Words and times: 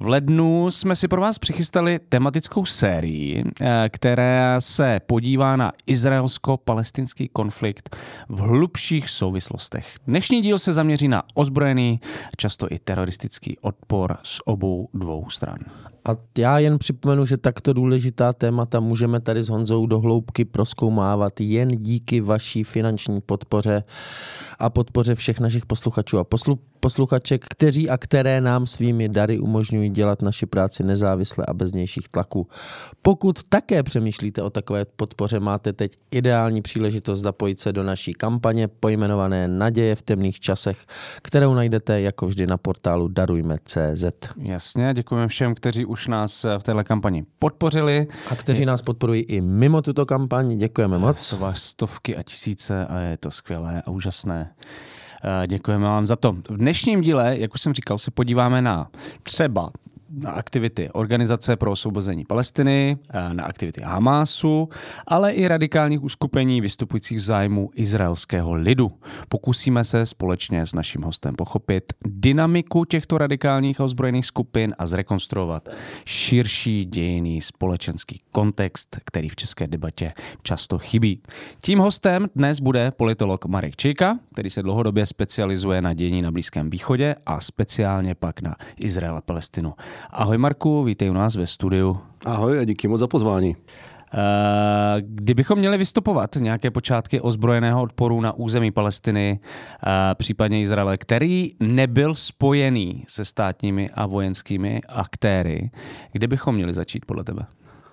V 0.00 0.08
lednu 0.08 0.70
jsme 0.70 0.96
si 0.96 1.08
pro 1.08 1.20
vás 1.20 1.38
přichystali 1.38 1.98
tematickou 2.08 2.64
sérii, 2.64 3.44
eh, 3.60 3.88
která 3.88 4.60
se 4.60 5.00
podívá 5.06 5.56
na 5.56 5.72
izraelsko-palestinský 5.86 7.28
konflikt 7.28 7.96
v 8.28 8.38
hlubších 8.38 9.10
souvislostech. 9.10 9.94
Dnešní 10.06 10.42
díl 10.42 10.58
se 10.58 10.72
zaměří 10.72 11.08
na 11.08 11.22
ozbrojený, 11.34 12.00
často 12.36 12.72
i 12.72 12.78
teroristický 12.78 13.58
odpor 13.58 14.16
z 14.22 14.40
obou 14.44 14.88
dvou 14.94 15.30
stran. 15.30 15.58
A 16.06 16.16
já 16.38 16.58
jen 16.58 16.78
připomenu, 16.78 17.26
že 17.26 17.36
takto 17.36 17.72
důležitá 17.72 18.32
témata 18.32 18.80
můžeme 18.80 19.20
tady 19.20 19.42
s 19.42 19.48
Honzou 19.48 19.86
do 19.86 20.00
hloubky 20.00 20.44
proskoumávat 20.44 21.40
jen 21.40 21.68
díky 21.68 22.20
vaší 22.20 22.64
finanční 22.64 23.20
podpoře 23.20 23.84
a 24.58 24.70
podpoře 24.70 25.14
všech 25.14 25.40
našich 25.40 25.66
posluchačů 25.66 26.18
a 26.18 26.24
poslu, 26.24 26.58
posluchaček, 26.80 27.44
kteří 27.50 27.90
a 27.90 27.98
které 27.98 28.40
nám 28.40 28.66
svými 28.66 29.08
dary 29.08 29.38
umožňují 29.38 29.90
dělat 29.90 30.22
naši 30.22 30.46
práci 30.46 30.82
nezávisle 30.82 31.44
a 31.48 31.54
bez 31.54 31.70
vnějších 31.70 32.08
tlaků. 32.08 32.48
Pokud 33.02 33.42
také 33.48 33.82
přemýšlíte 33.82 34.42
o 34.42 34.50
takové 34.50 34.84
podpoře, 34.84 35.40
máte 35.40 35.72
teď 35.72 35.92
ideální 36.10 36.62
příležitost 36.62 37.20
zapojit 37.20 37.60
se 37.60 37.72
do 37.72 37.82
naší 37.82 38.12
kampaně 38.12 38.68
pojmenované 38.68 39.48
Naděje 39.48 39.94
v 39.94 40.02
temných 40.02 40.40
časech, 40.40 40.78
kterou 41.22 41.54
najdete 41.54 42.00
jako 42.00 42.26
vždy 42.26 42.46
na 42.46 42.56
portálu 42.56 43.08
darujme.cz. 43.08 44.04
Jasně, 44.36 44.94
děkujeme 44.94 45.28
všem, 45.28 45.54
kteří 45.54 45.84
už 45.84 45.95
nás 46.06 46.44
eh, 46.44 46.58
v 46.58 46.62
téhle 46.62 46.84
kampani 46.84 47.24
podpořili. 47.38 48.06
A 48.30 48.36
kteří 48.36 48.64
nás 48.64 48.82
podporují 48.82 49.22
i 49.22 49.40
mimo 49.40 49.82
tuto 49.82 50.06
kampaň, 50.06 50.58
děkujeme 50.58 50.98
moc. 50.98 51.30
To 51.30 51.36
vás 51.36 51.62
stovky 51.62 52.16
a 52.16 52.22
tisíce 52.22 52.86
a 52.86 52.98
je 52.98 53.16
to 53.16 53.30
skvělé 53.30 53.82
a 53.86 53.90
úžasné. 53.90 54.54
Eh, 55.24 55.46
Děkujeme 55.46 55.84
vám 55.84 56.06
za 56.06 56.16
to. 56.16 56.32
V 56.32 56.56
dnešním 56.56 57.00
díle, 57.00 57.38
jak 57.38 57.54
už 57.54 57.60
jsem 57.60 57.74
říkal, 57.74 57.98
se 57.98 58.10
podíváme 58.10 58.62
na 58.62 58.88
třeba 59.22 59.70
na 60.16 60.30
aktivity 60.30 60.90
Organizace 60.92 61.56
pro 61.56 61.70
osvobození 61.70 62.24
Palestiny, 62.24 62.96
eh, 63.10 63.34
na 63.34 63.44
aktivity 63.44 63.82
Hamásu, 63.84 64.68
ale 65.06 65.32
i 65.32 65.48
radikálních 65.48 66.02
uskupení 66.02 66.60
vystupujících 66.60 67.18
v 67.18 67.20
zájmu 67.20 67.70
izraelského 67.74 68.54
lidu. 68.54 68.92
Pokusíme 69.28 69.84
se 69.84 70.06
společně 70.06 70.66
s 70.66 70.74
naším 70.74 71.02
hostem 71.02 71.34
pochopit 71.34 71.92
dynamiku 72.06 72.84
těchto 72.84 73.18
radikálních 73.18 73.80
a 73.80 73.84
ozbrojených 73.84 74.26
skupin 74.26 74.74
a 74.78 74.86
zrekonstruovat 74.86 75.68
širší 76.04 76.84
dějiný 76.84 77.40
společenský 77.40 78.20
kontext, 78.32 78.96
který 79.04 79.28
v 79.28 79.36
české 79.36 79.66
debatě 79.66 80.12
často 80.42 80.78
chybí. 80.78 81.22
Tím 81.62 81.78
hostem 81.78 82.26
dnes 82.36 82.60
bude 82.60 82.90
politolog 82.90 83.44
Marek 83.44 83.76
Čejka, 83.76 84.18
který 84.32 84.50
se 84.50 84.62
dlouhodobě 84.62 85.06
specializuje 85.06 85.82
na 85.82 85.94
dění 85.94 86.22
na 86.22 86.30
Blízkém 86.30 86.70
východě 86.70 87.14
a 87.26 87.40
speciálně 87.40 88.14
pak 88.14 88.40
na 88.40 88.56
Izrael 88.80 89.16
a 89.16 89.20
Palestinu. 89.20 89.74
Ahoj 90.10 90.38
Marku, 90.38 90.84
vítej 90.84 91.10
u 91.10 91.12
nás 91.12 91.34
ve 91.34 91.46
studiu. 91.46 91.98
Ahoj 92.26 92.58
a 92.58 92.64
díky 92.64 92.88
moc 92.88 93.00
za 93.00 93.06
pozvání. 93.06 93.56
Eh, 94.14 95.00
Kdybychom 95.00 95.58
měli 95.58 95.78
vystupovat 95.78 96.36
nějaké 96.36 96.70
počátky 96.70 97.20
ozbrojeného 97.20 97.82
odporu 97.82 98.20
na 98.20 98.32
území 98.32 98.70
Palestiny, 98.70 99.40
eh, 99.40 100.14
případně 100.14 100.60
Izraele, 100.60 100.96
který 100.96 101.50
nebyl 101.60 102.14
spojený 102.14 103.04
se 103.08 103.24
státními 103.24 103.90
a 103.90 104.06
vojenskými 104.06 104.80
aktéry, 104.88 105.70
kde 106.12 106.28
bychom 106.28 106.54
měli 106.54 106.72
začít 106.72 107.04
podle 107.04 107.24
tebe? 107.24 107.46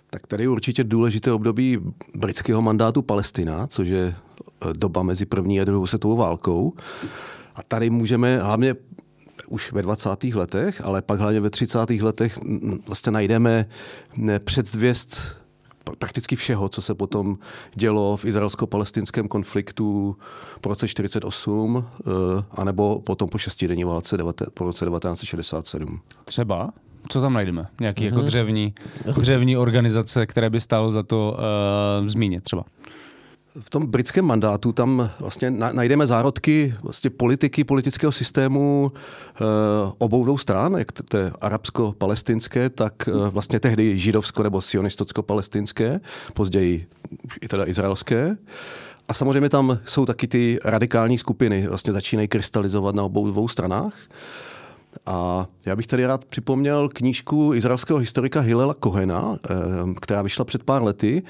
Tak 0.10 0.28
tady 0.28 0.44
je 0.44 0.50
určitě 0.50 0.84
důležité 0.84 1.32
období 1.32 1.78
britského 2.16 2.62
mandátu 2.62 3.02
Palestina, 3.02 3.68
což 3.68 3.88
je 3.88 4.14
eh, 4.16 4.74
doba 4.74 5.04
mezi 5.04 5.26
první 5.26 5.62
a 5.62 5.64
druhou 5.66 5.88
světovou 5.88 6.18
válkou. 6.18 6.74
A 7.56 7.64
tady 7.64 7.90
můžeme 7.90 8.40
hlavně 8.40 8.76
už 9.48 9.72
ve 9.72 9.82
20. 9.82 10.24
letech, 10.24 10.82
ale 10.86 11.02
pak 11.02 11.20
hlavně 11.20 11.40
ve 11.40 11.50
30. 11.50 11.90
letech 11.90 12.40
vlastně 12.88 13.12
najdeme 13.12 13.66
předzvěst 14.46 15.18
pr- 15.86 15.96
prakticky 16.00 16.36
všeho, 16.36 16.70
co 16.70 16.82
se 16.82 16.96
potom 16.96 17.38
dělo 17.76 18.18
v 18.18 18.26
izraelsko-palestinském 18.26 19.28
konfliktu 19.28 20.18
po 20.62 20.70
roce 20.70 20.88
48, 20.88 21.86
eh, 21.88 22.12
anebo 22.52 23.00
potom 23.00 23.30
po 23.30 23.38
šestidenní 23.38 23.84
válce 23.84 24.18
po 24.54 24.64
roce 24.64 24.86
1967. 24.86 26.02
Třeba? 26.26 26.70
Co 27.10 27.22
tam 27.22 27.34
najdeme? 27.34 27.68
Nějaký 27.80 28.04
jako 28.04 28.22
dřevní, 28.22 28.74
dřevní 29.16 29.58
organizace, 29.58 30.26
které 30.26 30.50
by 30.50 30.62
stálo 30.62 30.90
za 30.90 31.04
to 31.04 31.38
uh, 32.02 32.08
zmínit 32.08 32.44
třeba? 32.44 32.64
V 33.60 33.70
tom 33.70 33.86
britském 33.88 34.26
mandátu 34.26 34.72
tam 34.72 35.10
vlastně 35.20 35.52
na- 35.52 35.72
najdeme 35.74 36.06
zárodky 36.06 36.74
vlastně 36.84 37.10
politiky, 37.10 37.64
politického 37.64 38.12
systému 38.12 38.92
e, 38.92 39.40
obou 39.98 40.24
dvou 40.24 40.38
stran, 40.38 40.74
jak 40.78 40.92
té 40.92 41.32
arabsko-palestinské, 41.42 42.70
tak 42.70 43.08
e, 43.08 43.12
vlastně 43.30 43.60
tehdy 43.60 43.96
židovsko- 43.98 44.44
nebo 44.44 44.62
sionistocko-palestinské, 44.62 46.00
později 46.34 46.88
i 47.42 47.48
teda 47.48 47.68
izraelské. 47.68 48.38
A 49.08 49.14
samozřejmě 49.14 49.50
tam 49.50 49.80
jsou 49.86 50.06
taky 50.06 50.28
ty 50.28 50.60
radikální 50.66 51.18
skupiny, 51.18 51.68
vlastně 51.68 51.94
začínají 51.94 52.28
krystalizovat 52.28 52.96
na 52.96 53.04
obou 53.04 53.28
dvou 53.28 53.48
stranách. 53.48 53.94
A 55.06 55.48
já 55.66 55.76
bych 55.76 55.88
tady 55.88 56.06
rád 56.06 56.26
připomněl 56.26 56.90
knížku 56.90 57.54
izraelského 57.54 58.00
historika 58.00 58.40
Hilela 58.40 58.74
Kohena, 58.74 59.38
eh, 59.50 59.54
která 60.02 60.22
vyšla 60.22 60.46
před 60.46 60.64
pár 60.64 60.84
lety 60.84 61.24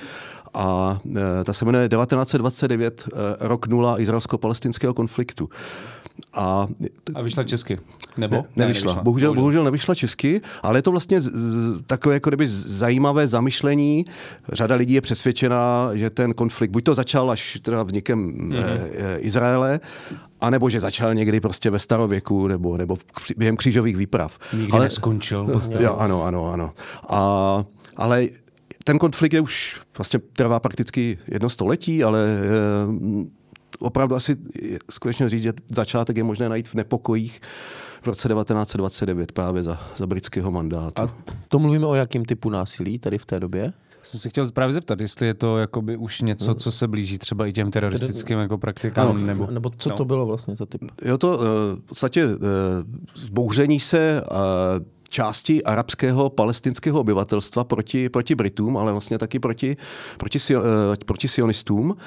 a 0.53 0.99
eh, 1.15 1.43
ta 1.43 1.53
se 1.53 1.65
jmenuje 1.65 1.89
1929, 1.89 3.07
eh, 3.07 3.17
rok 3.39 3.67
nula 3.67 3.99
izraelsko-palestinského 3.99 4.93
konfliktu. 4.93 5.49
A 6.33 6.67
A 7.15 7.21
vyšla 7.21 7.43
česky? 7.43 7.79
Nebo? 8.17 8.35
ne, 8.35 8.43
nevyšla. 8.55 9.03
Bohužel, 9.03 9.33
bohužel 9.33 9.63
nevyšla 9.63 9.95
česky, 9.95 10.41
ale 10.63 10.77
je 10.77 10.81
to 10.81 10.91
vlastně 10.91 11.21
z, 11.21 11.31
z, 11.33 11.81
takové 11.87 12.15
jako 12.15 12.29
kdyby 12.29 12.47
zajímavé 12.47 13.27
zamyšlení. 13.27 14.05
Řada 14.53 14.75
lidí 14.75 14.93
je 14.93 15.01
přesvědčená, 15.01 15.89
že 15.93 16.09
ten 16.09 16.33
konflikt 16.33 16.71
buď 16.71 16.83
to 16.83 16.95
začal 16.95 17.31
až 17.31 17.59
teda 17.61 17.83
vznikem 17.83 18.33
mm-hmm. 18.33 18.63
e, 18.93 19.17
Izraele, 19.17 19.79
anebo 20.41 20.69
že 20.69 20.79
začal 20.79 21.13
někdy 21.13 21.39
prostě 21.39 21.69
ve 21.69 21.79
starověku, 21.79 22.47
nebo, 22.47 22.77
nebo 22.77 22.95
v, 22.95 23.03
během 23.37 23.57
křížových 23.57 23.97
výprav. 23.97 24.39
Nikdy 24.53 24.79
neskončil. 24.79 25.45
prostě. 25.45 25.77
Jo, 25.79 25.95
ano, 25.95 26.23
ano, 26.23 26.51
ano. 26.51 26.71
A, 27.09 27.63
ale 27.95 28.27
ten 28.83 28.99
konflikt 28.99 29.33
je 29.33 29.41
už 29.41 29.81
vlastně 29.97 30.19
trvá 30.33 30.59
prakticky 30.59 31.17
jedno 31.27 31.49
století, 31.49 32.03
ale 32.03 32.27
eh, 32.29 33.25
opravdu 33.79 34.15
asi 34.15 34.37
je 34.61 34.79
skutečně 34.91 35.29
říct, 35.29 35.41
že 35.41 35.53
začátek 35.67 36.17
je 36.17 36.23
možné 36.23 36.49
najít 36.49 36.67
v 36.67 36.73
nepokojích 36.73 37.41
v 38.01 38.07
roce 38.07 38.27
1929 38.27 39.31
právě 39.31 39.63
za, 39.63 39.79
za 39.97 40.07
britského 40.07 40.51
mandátu. 40.51 41.01
A 41.01 41.15
to 41.47 41.59
mluvíme 41.59 41.85
o 41.85 41.95
jakém 41.95 42.25
typu 42.25 42.49
násilí 42.49 42.99
tady 42.99 43.17
v 43.17 43.25
té 43.25 43.39
době? 43.39 43.73
Jsem 44.03 44.19
se 44.19 44.29
chtěl 44.29 44.51
právě 44.51 44.73
zeptat, 44.73 45.01
jestli 45.01 45.27
je 45.27 45.33
to 45.33 45.57
jakoby 45.57 45.97
už 45.97 46.21
něco, 46.21 46.53
co 46.53 46.71
se 46.71 46.87
blíží 46.87 47.17
třeba 47.17 47.47
i 47.47 47.53
těm 47.53 47.71
teroristickým 47.71 48.39
jako 48.39 48.57
praktikám, 48.57 49.07
Ano. 49.07 49.19
nebo... 49.19 49.47
Nebo 49.51 49.71
co 49.77 49.89
no. 49.89 49.95
to 49.95 50.05
bylo 50.05 50.25
vlastně 50.25 50.55
za 50.55 50.65
typ? 50.65 50.81
Jo, 51.05 51.17
to 51.17 51.39
eh, 51.41 51.45
v 51.75 51.81
podstatě 51.85 52.23
eh, 52.23 52.37
zbouření 53.15 53.79
se 53.79 54.21
eh, 54.21 54.33
části 55.13 55.63
arabského 55.63 56.29
palestinského 56.29 56.99
obyvatelstva 56.99 57.63
proti, 57.63 58.09
proti 58.09 58.35
Britům, 58.35 58.77
ale 58.77 58.91
vlastně 58.91 59.17
taky 59.17 59.39
proti, 59.39 59.77
proti, 60.17 60.39
eh, 60.55 61.05
proti 61.05 61.27
sionistům. 61.27 61.97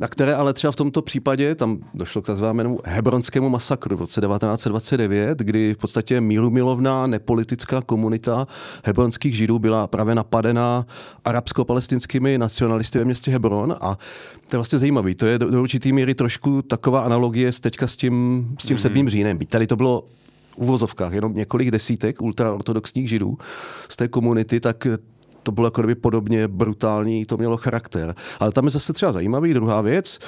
na 0.00 0.08
které 0.08 0.34
ale 0.34 0.52
třeba 0.52 0.72
v 0.72 0.76
tomto 0.76 1.02
případě, 1.02 1.54
tam 1.54 1.78
došlo 1.94 2.22
k 2.22 2.26
takzvanému 2.26 2.80
hebronskému 2.84 3.48
masakru 3.48 3.96
v 3.96 4.00
roce 4.00 4.20
1929, 4.20 5.38
kdy 5.38 5.74
v 5.74 5.76
podstatě 5.76 6.20
mírumilovná 6.20 7.06
nepolitická 7.06 7.82
komunita 7.82 8.46
hebronských 8.84 9.36
židů 9.36 9.58
byla 9.58 9.86
právě 9.86 10.14
napadená 10.14 10.86
arabsko-palestinskými 11.24 12.38
nacionalisty 12.38 12.98
ve 12.98 13.04
městě 13.04 13.30
Hebron 13.30 13.76
a 13.80 13.98
to 14.48 14.56
je 14.56 14.58
vlastně 14.58 14.78
zajímavý. 14.78 15.14
To 15.14 15.26
je 15.26 15.38
do, 15.38 15.50
do 15.50 15.62
určitý 15.62 15.92
míry 15.92 16.14
trošku 16.14 16.62
taková 16.62 17.00
analogie 17.00 17.52
s 17.52 17.60
teďka 17.60 17.86
s 17.86 17.96
tím, 17.96 18.46
s 18.58 18.66
tím 18.66 18.76
mm-hmm. 18.76 18.80
sedmým 18.80 19.08
říjnem. 19.08 19.38
Tady 19.38 19.66
to 19.66 19.76
bylo 19.76 20.04
uvozovkách 20.56 21.12
jenom 21.12 21.34
několik 21.34 21.70
desítek 21.70 22.22
ultraortodoxních 22.22 23.08
židů 23.08 23.38
z 23.88 23.96
té 23.96 24.08
komunity, 24.08 24.60
tak 24.60 24.86
to 25.44 25.52
bylo 25.52 25.66
jako 25.66 25.80
kdyby 25.80 25.94
podobně 25.94 26.48
brutální, 26.48 27.24
to 27.26 27.36
mělo 27.36 27.56
charakter. 27.56 28.14
Ale 28.40 28.52
tam 28.52 28.64
je 28.64 28.70
zase 28.70 28.92
třeba 28.92 29.12
zajímavý 29.12 29.54
druhá 29.54 29.80
věc. 29.80 30.18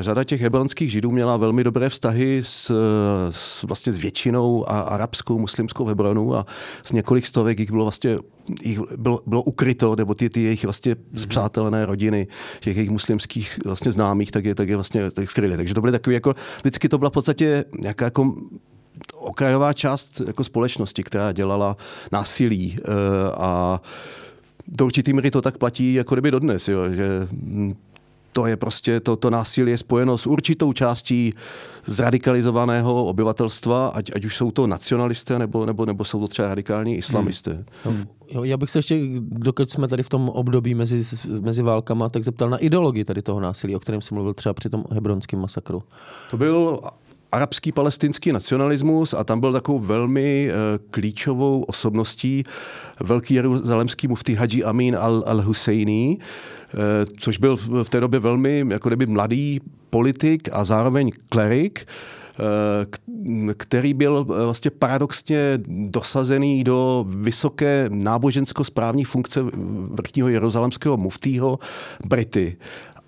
Řada 0.00 0.24
těch 0.24 0.40
hebronských 0.40 0.90
židů 0.90 1.10
měla 1.10 1.36
velmi 1.36 1.64
dobré 1.64 1.88
vztahy 1.88 2.40
s, 2.44 2.72
s 3.30 3.62
vlastně 3.62 3.92
s 3.92 3.98
většinou 3.98 4.70
a 4.70 4.80
arabskou, 4.80 5.38
muslimskou 5.38 5.84
Hebronu 5.84 6.34
a 6.34 6.46
z 6.84 6.92
několik 6.92 7.26
stovek 7.26 7.58
jich 7.58 7.70
bylo 7.70 7.84
vlastně 7.84 8.18
jich 8.62 8.80
bylo, 8.96 9.20
bylo 9.26 9.42
ukryto, 9.42 9.96
nebo 9.96 10.14
ty, 10.14 10.30
ty 10.30 10.42
jejich 10.42 10.64
vlastně 10.64 10.96
zpřátelené 11.16 11.86
rodiny, 11.86 12.26
těch 12.60 12.76
jejich 12.76 12.90
muslimských 12.90 13.58
vlastně 13.64 13.92
známých, 13.92 14.30
tak 14.30 14.44
je, 14.44 14.54
tak 14.54 14.68
je 14.68 14.76
vlastně 14.76 15.10
tak 15.10 15.30
skryli. 15.30 15.56
Takže 15.56 15.74
to 15.74 15.80
byly 15.80 15.92
takové 15.92 16.14
jako, 16.14 16.34
vždycky 16.60 16.88
to 16.88 16.98
byla 16.98 17.10
v 17.10 17.12
podstatě 17.12 17.64
nějaká 17.82 18.04
jako 18.04 18.34
okrajová 19.14 19.72
část 19.72 20.20
jako 20.26 20.44
společnosti, 20.44 21.02
která 21.02 21.32
dělala 21.32 21.76
násilí 22.12 22.78
uh, 22.78 22.94
a 23.38 23.80
do 24.68 24.84
určitý 24.86 25.12
míry 25.12 25.30
to 25.30 25.42
tak 25.42 25.58
platí 25.58 25.94
jako 25.94 26.14
kdyby 26.14 26.30
dodnes, 26.30 26.68
jo, 26.68 26.92
že 26.92 27.28
hm, 27.32 27.74
to 28.32 28.46
je 28.46 28.56
prostě, 28.56 29.00
to, 29.00 29.16
to 29.16 29.30
násilí 29.30 29.70
je 29.70 29.78
spojeno 29.78 30.18
s 30.18 30.26
určitou 30.26 30.72
částí 30.72 31.34
zradikalizovaného 31.84 33.04
obyvatelstva, 33.04 33.88
ať, 33.88 34.10
ať 34.14 34.24
už 34.24 34.36
jsou 34.36 34.50
to 34.50 34.66
nacionalisté, 34.66 35.38
nebo, 35.38 35.66
nebo, 35.66 35.86
nebo 35.86 36.04
jsou 36.04 36.20
to 36.20 36.28
třeba 36.28 36.48
radikální 36.48 36.96
islamisté. 36.96 37.64
Hmm. 37.84 38.06
Jo, 38.30 38.44
já 38.44 38.56
bych 38.56 38.70
se 38.70 38.78
ještě, 38.78 39.00
dokud 39.20 39.70
jsme 39.70 39.88
tady 39.88 40.02
v 40.02 40.08
tom 40.08 40.28
období 40.28 40.74
mezi, 40.74 41.16
mezi 41.40 41.62
válkama, 41.62 42.08
tak 42.08 42.24
zeptal 42.24 42.50
na 42.50 42.56
ideologii 42.56 43.04
tady 43.04 43.22
toho 43.22 43.40
násilí, 43.40 43.76
o 43.76 43.80
kterém 43.80 44.02
jsem 44.02 44.14
mluvil 44.14 44.34
třeba 44.34 44.52
při 44.52 44.70
tom 44.70 44.84
hebronském 44.92 45.40
masakru. 45.40 45.82
To 46.30 46.36
byl 46.36 46.80
arabský 47.32 47.72
palestinský 47.72 48.32
nacionalismus 48.32 49.14
a 49.14 49.24
tam 49.24 49.40
byl 49.40 49.52
takovou 49.52 49.78
velmi 49.78 50.48
uh, 50.48 50.54
klíčovou 50.90 51.62
osobností 51.62 52.44
velký 53.00 53.34
jeruzalemský 53.34 54.08
mufti 54.08 54.34
Haji 54.34 54.64
Amin 54.64 54.96
al-Husseini, 54.96 56.16
uh, 56.18 56.80
což 57.18 57.38
byl 57.38 57.56
v 57.56 57.88
té 57.88 58.00
době 58.00 58.20
velmi 58.20 58.64
jako 58.68 58.88
kdyby 58.88 59.06
mladý 59.06 59.60
politik 59.90 60.48
a 60.52 60.64
zároveň 60.64 61.10
klerik, 61.28 61.84
eh, 61.84 63.54
který 63.54 63.94
byl 63.94 64.24
vlastně 64.24 64.70
paradoxně 64.70 65.58
dosazený 65.66 66.64
do 66.64 67.06
vysoké 67.08 67.86
nábožensko-správní 67.88 69.04
funkce 69.04 69.40
vrchního 69.90 70.28
jeruzalemského 70.28 70.96
muftího 70.96 71.58
Brity. 72.06 72.56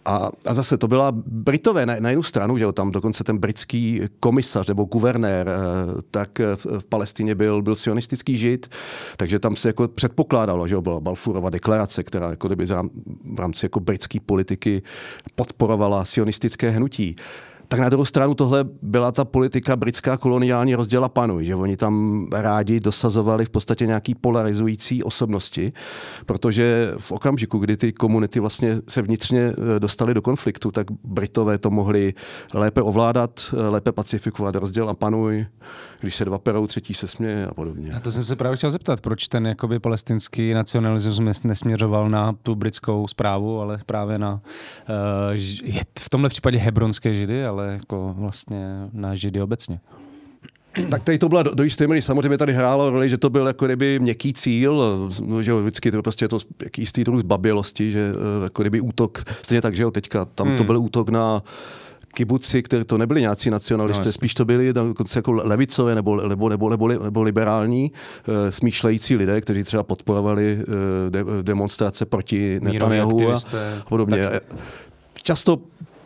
A, 0.05 0.31
a 0.47 0.55
zase 0.55 0.79
to 0.79 0.89
byla 0.89 1.13
Britové 1.27 1.87
na, 1.87 1.97
na 1.99 2.09
jednu 2.09 2.23
stranu, 2.23 2.59
že 2.59 2.65
jo, 2.65 2.73
tam 2.73 2.91
dokonce 2.91 3.25
ten 3.25 3.39
britský 3.39 4.01
komisař 4.21 4.69
nebo 4.69 4.85
guvernér, 4.85 5.49
eh, 5.49 6.03
tak 6.11 6.39
v, 6.39 6.67
v 6.79 6.85
Palestině 6.85 7.35
byl, 7.35 7.63
byl 7.63 7.75
sionistický 7.75 8.37
žid, 8.37 8.69
takže 9.17 9.39
tam 9.39 9.57
se 9.57 9.69
jako 9.69 9.89
předpokládalo, 9.89 10.69
že 10.69 10.75
jo, 10.75 10.83
byla 10.83 11.01
Balfurova 11.01 11.51
deklarace, 11.51 12.03
která 12.03 12.31
jako 12.31 12.49
kdyby 12.49 12.67
v 13.35 13.39
rámci 13.39 13.65
jako 13.65 13.81
britské 13.81 14.21
politiky 14.21 14.83
podporovala 15.35 16.05
sionistické 16.05 16.71
hnutí 16.71 17.17
tak 17.73 17.81
na 17.81 17.89
druhou 17.89 18.05
stranu 18.05 18.35
tohle 18.35 18.65
byla 18.83 19.13
ta 19.13 19.25
politika 19.25 19.77
britská 19.77 20.17
koloniální 20.17 20.75
rozděla 20.75 21.09
panuj, 21.09 21.45
že 21.45 21.55
oni 21.55 21.77
tam 21.77 22.27
rádi 22.33 22.81
dosazovali 22.81 23.45
v 23.45 23.51
podstatě 23.51 23.87
nějaký 23.87 24.15
polarizující 24.15 25.03
osobnosti, 25.03 25.73
protože 26.27 26.93
v 26.99 27.13
okamžiku, 27.13 27.59
kdy 27.59 27.77
ty 27.77 27.93
komunity 27.93 28.41
vlastně 28.41 28.79
se 28.89 29.03
vnitřně 29.03 29.41
eh, 29.41 29.81
dostali 29.81 30.15
do 30.15 30.23
konfliktu, 30.23 30.71
tak 30.71 30.87
Britové 31.05 31.59
to 31.59 31.71
mohli 31.71 32.15
lépe 32.55 32.83
ovládat, 32.83 33.41
eh, 33.53 33.69
lépe 33.69 33.93
pacifikovat 33.93 34.55
rozděl 34.55 34.89
a 34.89 34.95
panuj, 34.95 35.47
když 36.03 36.17
se 36.17 36.25
dva 36.25 36.39
perou, 36.39 36.67
třetí 36.67 36.95
se 36.95 37.09
směje 37.09 37.47
a 37.47 37.55
podobně. 37.55 37.93
A 37.93 38.01
to 38.01 38.13
jsem 38.13 38.25
se 38.25 38.37
právě 38.37 38.57
chtěl 38.57 38.71
zeptat, 38.71 39.01
proč 39.01 39.29
ten 39.29 39.47
jakoby 39.47 39.79
palestinský 39.79 40.55
nacionalismus 40.55 41.43
nesměřoval 41.45 42.09
na 42.09 42.33
tu 42.43 42.55
britskou 42.55 43.09
zprávu, 43.09 43.61
ale 43.61 43.79
právě 43.87 44.19
na 44.19 44.33
uh, 44.33 45.37
v 45.99 46.11
tomhle 46.11 46.29
případě 46.29 46.59
hebronské 46.59 47.15
židy, 47.15 47.47
ale 47.47 47.73
jako 47.73 48.15
vlastně 48.19 48.89
na 48.93 49.15
Židy 49.15 49.41
obecně. 49.41 49.81
Tak 50.91 51.03
tady 51.03 51.19
to 51.19 51.29
byla 51.29 51.43
do, 51.43 51.55
do 51.55 51.65
jisté 51.65 51.87
míry, 51.87 52.03
samozřejmě 52.03 52.39
tady 52.39 52.53
hrálo 52.53 52.91
roli, 52.91 53.09
že 53.09 53.19
to 53.19 53.31
byl 53.31 53.47
jako 53.47 53.67
kdyby 53.67 53.99
měkký 53.99 54.35
cíl, 54.35 55.09
že 55.41 55.55
vždycky 55.55 55.91
to 55.91 56.03
prostě 56.03 56.25
je 56.25 56.29
to 56.29 56.39
jistý 56.79 57.05
druh 57.05 57.21
zbabělosti, 57.21 57.93
že 57.93 58.13
eh, 58.17 58.43
jako 58.43 58.63
kdyby 58.63 58.81
útok, 58.81 59.23
stejně 59.43 59.63
tak, 59.63 59.77
že 59.77 59.83
jo, 59.83 59.91
teďka 59.91 60.25
tam 60.25 60.49
hmm. 60.49 60.57
to 60.57 60.65
byl 60.65 60.79
útok 60.79 61.09
na 61.09 61.43
kibuci, 62.15 62.63
které 62.63 62.85
to 62.85 62.99
nebyli 62.99 63.21
nějací 63.21 63.51
nacionalisté, 63.51 64.07
no, 64.07 64.13
spíš 64.13 64.35
to 64.35 64.45
byli 64.45 64.73
dokonce 64.73 65.19
jako 65.19 65.33
levicové 65.33 65.95
nebo, 65.95 66.29
nebo, 66.29 66.49
nebo, 66.49 66.69
nebo, 66.71 66.89
nebo 66.89 67.23
liberální 67.23 67.93
e, 68.29 68.53
smýšlející 68.53 69.17
lidé, 69.17 69.41
kteří 69.41 69.65
třeba 69.65 69.83
podporovali 69.83 70.59
e, 71.07 71.11
de, 71.11 71.25
demonstrace 71.43 72.07
proti 72.07 72.61
Netanyahu 72.63 73.33
a 73.33 73.37
podobně. 73.89 74.29
Tak... 74.29 74.43
Často 75.23 75.59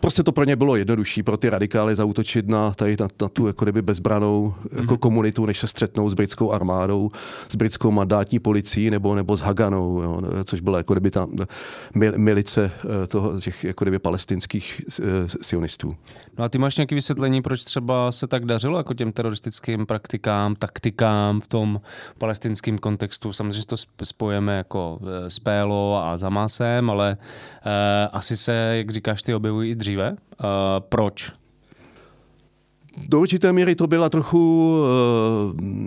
prostě 0.07 0.23
to 0.23 0.33
pro 0.33 0.45
ně 0.45 0.57
bylo 0.57 0.77
jednodušší 0.77 1.23
pro 1.23 1.37
ty 1.37 1.51
radikály 1.51 1.97
zautočit 1.97 2.49
na, 2.49 2.71
tady, 2.71 2.97
na, 3.01 3.09
na 3.23 3.29
tu 3.29 3.47
jako 3.47 3.65
kdyby 3.65 3.83
bezbranou 3.83 4.55
mm-hmm. 4.59 4.81
jako 4.81 4.95
mhm. 4.95 5.01
komunitu, 5.01 5.47
než 5.47 5.59
se 5.59 5.67
střetnou 5.67 6.11
s 6.11 6.15
britskou 6.15 6.53
armádou, 6.53 7.11
s 7.49 7.57
britskou 7.57 7.91
mandátní 7.91 8.39
policií 8.39 8.91
nebo, 8.91 9.15
nebo 9.15 9.37
s 9.37 9.41
Haganou, 9.41 10.03
jo, 10.03 10.23
což 10.45 10.61
byla 10.61 10.79
jako 10.79 10.95
kdyby 10.95 11.11
ta 11.11 11.27
milice 12.17 12.73
eh, 13.03 13.07
toho, 13.07 13.41
těch 13.41 13.65
jako 13.65 13.85
kdyby 13.85 13.99
palestinských 13.99 14.83
eh, 15.01 15.05
sionistů. 15.43 15.97
No 16.39 16.45
a 16.45 16.49
ty 16.49 16.59
máš 16.59 16.77
nějaké 16.77 16.95
vysvětlení, 16.95 17.43
proč 17.43 17.65
třeba 17.65 18.13
se 18.13 18.27
tak 18.27 18.45
dařilo 18.45 18.79
jako 18.79 18.95
těm 18.95 19.13
teroristickým 19.13 19.87
praktikám, 19.87 20.55
taktikám 20.55 21.41
v 21.41 21.47
tom 21.47 21.81
palestinském 22.19 22.79
kontextu? 22.79 23.33
Samozřejmě 23.33 23.63
to 23.67 23.77
spojeme 24.05 24.57
jako 24.57 24.99
eh, 25.03 25.31
s 25.31 25.39
PLO 25.39 26.03
a 26.05 26.17
Zamásem, 26.17 26.91
ale 26.91 27.17
asi 28.13 28.37
se, 28.37 28.53
jak 28.53 28.91
říkáš, 28.91 29.23
ty 29.23 29.35
objevují 29.35 29.71
i 29.71 29.75
dříve. 29.75 30.11
Uh, 30.11 30.17
proč? 30.79 31.33
Do 33.09 33.21
určité 33.21 33.53
míry 33.53 33.75
to 33.75 33.87
byla 33.87 34.09
trochu, 34.09 34.75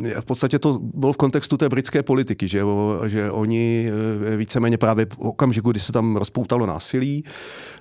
eh, 0.05 0.21
v 0.21 0.25
podstatě 0.25 0.59
to 0.59 0.79
bylo 0.81 1.13
v 1.13 1.17
kontextu 1.17 1.57
té 1.57 1.69
britské 1.69 2.03
politiky, 2.03 2.47
že, 2.47 2.61
že 3.07 3.31
oni 3.31 3.91
eh, 4.33 4.37
víceméně 4.37 4.77
právě 4.77 5.05
v 5.05 5.19
okamžiku, 5.19 5.71
kdy 5.71 5.79
se 5.79 5.91
tam 5.91 6.15
rozpoutalo 6.15 6.65
násilí, 6.65 7.23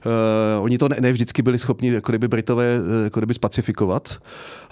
uh, 0.06 0.64
oni 0.64 0.78
to 0.78 0.88
ne, 0.88 0.96
ne 1.00 1.12
vždycky 1.12 1.42
byli 1.42 1.58
schopni 1.58 1.92
jako 1.92 2.12
kdyby 2.12 2.28
Britové 2.28 2.78
jako 3.04 3.20
kdyby 3.20 3.34
spacifikovat 3.34 4.18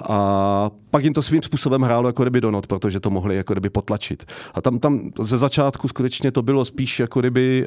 a 0.09 0.71
pak 0.91 1.05
jim 1.05 1.13
to 1.13 1.23
svým 1.23 1.43
způsobem 1.43 1.83
hrálo 1.83 2.09
jako 2.09 2.23
kdyby 2.23 2.41
do 2.41 2.51
not, 2.51 2.67
protože 2.67 3.01
to 3.01 3.11
mohli 3.11 3.37
jako 3.37 3.55
kdyby 3.55 3.71
potlačit. 3.71 4.25
A 4.55 4.61
tam, 4.61 4.79
tam 4.79 5.11
ze 5.23 5.39
začátku 5.39 5.89
skutečně 5.89 6.33
to 6.33 6.43
bylo 6.43 6.65
spíš 6.65 7.01
jako 7.01 7.21
kdyby 7.21 7.67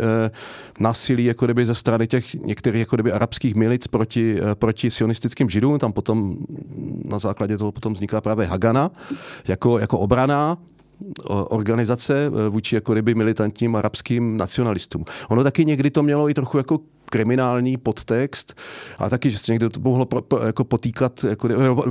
násilí 0.79 1.25
jako 1.25 1.45
kdyby 1.45 1.65
ze 1.65 1.75
strany 1.75 2.07
těch 2.07 2.33
některých 2.33 2.79
jako 2.79 2.95
kdyby 2.95 3.11
arabských 3.11 3.55
milic 3.55 3.87
proti, 3.87 4.37
proti 4.53 4.91
sionistickým 4.91 5.49
židům, 5.49 5.79
tam 5.79 5.93
potom 5.93 6.37
na 7.05 7.19
základě 7.19 7.57
toho 7.57 7.71
potom 7.71 7.93
vznikla 7.93 8.21
právě 8.21 8.47
Hagana 8.47 8.91
jako, 9.47 9.79
jako 9.79 9.99
obrana 9.99 10.57
organizace 11.29 12.25
e, 12.25 12.49
vůči 12.49 12.75
jako 12.75 12.93
kdyby 12.93 13.15
militantním 13.15 13.75
arabským 13.75 14.37
nacionalistům. 14.37 15.05
Ono 15.29 15.43
taky 15.43 15.65
někdy 15.65 15.89
to 15.89 16.03
mělo 16.03 16.29
i 16.29 16.33
trochu 16.33 16.57
jako 16.57 16.79
kriminální 17.09 17.77
podtext 17.77 18.59
a 18.97 19.09
taky, 19.09 19.31
že 19.31 19.37
se 19.37 19.51
někdo 19.51 19.69
to 19.69 19.79
mohlo 19.79 20.05
pro, 20.05 20.21
pro, 20.21 20.45
jako 20.45 20.63
potýkat, 20.63 21.23
jako, 21.23 21.47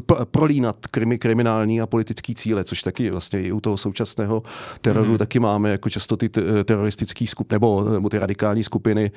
pro, 0.06 0.26
prolínat 0.26 0.86
krimi, 0.86 1.18
kriminální 1.18 1.80
a 1.80 1.86
politický 1.86 2.34
cíle, 2.34 2.64
což 2.64 2.82
taky 2.82 3.10
vlastně 3.10 3.42
i 3.42 3.52
u 3.52 3.60
toho 3.60 3.76
současného 3.76 4.42
teroru 4.80 5.10
mm. 5.10 5.18
taky 5.18 5.38
máme, 5.38 5.70
jako 5.70 5.90
často 5.90 6.16
ty 6.16 6.28
teroristické 6.64 7.26
skupiny, 7.26 7.54
nebo, 7.54 7.84
nebo 7.90 8.08
ty 8.08 8.18
radikální 8.18 8.64
skupiny 8.64 9.10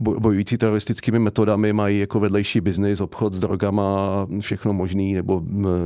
bojující 0.00 0.58
teroristickými 0.58 1.18
metodami 1.18 1.72
mají 1.72 1.98
jako 1.98 2.20
vedlejší 2.20 2.60
biznis, 2.60 3.00
obchod 3.00 3.34
s 3.34 3.38
drogama, 3.38 4.26
všechno 4.40 4.72
možný, 4.72 5.14
nebo 5.14 5.42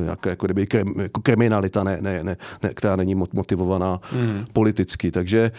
jaká, 0.06 0.30
jako 0.30 0.46
kdyby 0.46 0.66
krim, 0.66 0.94
jako 0.98 1.20
kriminalita, 1.20 1.84
ne, 1.84 1.98
ne, 2.00 2.24
ne, 2.24 2.36
ne, 2.62 2.70
která 2.74 2.96
není 2.96 3.14
motivovaná 3.14 4.00
mm. 4.12 4.44
politicky. 4.52 5.10
Takže 5.10 5.50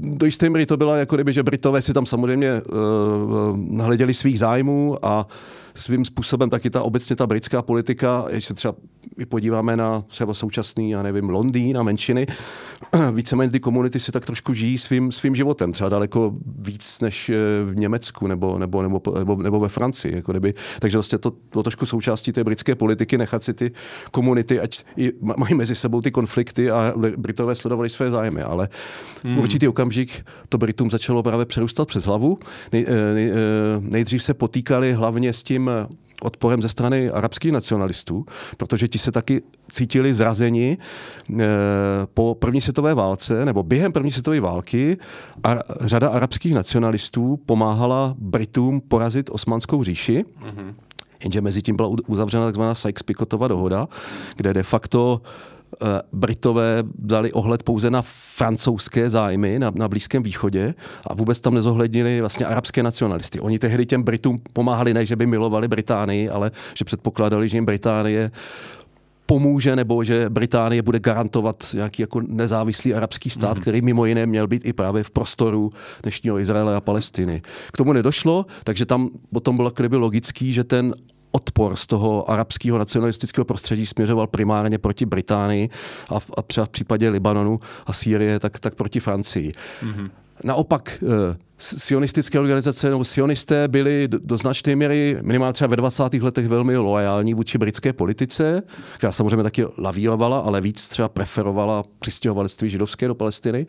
do 0.00 0.26
jisté 0.26 0.50
míry 0.50 0.66
to 0.66 0.76
byla 0.76 0.96
jako 0.96 1.14
kdyby, 1.16 1.32
že 1.32 1.42
Britové 1.42 1.82
si 1.82 1.92
tam 1.92 2.06
samozřejmě 2.06 2.62
uh, 2.62 3.33
hleděli 3.80 4.14
svých 4.14 4.38
zájmů 4.38 4.98
a 5.06 5.26
svým 5.74 6.04
způsobem 6.04 6.50
taky 6.50 6.70
ta 6.70 6.82
obecně 6.82 7.16
ta 7.16 7.26
britská 7.26 7.62
politika, 7.62 8.24
když 8.30 8.44
se 8.44 8.54
třeba 8.54 8.74
i 9.18 9.26
podíváme 9.26 9.76
na 9.76 10.00
třeba 10.00 10.34
současný, 10.34 10.90
já 10.90 11.02
nevím, 11.02 11.28
Londýn 11.28 11.78
a 11.78 11.82
menšiny, 11.82 12.26
víceméně 13.12 13.50
ty 13.50 13.60
komunity 13.60 14.00
si 14.00 14.12
tak 14.12 14.26
trošku 14.26 14.54
žijí 14.54 14.78
svým, 14.78 15.12
svým 15.12 15.34
životem, 15.34 15.72
třeba 15.72 15.88
daleko 15.88 16.34
víc 16.58 17.00
než 17.00 17.28
eh, 17.28 17.34
v 17.64 17.76
Německu 17.76 18.26
nebo, 18.26 18.58
nebo, 18.58 18.82
nebo, 18.82 19.00
nebo, 19.18 19.36
nebo 19.36 19.60
ve 19.60 19.68
Francii. 19.68 20.14
Jako 20.14 20.32
kdyby. 20.32 20.54
Takže 20.78 20.96
vlastně 20.96 21.18
to, 21.18 21.32
to 21.50 21.62
trošku 21.62 21.86
součástí 21.86 22.32
té 22.32 22.44
britské 22.44 22.74
politiky, 22.74 23.18
nechat 23.18 23.44
si 23.44 23.54
ty 23.54 23.72
komunity, 24.10 24.60
ať 24.60 24.84
i 24.96 25.12
mají 25.20 25.54
mezi 25.54 25.74
sebou 25.74 26.00
ty 26.00 26.10
konflikty 26.10 26.70
a 26.70 26.94
Britové 27.16 27.54
sledovali 27.54 27.90
své 27.90 28.10
zájmy. 28.10 28.42
Ale 28.42 28.68
hmm. 29.24 29.38
určitý 29.38 29.68
okamžik 29.68 30.26
to 30.48 30.58
Britům 30.58 30.90
začalo 30.90 31.22
právě 31.22 31.46
přerůstat 31.46 31.88
přes 31.88 32.04
hlavu. 32.04 32.38
Nej, 32.72 32.86
eh, 32.88 33.14
nej, 33.14 33.30
eh, 33.30 33.34
nejdřív 33.80 34.22
se 34.22 34.34
potýkali 34.34 34.92
hlavně 34.92 35.32
s 35.32 35.42
tím 35.42 35.63
odporem 36.22 36.62
ze 36.62 36.68
strany 36.68 37.10
arabských 37.10 37.52
nacionalistů, 37.52 38.26
protože 38.56 38.88
ti 38.88 38.98
se 38.98 39.12
taky 39.12 39.42
cítili 39.70 40.14
zrazeni 40.14 40.78
eh, 40.78 41.44
po 42.14 42.34
první 42.34 42.60
světové 42.60 42.94
válce 42.94 43.44
nebo 43.44 43.62
během 43.62 43.92
první 43.92 44.12
světové 44.12 44.40
války 44.40 44.96
a 45.44 45.56
řada 45.80 46.08
arabských 46.08 46.54
nacionalistů 46.54 47.36
pomáhala 47.46 48.14
Britům 48.18 48.80
porazit 48.80 49.30
osmanskou 49.32 49.84
říši. 49.84 50.24
Mm-hmm. 50.24 50.74
Jenže 51.22 51.40
mezi 51.40 51.62
tím 51.62 51.76
byla 51.76 51.88
uzavřena 52.06 52.52
tzv. 52.52 52.62
Sykes-Picotova 52.62 53.48
dohoda, 53.48 53.88
kde 54.36 54.54
de 54.54 54.62
facto 54.62 55.22
Eh, 55.22 55.53
Britové 56.12 56.82
dali 56.98 57.32
ohled 57.32 57.62
pouze 57.62 57.90
na 57.90 58.02
francouzské 58.36 59.10
zájmy 59.10 59.58
na, 59.58 59.72
na 59.74 59.88
Blízkém 59.88 60.22
východě 60.22 60.74
a 61.06 61.14
vůbec 61.14 61.40
tam 61.40 61.54
nezohlednili 61.54 62.20
vlastně 62.20 62.46
arabské 62.46 62.82
nacionalisty. 62.82 63.40
Oni 63.40 63.58
tehdy 63.58 63.86
těm 63.86 64.02
Britům 64.02 64.40
pomáhali, 64.52 64.94
ne 64.94 65.06
že 65.06 65.16
by 65.16 65.26
milovali 65.26 65.68
Británii, 65.68 66.28
ale 66.28 66.50
že 66.78 66.84
předpokládali, 66.84 67.48
že 67.48 67.56
jim 67.56 67.64
Británie 67.64 68.30
pomůže 69.26 69.76
nebo 69.76 70.04
že 70.04 70.30
Británie 70.30 70.82
bude 70.82 70.98
garantovat 70.98 71.70
nějaký 71.74 72.02
jako 72.02 72.20
nezávislý 72.20 72.94
arabský 72.94 73.30
stát, 73.30 73.56
mm. 73.56 73.62
který 73.62 73.82
mimo 73.82 74.06
jiné 74.06 74.26
měl 74.26 74.46
být 74.46 74.66
i 74.66 74.72
právě 74.72 75.02
v 75.02 75.10
prostoru 75.10 75.70
dnešního 76.02 76.38
Izraele 76.38 76.76
a 76.76 76.80
Palestiny. 76.80 77.42
K 77.72 77.76
tomu 77.76 77.92
nedošlo, 77.92 78.46
takže 78.64 78.86
tam 78.86 79.10
potom 79.32 79.56
bylo 79.56 79.70
kdyby 79.70 79.96
logický, 79.96 80.52
že 80.52 80.64
ten 80.64 80.94
odpor 81.34 81.76
z 81.76 81.86
toho 81.86 82.30
arabského 82.30 82.78
nacionalistického 82.78 83.44
prostředí 83.44 83.86
směřoval 83.86 84.26
primárně 84.26 84.78
proti 84.78 85.06
Británii 85.06 85.68
a, 86.08 86.20
v, 86.20 86.30
a 86.36 86.42
třeba 86.42 86.66
v 86.66 86.68
případě 86.68 87.08
Libanonu 87.08 87.60
a 87.86 87.92
Sýrie 87.92 88.40
tak, 88.40 88.60
tak 88.60 88.74
proti 88.74 89.00
Francii. 89.00 89.52
Mm-hmm. 89.82 90.10
Naopak 90.44 91.02
eh, 91.02 91.36
sionistické 91.58 92.40
organizace 92.40 92.90
nebo 92.90 93.04
sionisté 93.04 93.68
byli 93.68 94.08
do 94.08 94.36
značné 94.36 94.76
míry 94.76 95.18
minimálně 95.22 95.52
třeba 95.52 95.68
ve 95.68 95.76
20. 95.76 96.14
letech 96.14 96.48
velmi 96.48 96.76
loajální 96.76 97.34
vůči 97.34 97.58
britské 97.58 97.92
politice, 97.92 98.62
která 98.94 99.12
samozřejmě 99.12 99.42
taky 99.42 99.66
lavírovala, 99.78 100.38
ale 100.38 100.60
víc 100.60 100.88
třeba 100.88 101.08
preferovala 101.08 101.82
přistěhovalectví 101.98 102.70
židovské 102.70 103.08
do 103.08 103.14
Palestiny. 103.14 103.66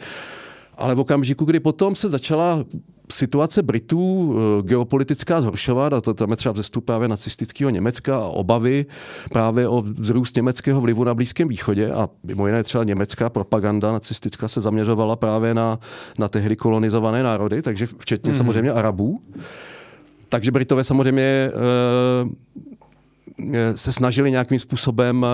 Ale 0.78 0.96
v 0.96 1.00
okamžiku, 1.00 1.46
kdy 1.46 1.60
potom 1.60 1.96
se 1.96 2.10
začala 2.10 2.64
situace 3.12 3.64
Britů 3.64 4.36
eh, 4.38 4.62
geopolitická 4.64 5.42
zhoršovat, 5.42 5.94
a 5.94 6.02
to 6.02 6.14
tam 6.14 6.32
je 6.32 6.36
třeba 6.36 6.54
vzestup 6.54 6.86
právě 6.86 7.08
nacistického 7.08 7.70
Německa 7.70 8.18
a 8.18 8.26
obavy 8.26 8.86
právě 9.30 9.68
o 9.68 9.82
vzrůst 9.82 10.36
německého 10.36 10.82
vlivu 10.82 11.04
na 11.04 11.14
Blízkém 11.14 11.48
východě 11.48 11.92
a 11.92 12.10
mimo 12.24 12.48
jiné 12.48 12.64
třeba 12.64 12.84
německá 12.84 13.30
propaganda 13.30 13.92
nacistická 13.92 14.48
se 14.48 14.62
zaměřovala 14.62 15.16
právě 15.16 15.54
na, 15.54 15.80
na 16.20 16.28
tehdy 16.28 16.56
kolonizované 16.56 17.24
národy, 17.24 17.62
takže 17.62 17.88
včetně 18.00 18.32
mm. 18.32 18.38
samozřejmě 18.38 18.72
Arabů. 18.72 19.22
Takže 20.30 20.52
Britové 20.52 20.84
samozřejmě 20.84 21.24
e, 21.24 21.52
se 23.78 23.92
snažili 23.94 24.32
nějakým 24.32 24.60
způsobem 24.60 25.26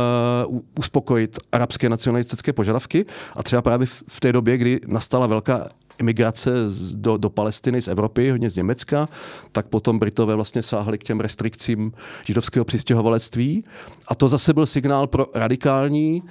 uspokojit 0.79 1.39
arabské 1.51 1.89
nacionalistické 1.89 2.53
požadavky 2.53 3.05
a 3.35 3.43
třeba 3.43 3.61
právě 3.61 3.87
v 4.07 4.19
té 4.19 4.31
době, 4.31 4.57
kdy 4.57 4.79
nastala 4.87 5.27
velká 5.27 5.69
imigrace 5.99 6.51
do, 6.93 7.17
do 7.17 7.29
Palestiny 7.29 7.81
z 7.81 7.87
Evropy, 7.87 8.29
hodně 8.29 8.49
z 8.49 8.55
Německa, 8.55 9.07
tak 9.51 9.67
potom 9.67 9.99
Britové 9.99 10.35
vlastně 10.35 10.63
sáhli 10.63 10.97
k 10.97 11.03
těm 11.03 11.19
restrikcím 11.19 11.91
židovského 12.25 12.65
přistěhovalectví. 12.65 13.63
A 14.07 14.15
to 14.15 14.27
zase 14.27 14.53
byl 14.53 14.65
signál 14.65 15.07
pro 15.07 15.25
radikální 15.35 16.23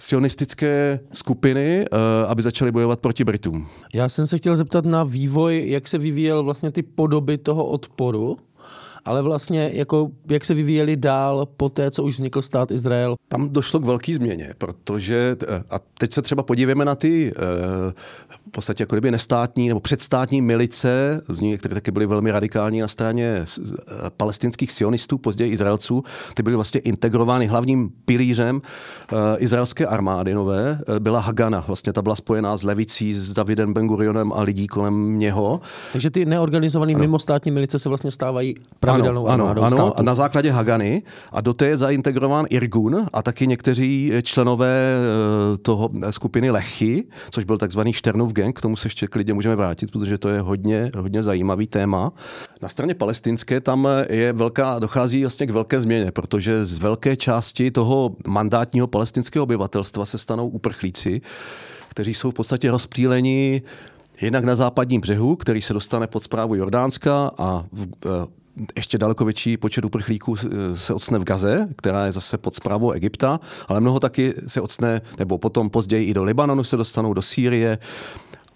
sionistické 0.00 1.00
skupiny, 1.12 1.84
eh, 1.84 2.26
aby 2.26 2.42
začaly 2.42 2.72
bojovat 2.72 3.00
proti 3.00 3.24
Britům. 3.24 3.66
Já 3.94 4.08
jsem 4.08 4.26
se 4.26 4.38
chtěl 4.38 4.56
zeptat 4.56 4.84
na 4.84 5.04
vývoj, 5.04 5.64
jak 5.66 5.88
se 5.88 5.98
vyvíjel 5.98 6.42
vlastně 6.42 6.70
ty 6.70 6.82
podoby 6.82 7.38
toho 7.38 7.66
odporu 7.66 8.38
ale 9.04 9.22
vlastně 9.22 9.70
jako, 9.74 10.10
jak 10.28 10.44
se 10.44 10.54
vyvíjeli 10.54 10.96
dál 10.96 11.46
po 11.56 11.68
té, 11.68 11.90
co 11.90 12.02
už 12.02 12.14
vznikl 12.14 12.42
stát 12.42 12.70
Izrael? 12.70 13.16
Tam 13.28 13.48
došlo 13.48 13.80
k 13.80 13.84
velké 13.84 14.14
změně, 14.14 14.54
protože, 14.58 15.36
a 15.70 15.78
teď 15.98 16.12
se 16.12 16.22
třeba 16.22 16.42
podívejme 16.42 16.84
na 16.84 16.94
ty 16.94 17.32
eh, 17.36 17.40
v 18.28 18.50
podstatě 18.50 18.82
jako 18.82 18.96
kdyby 18.96 19.10
nestátní 19.10 19.68
nebo 19.68 19.80
předstátní 19.80 20.42
milice, 20.42 21.20
které 21.58 21.74
taky 21.74 21.90
byly 21.90 22.06
velmi 22.06 22.30
radikální 22.30 22.80
na 22.80 22.88
straně 22.88 23.44
eh, 23.44 23.74
palestinských 24.16 24.72
sionistů, 24.72 25.18
později 25.18 25.52
Izraelců, 25.52 26.04
ty 26.34 26.42
byly 26.42 26.56
vlastně 26.56 26.80
integrovány 26.80 27.46
hlavním 27.46 27.90
pilířem 28.04 28.62
izraelské 29.38 29.86
armády 29.86 30.34
nové, 30.34 30.80
byla 30.98 31.20
Hagana, 31.20 31.64
vlastně 31.66 31.92
ta 31.92 32.02
byla 32.02 32.16
spojená 32.16 32.56
s 32.56 32.62
levicí, 32.62 33.14
s 33.14 33.32
Davidem 33.32 33.72
Ben 33.72 33.86
Gurionem 33.86 34.32
a 34.32 34.42
lidí 34.42 34.66
kolem 34.66 35.18
něho. 35.18 35.60
Takže 35.92 36.10
ty 36.10 36.24
neorganizované 36.24 36.94
mimostátní 36.94 37.50
milice 37.50 37.78
se 37.78 37.88
vlastně 37.88 38.10
stávají 38.10 38.54
pravidelnou 38.92 39.28
ano, 39.28 39.48
ano, 39.48 39.62
ano, 39.62 39.70
státu. 39.70 40.02
na 40.02 40.14
základě 40.14 40.50
Hagany 40.50 41.02
a 41.32 41.40
do 41.40 41.54
té 41.54 41.66
je 41.66 41.76
zaintegrován 41.76 42.46
Irgun 42.50 43.06
a 43.12 43.22
taky 43.22 43.46
někteří 43.46 44.12
členové 44.22 44.76
eh, 45.54 45.58
toho 45.58 45.90
skupiny 46.10 46.50
Lechy, 46.50 47.04
což 47.30 47.44
byl 47.44 47.58
takzvaný 47.58 47.92
Šternův 47.92 48.32
gang, 48.32 48.58
k 48.58 48.60
tomu 48.60 48.76
se 48.76 48.86
ještě 48.86 49.06
klidně 49.06 49.34
můžeme 49.34 49.56
vrátit, 49.56 49.90
protože 49.90 50.18
to 50.18 50.28
je 50.28 50.40
hodně, 50.40 50.90
hodně 50.98 51.22
zajímavý 51.22 51.66
téma. 51.66 52.12
Na 52.62 52.68
straně 52.68 52.94
palestinské 52.94 53.60
tam 53.60 53.88
je 54.08 54.32
velká, 54.32 54.78
dochází 54.78 55.20
vlastně 55.20 55.46
k 55.46 55.50
velké 55.50 55.80
změně, 55.80 56.12
protože 56.12 56.64
z 56.64 56.78
velké 56.78 57.16
části 57.16 57.70
toho 57.70 58.16
mandátního 58.26 58.86
palestinského 58.86 59.42
obyvatelstva 59.42 60.04
se 60.04 60.18
stanou 60.18 60.48
uprchlíci, 60.48 61.20
kteří 61.88 62.14
jsou 62.14 62.30
v 62.30 62.34
podstatě 62.34 62.70
rozptýleni 62.70 63.62
jednak 64.20 64.44
na 64.44 64.54
západním 64.54 65.00
břehu, 65.00 65.36
který 65.36 65.62
se 65.62 65.72
dostane 65.72 66.06
pod 66.06 66.24
zprávu 66.24 66.54
Jordánska 66.54 67.30
a 67.38 67.64
v, 67.72 67.86
eh, 68.06 68.39
ještě 68.76 68.98
daleko 68.98 69.24
větší 69.24 69.56
počet 69.56 69.84
uprchlíků 69.84 70.36
se 70.74 70.94
ocne 70.94 71.18
v 71.18 71.24
Gaze, 71.24 71.68
která 71.76 72.06
je 72.06 72.12
zase 72.12 72.38
pod 72.38 72.54
zprávou 72.54 72.90
Egypta, 72.90 73.40
ale 73.68 73.80
mnoho 73.80 74.00
taky 74.00 74.34
se 74.46 74.60
ocne, 74.60 75.00
nebo 75.18 75.38
potom 75.38 75.70
později 75.70 76.06
i 76.06 76.14
do 76.14 76.24
Libanonu 76.24 76.64
se 76.64 76.76
dostanou, 76.76 77.14
do 77.14 77.22
Sýrie 77.22 77.78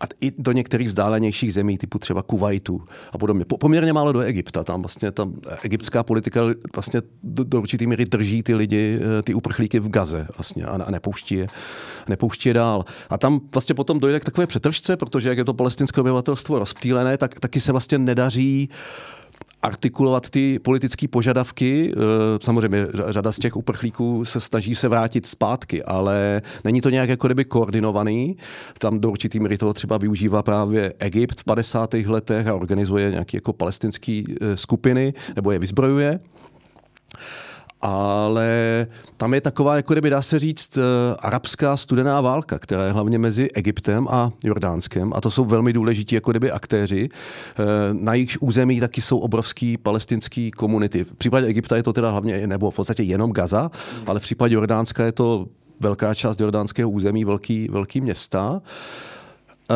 a 0.00 0.04
i 0.20 0.32
do 0.38 0.52
některých 0.52 0.88
vzdálenějších 0.88 1.54
zemí, 1.54 1.78
typu 1.78 1.98
třeba 1.98 2.22
Kuwaitu 2.22 2.82
a 3.12 3.18
podobně. 3.18 3.44
Poměrně 3.44 3.92
málo 3.92 4.12
do 4.12 4.20
Egypta. 4.20 4.64
Tam 4.64 4.82
vlastně 4.82 5.12
ta 5.12 5.28
egyptská 5.62 6.02
politika 6.02 6.40
vlastně 6.74 7.02
do, 7.22 7.44
do 7.44 7.60
určitý 7.60 7.86
míry 7.86 8.04
drží 8.04 8.42
ty 8.42 8.54
lidi, 8.54 9.00
eh, 9.18 9.22
ty 9.22 9.34
uprchlíky 9.34 9.80
v 9.80 9.88
Gaze 9.88 10.26
vlastně 10.38 10.64
a, 10.64 10.82
a 10.82 10.90
nepouští, 10.90 11.34
je, 11.34 11.46
nepouští 12.08 12.48
je 12.48 12.54
dál. 12.54 12.84
A 13.10 13.18
tam 13.18 13.40
vlastně 13.52 13.74
potom 13.74 14.00
dojde 14.00 14.20
k 14.20 14.24
takové 14.24 14.46
přetržce, 14.46 14.96
protože 14.96 15.28
jak 15.28 15.38
je 15.38 15.44
to 15.44 15.54
palestinské 15.54 16.00
obyvatelstvo 16.00 16.58
rozptýlené, 16.58 17.16
tak 17.16 17.40
taky 17.40 17.60
se 17.60 17.72
vlastně 17.72 17.98
nedaří 17.98 18.68
uh, 18.70 18.76
artikulovat 19.64 20.30
ty 20.30 20.58
politické 20.58 21.08
požadavky. 21.08 21.92
Eh, 21.92 21.98
samozřejmě 22.42 22.86
řada 23.08 23.32
z 23.32 23.38
těch 23.38 23.56
uprchlíků 23.56 24.24
se 24.24 24.40
snaží 24.40 24.74
se 24.74 24.88
vrátit 24.88 25.26
zpátky, 25.26 25.82
ale 25.82 26.42
není 26.64 26.80
to 26.80 26.90
nějak 26.90 27.08
jako 27.08 27.28
kdyby 27.28 27.44
koordinovaný. 27.44 28.36
Tam 28.78 29.00
do 29.00 29.10
určitý 29.10 29.40
míry 29.40 29.58
toho 29.58 29.74
třeba 29.74 29.98
využívá 29.98 30.42
právě 30.42 30.92
Egypt 30.98 31.40
v 31.40 31.44
50. 31.44 31.94
letech 31.94 32.46
a 32.46 32.54
organizuje 32.54 33.10
nějaké 33.10 33.36
jako 33.36 33.52
palestinské 33.52 34.22
eh, 34.28 34.56
skupiny 34.56 35.14
nebo 35.36 35.50
je 35.50 35.58
vyzbrojuje 35.58 36.18
ale 37.84 38.86
tam 39.16 39.34
je 39.34 39.40
taková, 39.40 39.76
jako 39.76 39.94
kdyby 39.94 40.10
dá 40.10 40.22
se 40.22 40.38
říct, 40.38 40.78
eh, 40.78 40.82
arabská 41.18 41.76
studená 41.76 42.20
válka, 42.20 42.58
která 42.58 42.84
je 42.84 42.92
hlavně 42.92 43.18
mezi 43.18 43.50
Egyptem 43.54 44.08
a 44.10 44.32
Jordánskem 44.44 45.12
a 45.14 45.20
to 45.20 45.30
jsou 45.30 45.44
velmi 45.44 45.72
důležití 45.72 46.14
jako 46.14 46.30
kdyby 46.30 46.50
aktéři. 46.50 47.08
Eh, 47.08 47.64
na 47.92 48.14
jejich 48.14 48.36
území 48.40 48.80
taky 48.80 49.00
jsou 49.00 49.18
obrovský 49.18 49.76
palestinský 49.76 50.50
komunity. 50.50 51.04
V 51.04 51.16
případě 51.16 51.46
Egypta 51.46 51.76
je 51.76 51.82
to 51.82 51.92
teda 51.92 52.10
hlavně, 52.10 52.46
nebo 52.46 52.70
v 52.70 52.74
podstatě 52.74 53.02
jenom 53.02 53.32
Gaza, 53.32 53.70
ale 54.06 54.20
v 54.20 54.22
případě 54.22 54.54
Jordánska 54.54 55.04
je 55.04 55.12
to 55.12 55.46
velká 55.80 56.14
část 56.14 56.40
jordánského 56.40 56.90
území, 56.90 57.24
velký, 57.24 57.68
velký 57.70 58.00
města. 58.00 58.62
Eh, 58.64 59.13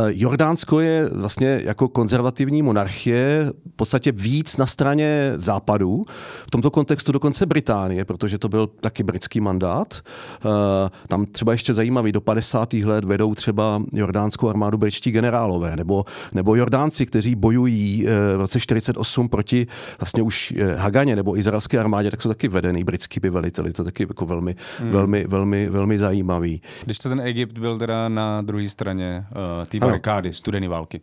Jordánsko 0.08 0.80
je 0.80 1.08
vlastně 1.12 1.60
jako 1.64 1.88
konzervativní 1.88 2.62
monarchie 2.62 3.52
v 3.72 3.76
podstatě 3.76 4.12
víc 4.12 4.56
na 4.56 4.66
straně 4.66 5.32
západu, 5.36 6.04
v 6.46 6.50
tomto 6.50 6.70
kontextu 6.70 7.12
dokonce 7.12 7.46
Británie, 7.46 8.04
protože 8.04 8.38
to 8.38 8.48
byl 8.48 8.66
taky 8.66 9.02
britský 9.02 9.40
mandát. 9.40 9.94
Eh, 9.94 10.90
tam 11.08 11.26
třeba 11.26 11.52
ještě 11.52 11.74
zajímavý, 11.74 12.12
do 12.12 12.20
50. 12.20 12.72
let 12.72 13.04
vedou 13.04 13.34
třeba 13.34 13.82
jordánskou 13.92 14.48
armádu 14.48 14.78
britští 14.78 15.10
generálové, 15.10 15.76
nebo, 15.76 16.04
nebo 16.32 16.54
Jordánci, 16.54 17.06
kteří 17.06 17.34
bojují 17.34 18.06
eh, 18.06 18.36
v 18.36 18.40
roce 18.40 18.60
48 18.60 19.28
proti 19.28 19.66
vlastně 20.00 20.22
už 20.22 20.54
Haganě 20.76 21.16
nebo 21.16 21.38
izraelské 21.38 21.78
armádě, 21.78 22.10
tak 22.10 22.22
jsou 22.22 22.28
taky 22.28 22.48
vedený 22.48 22.84
britský 22.84 23.20
veliteli, 23.30 23.72
to 23.72 23.84
taky 23.84 24.02
jako 24.08 24.26
velmi, 24.26 24.56
hmm. 24.78 24.90
velmi, 24.90 25.24
velmi, 25.28 25.68
velmi 25.70 25.98
zajímavý. 25.98 26.60
Když 26.84 26.98
to 26.98 27.08
ten 27.08 27.20
Egypt 27.20 27.58
byl 27.58 27.78
teda 27.78 28.08
na 28.08 28.42
druhé 28.42 28.68
straně 28.68 29.26
uh, 29.36 29.66
té 29.80 29.86
barikády, 29.86 30.32
studené 30.32 30.68
války. 30.68 31.00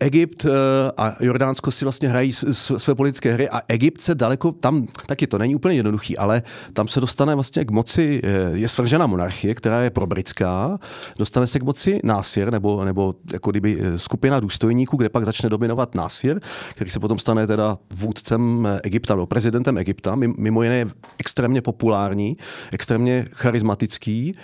Egypt 0.00 0.44
eh, 0.44 0.50
a 0.96 1.16
Jordánsko 1.20 1.70
si 1.70 1.84
vlastně 1.84 2.08
hrají 2.08 2.32
své 2.52 2.94
politické 2.94 3.32
hry 3.32 3.48
a 3.48 3.60
Egypt 3.68 4.00
se 4.00 4.14
daleko, 4.14 4.52
tam 4.52 4.86
taky 5.06 5.26
to 5.26 5.38
není 5.38 5.54
úplně 5.54 5.74
jednoduchý, 5.74 6.18
ale 6.18 6.42
tam 6.72 6.88
se 6.88 7.00
dostane 7.00 7.34
vlastně 7.34 7.64
k 7.64 7.70
moci, 7.70 8.20
eh, 8.24 8.28
je 8.52 8.68
svržena 8.68 9.06
monarchie, 9.06 9.54
která 9.54 9.80
je 9.82 9.90
probritská, 9.90 10.78
dostane 11.18 11.46
se 11.46 11.58
k 11.58 11.62
moci 11.62 12.00
Násir, 12.04 12.52
nebo, 12.52 12.84
nebo 12.84 13.14
jako 13.32 13.50
kdyby 13.50 13.78
eh, 13.80 13.98
skupina 13.98 14.40
důstojníků, 14.40 14.96
kde 14.96 15.08
pak 15.08 15.24
začne 15.24 15.48
dominovat 15.48 15.94
Násir, 15.94 16.40
který 16.72 16.90
se 16.90 17.00
potom 17.00 17.18
stane 17.18 17.46
teda 17.46 17.78
vůdcem 17.90 18.68
Egypta, 18.82 19.14
nebo 19.14 19.26
prezidentem 19.26 19.78
Egypta, 19.78 20.14
mimo 20.14 20.62
jiné 20.62 20.76
je 20.76 20.86
extrémně 21.18 21.62
populární, 21.62 22.36
extrémně 22.72 23.24
charismatický. 23.32 24.34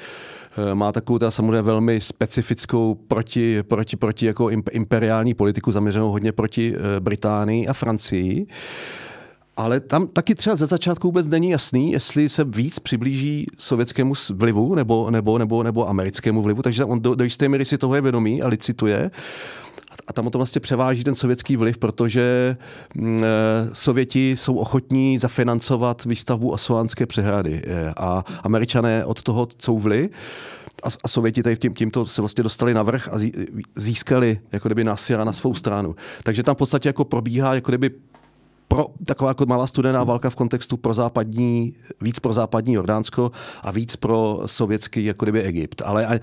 Eh, 0.57 0.75
má 0.75 0.93
takovou 0.93 1.19
ta 1.19 1.31
samozřejmě 1.31 1.63
velmi 1.63 2.01
specifickou 2.01 2.95
proti, 2.95 3.63
proti, 3.63 3.97
proti 3.97 4.27
jako 4.27 4.51
imperiální 4.73 5.35
politiku 5.35 5.73
zaměřenou 5.73 6.11
hodně 6.11 6.33
proti 6.33 6.75
eh, 6.77 7.01
Británii 7.01 7.67
a 7.67 7.73
Francii. 7.73 8.47
Ale 9.57 9.81
tam 9.81 10.07
taky 10.07 10.35
třeba 10.35 10.57
ze 10.57 10.67
začátku 10.67 11.09
vůbec 11.09 11.29
není 11.29 11.51
jasný, 11.51 11.93
jestli 11.93 12.29
se 12.29 12.45
víc 12.45 12.79
přiblíží 12.79 13.47
sovětskému 13.59 14.15
vlivu 14.35 14.75
nebo, 14.75 15.11
nebo, 15.11 15.39
nebo, 15.39 15.63
nebo 15.63 15.89
americkému 15.89 16.43
vlivu, 16.43 16.63
takže 16.63 16.85
on 16.85 17.01
do, 17.01 17.15
do 17.15 17.25
jisté 17.25 17.49
míry 17.49 17.65
si 17.65 17.79
toho 17.79 17.95
je 17.95 18.01
vědomý 18.01 18.43
a 18.43 18.49
licituje. 18.49 19.11
A 20.07 20.13
tam 20.13 20.27
o 20.27 20.31
to 20.31 20.39
vlastně 20.39 20.61
převáží 20.61 21.05
ten 21.05 21.15
sovětský 21.15 21.57
vliv, 21.57 21.79
protože 21.79 22.57
mm, 22.95 23.25
eh, 23.25 23.71
Sověti 23.73 24.37
jsou 24.37 24.57
ochotní 24.57 25.19
zafinancovat 25.19 26.05
výstavbu 26.05 26.55
Asuánské 26.55 27.07
přehrady 27.07 27.63
eh, 27.65 27.93
a 27.97 28.25
američané 28.43 29.05
od 29.05 29.23
toho 29.23 29.49
couvli 29.57 30.11
a, 30.83 30.89
a 31.05 31.09
Sověti 31.09 31.43
tady 31.43 31.57
tím, 31.57 31.75
tímto 31.75 32.07
se 32.07 32.23
vlastně 32.23 32.45
dostali 32.45 32.75
na 32.75 32.83
vrch 32.83 33.09
a 33.09 33.19
získali 33.77 34.41
jako 34.53 34.69
kdyby 34.69 34.85
Nasira 34.85 35.25
na 35.25 35.33
svou 35.33 35.55
stranu. 35.55 35.95
Takže 36.23 36.43
tam 36.43 36.55
v 36.55 36.59
podstatě 36.59 36.89
jako 36.89 37.05
probíhá 37.05 37.55
jako 37.55 37.71
kdyby 37.71 37.91
pro, 38.75 38.87
taková 39.07 39.31
jako 39.31 39.47
malá 39.47 39.67
studená 39.67 40.05
válka 40.05 40.31
v 40.31 40.35
kontextu 40.35 40.77
pro 40.77 40.95
západní, 40.95 41.75
víc 42.01 42.19
pro 42.19 42.33
západní 42.33 42.75
Jordánsko 42.75 43.31
a 43.63 43.71
víc 43.71 43.97
pro 43.97 44.41
sovětský 44.47 45.05
jako 45.05 45.25
kdyby 45.25 45.43
Egypt. 45.43 45.83
Ale, 45.85 46.07
a, 46.07 46.15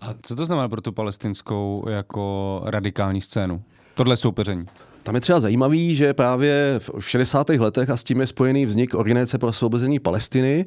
a 0.00 0.14
co 0.22 0.36
to 0.36 0.46
znamená 0.46 0.68
pro 0.68 0.80
tu 0.80 0.92
palestinskou 0.92 1.84
jako 1.88 2.60
radikální 2.64 3.20
scénu? 3.20 3.62
Tohle 3.94 4.16
soupeření. 4.16 4.66
Tam 5.02 5.14
je 5.14 5.20
třeba 5.20 5.40
zajímavý, 5.40 5.94
že 5.94 6.14
právě 6.14 6.80
v 6.98 7.08
60. 7.08 7.48
letech 7.48 7.90
a 7.90 7.96
s 7.96 8.04
tím 8.04 8.20
je 8.20 8.26
spojený 8.26 8.66
vznik 8.66 8.94
Organizace 8.94 9.38
pro 9.38 9.48
osvobození 9.48 9.98
Palestiny, 9.98 10.66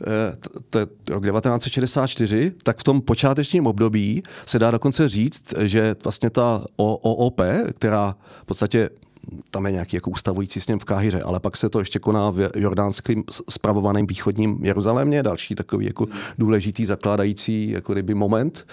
eh, 0.00 0.36
to 0.70 0.78
je 0.78 0.86
rok 1.10 1.24
1964, 1.24 2.52
tak 2.62 2.78
v 2.78 2.84
tom 2.84 3.00
počátečním 3.00 3.66
období 3.66 4.22
se 4.46 4.58
dá 4.58 4.70
dokonce 4.70 5.08
říct, 5.08 5.42
že 5.60 5.96
vlastně 6.04 6.30
ta 6.30 6.64
OOP, 6.76 7.40
která 7.72 8.16
v 8.42 8.46
podstatě 8.46 8.90
tam 9.50 9.66
je 9.66 9.72
nějaký 9.72 9.96
jako 9.96 10.10
ustavující 10.10 10.60
sněm 10.60 10.78
v 10.78 10.84
Káhyře, 10.84 11.22
ale 11.22 11.40
pak 11.40 11.56
se 11.56 11.68
to 11.68 11.78
ještě 11.78 11.98
koná 11.98 12.30
v 12.30 12.50
jordánském 12.56 13.22
spravovaném 13.50 14.06
východním 14.06 14.58
Jeruzalémě, 14.62 15.22
další 15.22 15.54
takový 15.54 15.86
jako 15.86 16.06
důležitý 16.38 16.86
zakládající 16.86 17.70
jako 17.70 17.92
kdyby 17.92 18.14
moment. 18.14 18.66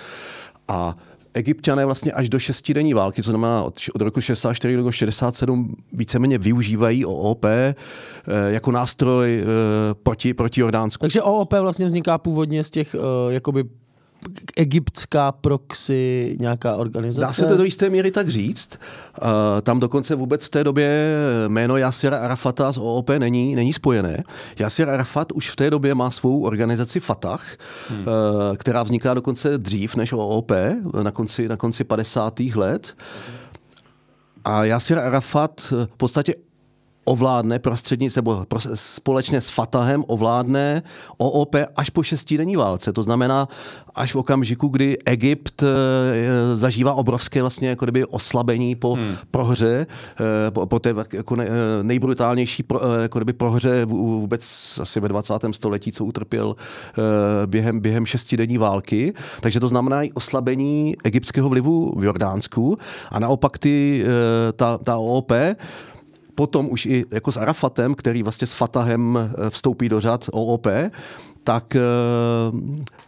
A 0.67 0.95
Egyptiané 1.33 1.85
vlastně 1.85 2.11
až 2.11 2.29
do 2.29 2.39
šestidenní 2.39 2.93
války, 2.93 3.23
co 3.23 3.29
znamená 3.29 3.63
od, 3.63 3.79
od 3.93 4.01
roku 4.01 4.21
64 4.21 4.75
do 4.75 4.91
67, 4.91 5.75
víceméně 5.93 6.37
využívají 6.37 7.05
OOP 7.05 7.45
e, 7.45 7.75
jako 8.47 8.71
nástroj 8.71 9.39
e, 9.39 9.45
proti, 9.93 10.33
proti 10.33 10.61
Jordánsku. 10.61 11.01
Takže 11.01 11.21
OOP 11.21 11.53
vlastně 11.53 11.85
vzniká 11.85 12.17
původně 12.17 12.63
z 12.63 12.69
těch 12.69 12.95
e, 12.95 13.33
jakoby 13.33 13.63
egyptská 14.55 15.31
proxy 15.31 16.35
nějaká 16.39 16.75
organizace? 16.75 17.27
Dá 17.27 17.33
se 17.33 17.45
to 17.45 17.57
do 17.57 17.63
jisté 17.63 17.89
míry 17.89 18.11
tak 18.11 18.29
říct. 18.29 18.79
Uh, 19.21 19.27
tam 19.61 19.79
dokonce 19.79 20.15
vůbec 20.15 20.45
v 20.45 20.49
té 20.49 20.63
době 20.63 21.15
jméno 21.47 21.77
Yasser 21.77 22.13
Arafata 22.13 22.71
z 22.71 22.77
OOP 22.77 23.09
není, 23.09 23.55
není 23.55 23.73
spojené. 23.73 24.23
Yasser 24.59 24.89
Arafat 24.89 25.31
už 25.31 25.49
v 25.49 25.55
té 25.55 25.69
době 25.69 25.95
má 25.95 26.11
svou 26.11 26.43
organizaci 26.43 26.99
Fatah, 26.99 27.45
hmm. 27.89 27.99
uh, 27.99 28.05
která 28.57 28.83
vzniká 28.83 29.13
dokonce 29.13 29.57
dřív 29.57 29.95
než 29.95 30.13
OOP, 30.13 30.51
na 31.03 31.11
konci, 31.11 31.47
na 31.47 31.57
konci 31.57 31.83
50. 31.83 32.39
let. 32.55 32.95
A 34.45 34.63
Yasser 34.63 34.99
Arafat 34.99 35.61
v 35.71 35.97
podstatě 35.97 36.35
ovládne 37.03 37.59
prostřednictvím, 37.59 38.23
nebo 38.23 38.45
společně 38.73 39.41
s 39.41 39.49
Fatahem 39.49 40.03
ovládne 40.07 40.83
OOP 41.17 41.55
až 41.75 41.89
po 41.89 42.03
šestidenní 42.03 42.55
válce. 42.55 42.93
To 42.93 43.03
znamená 43.03 43.47
až 43.95 44.13
v 44.13 44.15
okamžiku, 44.15 44.67
kdy 44.67 44.97
Egypt 45.05 45.63
eh, 45.63 46.55
zažívá 46.55 46.93
obrovské 46.93 47.41
vlastně 47.41 47.69
jako 47.69 47.85
kdyby 47.85 48.05
oslabení 48.05 48.75
po 48.75 48.93
hmm. 48.93 49.15
prohře, 49.31 49.87
eh, 50.47 50.51
po, 50.51 50.65
po 50.65 50.79
té 50.79 50.95
jako 51.13 51.35
eh, 51.41 51.47
nejbrutálnější 51.81 52.63
pro, 52.63 52.79
jako 53.01 53.19
kdyby 53.19 53.33
prohře 53.33 53.85
vůbec 53.85 54.79
asi 54.81 54.99
ve 54.99 55.07
20. 55.07 55.33
století, 55.51 55.91
co 55.91 56.05
utrpěl 56.05 56.55
během, 57.45 57.79
během 57.79 58.05
šestidenní 58.05 58.57
války. 58.57 59.13
Takže 59.41 59.59
to 59.59 59.67
znamená 59.67 60.03
i 60.03 60.11
oslabení 60.11 60.95
egyptského 61.03 61.49
vlivu 61.49 61.93
v 61.97 62.03
Jordánsku 62.03 62.77
a 63.11 63.19
naopak 63.19 63.57
ty, 63.57 64.05
ta, 64.55 64.77
ta 64.77 64.97
OOP 64.97 65.31
potom 66.35 66.67
už 66.71 66.85
i 66.85 67.05
jako 67.11 67.31
s 67.31 67.37
Arafatem, 67.37 67.95
který 67.95 68.23
vlastně 68.23 68.47
s 68.47 68.53
Fatahem 68.53 69.17
eh, 69.17 69.49
vstoupí 69.49 69.89
do 69.89 69.99
řad 69.99 70.29
OOP, 70.31 70.67
tak 71.43 71.75
eh, 71.75 71.81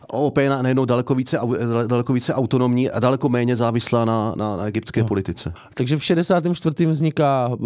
OOP 0.08 0.38
je 0.38 0.50
najednou 0.50 0.86
daleko 0.86 1.16
více, 1.16 1.40
daleko 1.88 2.14
více 2.14 2.34
autonomní 2.34 2.90
a 2.90 3.00
daleko 3.00 3.30
méně 3.30 3.56
závislá 3.56 4.06
na, 4.06 4.34
na, 4.38 4.58
na 4.58 4.66
egyptské 4.66 5.02
no. 5.02 5.08
politice. 5.08 5.54
Takže 5.74 5.98
v 5.98 6.04
64. 6.04 6.86
vzniká 6.86 7.50
eh, 7.54 7.58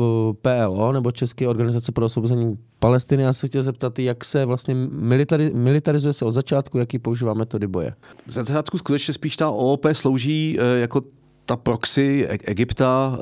PLO, 0.41 0.91
nebo 0.91 1.11
České 1.11 1.47
organizace 1.47 1.91
pro 1.91 2.05
osvobození 2.05 2.57
Palestiny. 2.79 3.23
Já 3.23 3.33
se 3.33 3.47
chtěl 3.47 3.63
zeptat, 3.63 3.99
jak 3.99 4.25
se 4.25 4.45
vlastně 4.45 4.75
militari, 4.91 5.51
militarizuje 5.53 6.13
se 6.13 6.25
od 6.25 6.31
začátku, 6.31 6.77
jaký 6.77 6.99
používá 6.99 7.33
metody 7.33 7.67
boje? 7.67 7.93
Za 8.27 8.43
začátku 8.43 8.77
skutečně 8.77 9.13
spíš 9.13 9.37
ta 9.37 9.49
OOP 9.49 9.85
slouží 9.93 10.57
jako 10.75 11.01
ta 11.47 11.55
proxy 11.55 12.27
e- 12.29 12.37
Egypta 12.51 13.17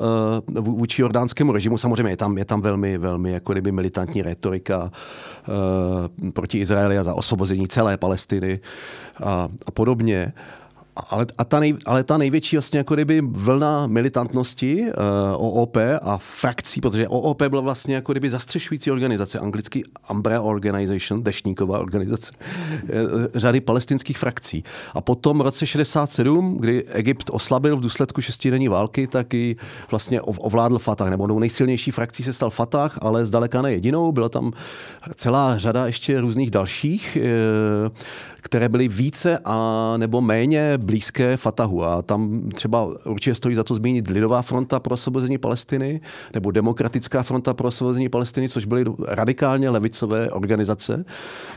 uh, 0.48 0.64
vůči 0.64 1.02
jordánskému 1.02 1.52
režimu, 1.52 1.78
samozřejmě 1.78 2.12
je 2.12 2.16
tam, 2.16 2.38
je 2.38 2.44
tam 2.44 2.60
velmi, 2.60 2.98
velmi 2.98 3.32
jako 3.32 3.52
kdyby 3.52 3.72
militantní 3.72 4.22
retorika 4.22 4.82
uh, 4.82 6.30
proti 6.30 6.58
Izraeli 6.58 6.98
a 6.98 7.04
za 7.04 7.14
osvobození 7.14 7.68
celé 7.68 7.96
Palestiny 7.96 8.60
a, 9.24 9.48
a 9.66 9.70
podobně 9.70 10.32
ale, 10.96 11.26
a 11.38 11.44
ta 11.44 11.60
nej, 11.60 11.74
ale 11.86 12.04
ta 12.04 12.18
největší 12.18 12.56
vlastně 12.56 12.78
jako 12.78 12.94
kdyby 12.94 13.20
vlna 13.20 13.86
militantnosti 13.86 14.80
uh, 14.80 14.88
eh, 14.88 15.36
OOP 15.36 15.76
a 16.02 16.18
frakcí, 16.18 16.80
protože 16.80 17.08
OOP 17.08 17.42
byla 17.42 17.62
vlastně 17.62 17.94
jako 17.94 18.12
kdyby 18.12 18.30
zastřešující 18.30 18.90
organizace, 18.90 19.38
anglický 19.38 19.84
Umbrella 20.10 20.42
Organization, 20.42 21.22
dešníková 21.22 21.78
organizace, 21.78 22.32
uh, 22.32 22.90
řady 23.34 23.60
palestinských 23.60 24.18
frakcí. 24.18 24.64
A 24.94 25.00
potom 25.00 25.38
v 25.38 25.40
roce 25.40 25.66
67, 25.66 26.56
kdy 26.60 26.84
Egypt 26.84 27.30
oslabil 27.32 27.76
v 27.76 27.80
důsledku 27.80 28.20
šestidenní 28.20 28.68
války, 28.68 29.06
tak 29.06 29.34
i 29.34 29.56
vlastně 29.90 30.20
ovládl 30.20 30.78
Fatah, 30.78 31.10
nebo 31.10 31.40
nejsilnější 31.40 31.90
frakcí 31.90 32.22
se 32.22 32.32
stal 32.32 32.50
Fatah, 32.50 32.98
ale 33.02 33.26
zdaleka 33.26 33.62
ne 33.62 33.72
jedinou, 33.72 34.12
byla 34.12 34.28
tam 34.28 34.52
celá 35.14 35.58
řada 35.58 35.86
ještě 35.86 36.20
různých 36.20 36.50
dalších 36.50 37.18
uh, 37.20 37.90
které 38.46 38.68
byly 38.68 38.88
více 38.88 39.38
a 39.44 39.94
nebo 39.96 40.20
méně 40.20 40.78
blízké 40.78 41.36
Fatahu. 41.36 41.84
A 41.84 42.02
tam 42.02 42.50
třeba 42.54 42.88
určitě 43.06 43.34
stojí 43.34 43.54
za 43.54 43.64
to 43.64 43.74
zmínit 43.74 44.08
Lidová 44.08 44.42
fronta 44.42 44.80
pro 44.80 44.94
osvobození 44.94 45.38
Palestiny 45.38 46.00
nebo 46.34 46.50
Demokratická 46.50 47.22
fronta 47.22 47.54
pro 47.54 47.68
osvobození 47.68 48.08
Palestiny, 48.08 48.48
což 48.48 48.64
byly 48.64 48.84
radikálně 49.08 49.70
levicové 49.70 50.30
organizace, 50.30 51.04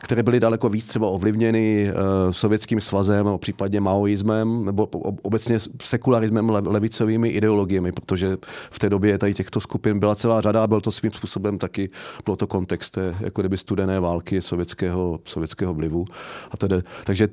které 0.02 0.24
byly 0.24 0.40
daleko 0.40 0.70
víc 0.70 0.86
třeba 0.86 1.08
ovlivněny 1.08 1.92
uh, 1.92 2.32
sovětským 2.32 2.82
svazem, 2.82 3.28
případně 3.38 3.82
maoismem, 3.82 4.66
nebo 4.66 4.86
obecně 5.22 5.60
sekularismem, 5.84 6.50
levicovými 6.50 7.30
ideologiemi, 7.30 7.92
protože 7.92 8.38
v 8.72 8.80
té 8.80 8.90
době 8.90 9.18
tady 9.18 9.34
těchto 9.34 9.62
skupin 9.62 10.00
byla 10.00 10.16
celá 10.16 10.42
řada 10.42 10.64
a 10.64 10.68
byl 10.68 10.82
to 10.82 10.92
svým 10.92 11.12
způsobem 11.12 11.58
taky, 11.58 11.90
bylo 12.26 12.36
to 12.36 12.48
kontext 12.48 12.94
té, 12.94 13.16
jako 13.20 13.42
kdyby 13.42 13.58
studené 13.58 14.00
války 14.00 14.42
sovětského, 14.42 15.20
sovětského 15.26 15.74
vlivu 15.74 16.06
a 16.52 16.58
tedy 16.58 16.79
takže 17.04 17.28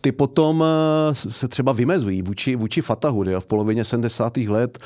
ty 0.00 0.12
potom 0.12 0.64
se 1.12 1.48
třeba 1.48 1.72
vymezují 1.72 2.22
vůči, 2.22 2.56
vůči 2.56 2.82
Fatahu. 2.82 3.24
V 3.38 3.46
polovině 3.46 3.84
70. 3.84 4.36
let 4.36 4.78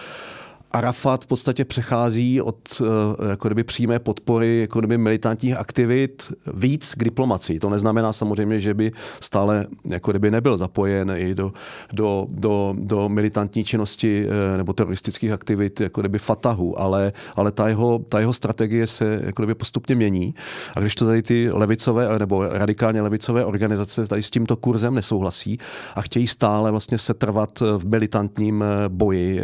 Arafat 0.72 1.24
v 1.24 1.26
podstatě 1.26 1.64
přechází 1.64 2.40
od 2.40 2.82
eh, 2.82 3.30
jako 3.30 3.48
kdyby 3.48 3.64
přímé 3.64 3.98
podpory 3.98 4.60
jako 4.60 4.78
kdyby 4.78 4.98
militantních 4.98 5.56
aktivit 5.56 6.32
víc 6.54 6.94
k 6.94 7.04
diplomaci. 7.04 7.58
To 7.58 7.70
neznamená 7.70 8.12
samozřejmě, 8.12 8.60
že 8.60 8.74
by 8.74 8.92
stále 9.20 9.66
jako 9.84 10.10
kdyby 10.10 10.30
nebyl 10.30 10.56
zapojen 10.56 11.12
i 11.16 11.34
do, 11.34 11.52
do, 11.92 12.26
do, 12.28 12.74
do 12.78 13.08
militantní 13.08 13.64
činnosti 13.64 14.26
eh, 14.26 14.56
nebo 14.56 14.72
teroristických 14.72 15.32
aktivit 15.32 15.80
jako 15.80 16.00
kdyby 16.00 16.18
Fatahu, 16.18 16.80
ale, 16.80 17.12
ale 17.36 17.52
ta, 17.52 17.68
jeho, 17.68 17.98
ta 18.08 18.20
jeho 18.20 18.32
strategie 18.32 18.86
se 18.86 19.20
jako 19.24 19.42
kdyby 19.42 19.54
postupně 19.54 19.94
mění. 19.94 20.34
A 20.76 20.80
když 20.80 20.94
to 20.94 21.06
tady 21.06 21.22
ty 21.22 21.50
levicové 21.50 22.18
nebo 22.18 22.48
radikálně 22.48 23.02
levicové 23.02 23.44
organizace 23.44 24.06
tady 24.06 24.22
s 24.22 24.30
tímto 24.30 24.56
kurzem 24.56 24.94
nesouhlasí 24.94 25.58
a 25.94 26.02
chtějí 26.02 26.26
stále 26.26 26.70
vlastně 26.70 26.98
setrvat 26.98 27.60
v 27.60 27.86
militantním 27.86 28.62
eh, 28.62 28.88
boji 28.88 29.42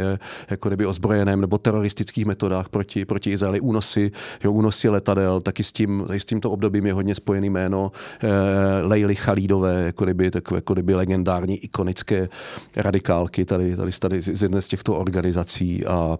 jako 0.50 0.68
kdyby 0.68 0.86
ozbrojené 0.86 1.17
ozbrojeném 1.18 1.40
nebo 1.40 1.58
teroristických 1.58 2.26
metodách 2.26 2.68
proti, 2.68 3.04
proti 3.04 3.30
Izraeli, 3.32 3.60
únosy, 3.60 4.10
jo, 4.44 4.52
únosy 4.52 4.88
letadel, 4.88 5.40
taky 5.40 5.64
s, 5.64 5.72
tím, 5.72 6.06
s 6.08 6.24
tímto 6.24 6.50
obdobím 6.50 6.86
je 6.86 6.92
hodně 6.92 7.14
spojený 7.14 7.50
jméno 7.50 7.92
eh, 8.22 8.28
Leily 8.82 9.16
Khalidové, 9.16 9.82
jako 9.84 10.04
kdyby, 10.04 10.30
takové, 10.30 10.58
jako 10.58 10.72
kdyby 10.72 10.94
legendární, 10.94 11.56
ikonické 11.58 12.28
radikálky 12.76 13.44
tady, 13.44 13.76
tady, 13.76 13.92
tady 13.98 14.22
z 14.22 14.42
jedné 14.42 14.62
z 14.62 14.68
těchto 14.68 14.94
organizací. 14.94 15.86
A 15.86 16.18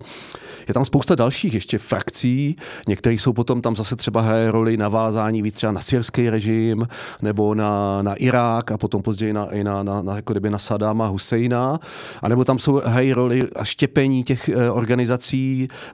je 0.69 0.75
tam 0.75 0.85
spousta 0.85 1.15
dalších 1.15 1.55
ještě 1.55 1.79
frakcí, 1.79 2.57
některé 2.89 3.15
jsou 3.15 3.33
potom 3.33 3.63
tam 3.63 3.77
zase 3.77 3.97
třeba 3.97 4.21
hraje 4.21 4.51
roli 4.51 4.77
navázání 4.77 5.43
víc 5.43 5.55
třeba 5.55 5.73
na 5.73 5.81
syrský 5.81 6.31
režim 6.31 6.89
nebo 7.23 7.55
na, 7.55 8.03
na 8.03 8.15
Irák 8.15 8.73
a 8.73 8.79
potom 8.79 9.03
později 9.03 9.33
na, 9.33 9.47
i 9.47 9.65
na, 9.65 9.83
na, 9.83 10.03
na, 10.03 10.17
jako 10.17 10.33
kdyby 10.33 10.51
na 10.51 10.59
Sadáma 10.59 11.07
Husejna, 11.07 11.79
a 12.23 12.29
nebo 12.29 12.45
tam 12.45 12.59
jsou 12.59 12.83
hrají 12.85 13.13
roli 13.13 13.43
a 13.57 13.65
štěpení 13.65 14.25
těch 14.25 14.49
eh, 14.49 14.71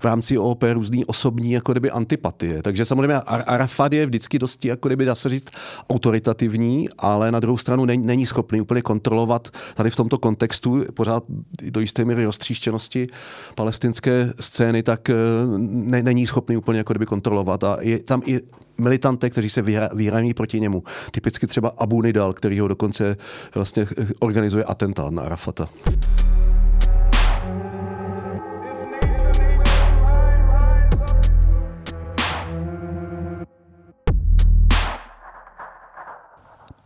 v 0.00 0.04
rámci 0.04 0.38
OP 0.38 0.64
různý 0.72 1.04
osobní 1.04 1.52
jako 1.52 1.72
kdyby 1.72 1.90
antipatie. 1.90 2.62
Takže 2.62 2.84
samozřejmě 2.84 3.14
Arafat 3.46 3.92
je 3.92 4.06
vždycky 4.06 4.38
dosti, 4.38 4.68
jako 4.68 4.88
kdyby 4.88 5.04
dá 5.04 5.14
se 5.14 5.28
říct, 5.28 5.48
autoritativní, 5.90 6.88
ale 6.98 7.32
na 7.32 7.40
druhou 7.40 7.56
stranu 7.56 7.84
není, 7.84 8.06
není 8.06 8.26
schopný 8.26 8.60
úplně 8.60 8.82
kontrolovat 8.82 9.48
tady 9.74 9.90
v 9.90 9.96
tomto 9.96 10.18
kontextu 10.18 10.84
pořád 10.94 11.24
do 11.70 11.80
jisté 11.80 12.04
míry 12.04 12.24
roztříštěnosti 12.24 13.06
palestinské 13.54 14.32
scény, 14.40 14.82
tak 14.82 15.10
eh, 15.10 15.14
ne, 15.58 16.02
není 16.02 16.26
schopný 16.26 16.56
úplně 16.56 16.78
jako 16.78 16.92
kdyby 16.92 17.06
kontrolovat. 17.06 17.64
A 17.64 17.76
je 17.80 18.02
tam 18.02 18.22
i 18.26 18.40
militante, 18.78 19.30
kteří 19.30 19.50
se 19.50 19.62
vyhraní 19.94 20.34
proti 20.34 20.60
němu. 20.60 20.82
Typicky 21.10 21.46
třeba 21.46 21.72
Abu 21.78 22.02
Nidal, 22.02 22.32
který 22.32 22.60
ho 22.60 22.68
dokonce 22.68 23.16
vlastně 23.54 23.86
organizuje 24.20 24.64
atentát 24.64 25.12
na 25.12 25.22
Arafata. 25.22 25.68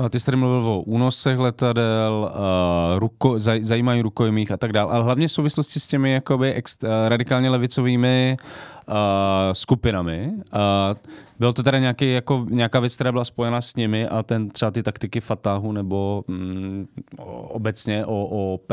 ty 0.08 0.20
jsi 0.20 0.26
tady 0.26 0.36
mluvil 0.36 0.68
o 0.68 0.80
únosech 0.80 1.38
letadel, 1.38 2.32
uh, 2.34 2.98
ruko, 2.98 3.38
zaj, 3.38 3.64
zajímají 3.64 4.02
rukojmích 4.02 4.50
a 4.50 4.56
tak 4.56 4.72
dále, 4.72 4.92
ale 4.92 5.04
hlavně 5.04 5.28
v 5.28 5.32
souvislosti 5.32 5.80
s 5.80 5.86
těmi 5.86 6.12
jakoby 6.12 6.54
ex, 6.54 6.76
uh, 6.82 6.88
radikálně 7.08 7.50
levicovými 7.50 8.36
uh, 8.88 8.94
skupinami. 9.52 10.32
Uh, 10.34 10.60
bylo 11.38 11.52
to 11.52 11.62
teda 11.62 11.78
nějaký, 11.78 12.12
jako, 12.12 12.46
nějaká 12.50 12.80
věc, 12.80 12.94
která 12.94 13.12
byla 13.12 13.24
spojena 13.24 13.60
s 13.60 13.76
nimi 13.76 14.08
a 14.08 14.22
ten 14.22 14.48
třeba 14.48 14.70
ty 14.70 14.82
taktiky 14.82 15.20
Fatahu 15.20 15.72
nebo 15.72 16.24
mm, 16.28 16.86
obecně 17.48 18.06
OOP, 18.06 18.72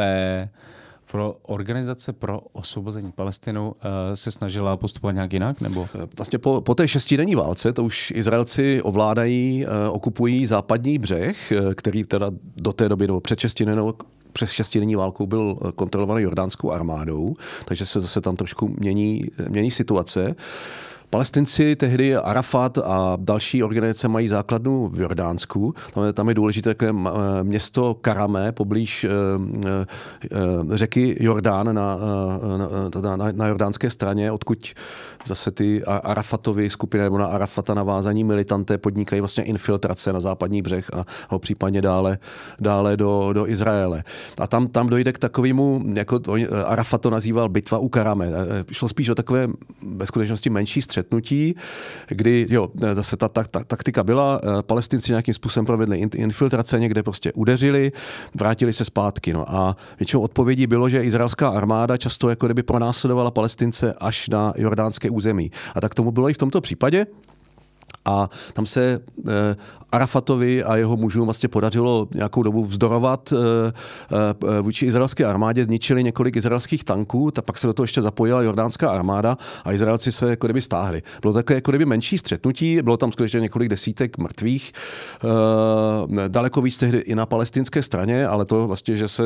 pro 1.12 1.36
organizace 1.41 2.13
pro 2.13 2.41
osvobození 2.54 3.12
Palestinu 3.12 3.67
uh, 3.67 3.74
se 4.13 4.32
snažila 4.32 4.78
postupovat 4.78 5.12
nějak 5.12 5.34
jinak? 5.34 5.62
Nebo? 5.62 5.88
Eh, 5.96 6.08
vlastně 6.17 6.39
po, 6.39 6.62
po 6.62 6.76
té 6.76 6.88
šestidenní 6.88 7.36
válce 7.36 7.74
to 7.74 7.84
už 7.84 8.13
Izraelci 8.15 8.82
ovládají, 8.82 9.65
uh, 9.65 9.96
okupují 9.96 10.46
západní 10.46 10.98
břeh, 10.98 11.54
který 11.76 12.04
teda 12.04 12.32
do 12.56 12.74
té 12.74 12.89
doby, 12.89 13.08
nebo 13.08 13.22
před 13.22 13.39
šestidennou 13.39 13.93
přes 14.34 14.52
šestidenní 14.52 14.96
válkou 14.96 15.26
byl 15.26 15.58
kontrolovaný 15.76 16.22
jordánskou 16.22 16.72
armádou, 16.72 17.36
takže 17.65 17.86
se 17.86 18.02
zase 18.02 18.22
tam 18.22 18.36
trošku 18.36 18.76
mění, 18.78 19.24
mění 19.50 19.72
situace. 19.72 20.36
Palestinci 21.10 21.76
tehdy 21.76 22.15
Arafat 22.15 22.78
a 22.78 23.17
další 23.20 23.63
organizace 23.63 24.08
mají 24.08 24.28
základnu 24.28 24.89
v 24.89 25.00
Jordánsku. 25.00 25.76
Tam 25.93 26.04
je, 26.04 26.13
tam 26.13 26.30
je 26.30 26.36
důležité 26.36 26.76
takové 26.76 26.93
město 27.43 27.93
Karame, 27.93 28.52
poblíž 28.52 29.04
eh, 29.04 29.10
eh, 30.26 30.78
řeky 30.78 31.15
Jordán 31.20 31.76
na, 31.76 31.98
eh, 32.98 33.02
na, 33.02 33.17
na, 33.17 33.32
na 33.32 33.48
jordánské 33.48 33.89
straně, 33.89 34.32
odkud 34.32 34.74
zase 35.27 35.51
ty 35.51 35.83
Arafatovy 35.83 36.69
skupiny 36.69 37.03
nebo 37.03 37.17
na 37.17 37.25
Arafata 37.25 37.73
navázaní 37.73 38.23
militanté 38.23 38.77
podnikají 38.77 39.21
vlastně 39.21 39.43
infiltrace 39.43 40.13
na 40.13 40.19
západní 40.19 40.61
břeh 40.61 40.93
a 40.93 41.05
ho 41.29 41.39
případně 41.39 41.81
dále, 41.81 42.17
dále 42.59 42.97
do, 42.97 43.33
do 43.33 43.47
Izraele. 43.47 44.03
A 44.39 44.47
tam, 44.47 44.67
tam 44.67 44.89
dojde 44.89 45.13
k 45.13 45.19
takovému, 45.19 45.83
jako 45.95 46.19
Arafat 46.65 47.01
to 47.01 47.09
nazýval 47.09 47.49
bitva 47.49 47.77
u 47.77 47.89
Karame. 47.89 48.27
Šlo 48.71 48.89
spíš 48.89 49.09
o 49.09 49.15
takové 49.15 49.47
ve 49.95 50.05
skutečnosti 50.05 50.49
menší 50.49 50.81
střetnutí, 50.81 51.55
kdy 52.07 52.47
jo, 52.49 52.69
zase 52.93 53.17
ta, 53.17 53.27
ta, 53.27 53.43
ta 53.43 53.63
taktika 53.63 54.03
byla, 54.03 54.41
eh, 54.43 54.63
palestinci 54.63 55.11
nějakým 55.11 55.33
způsobem 55.33 55.65
provedli 55.65 55.97
infiltrace, 56.15 56.79
někde 56.79 57.03
prostě 57.03 57.33
udeřili, 57.33 57.91
vrátili 58.35 58.73
se 58.73 58.85
zpátky. 58.85 59.33
No 59.33 59.55
a 59.55 59.75
většinou 59.99 60.21
odpovědí 60.21 60.67
bylo, 60.67 60.89
že 60.89 61.03
izraelská 61.03 61.49
armáda 61.49 61.97
často 61.97 62.29
jako 62.29 62.45
kdyby 62.45 62.63
pronásledovala 62.63 63.31
palestince 63.31 63.93
až 63.93 64.29
na 64.29 64.53
jordánské 64.57 65.09
území. 65.17 65.51
A 65.75 65.82
tak 65.82 65.93
tomu 65.93 66.12
bylo 66.12 66.30
i 66.30 66.34
v 66.34 66.38
tomto 66.38 66.62
případě. 66.62 67.06
A 68.08 68.30
tam 68.54 68.65
se 68.65 69.00
eh, 69.28 69.56
Arafatovi 69.91 70.63
a 70.63 70.76
jeho 70.76 70.98
mužům 70.98 71.26
vlastně 71.26 71.50
podařilo 71.50 72.08
nějakou 72.13 72.43
dobu 72.43 72.65
vzdorovat 72.65 73.34
eh, 73.34 73.74
eh, 74.58 74.62
vůči 74.62 74.86
izraelské 74.86 75.26
armádě, 75.26 75.63
zničili 75.63 76.04
několik 76.04 76.36
izraelských 76.36 76.84
tanků, 76.84 77.32
tak 77.32 77.46
pak 77.46 77.58
se 77.58 77.67
do 77.67 77.74
toho 77.74 77.84
ještě 77.84 78.02
zapojila 78.02 78.41
jordánská 78.41 78.89
armáda 78.89 79.38
a 79.63 79.74
Izraelci 79.74 80.12
se 80.12 80.30
jako 80.30 80.48
kdyby 80.48 80.62
stáhli. 80.62 81.02
Bylo 81.22 81.34
takové 81.34 81.58
jako 81.58 81.72
kdyby 81.72 81.86
menší 81.86 82.17
střetnutí, 82.17 82.82
bylo 82.82 82.98
tam 82.98 83.12
skutečně 83.12 83.39
několik 83.39 83.70
desítek 83.70 84.17
mrtvých, 84.17 84.72
daleko 86.28 86.62
víc 86.62 86.78
tehdy 86.78 86.98
i 86.98 87.15
na 87.15 87.26
palestinské 87.26 87.84
straně, 87.84 88.28
ale 88.28 88.46
to 88.46 88.67
vlastně, 88.67 88.96
že 88.96 89.08
se 89.08 89.24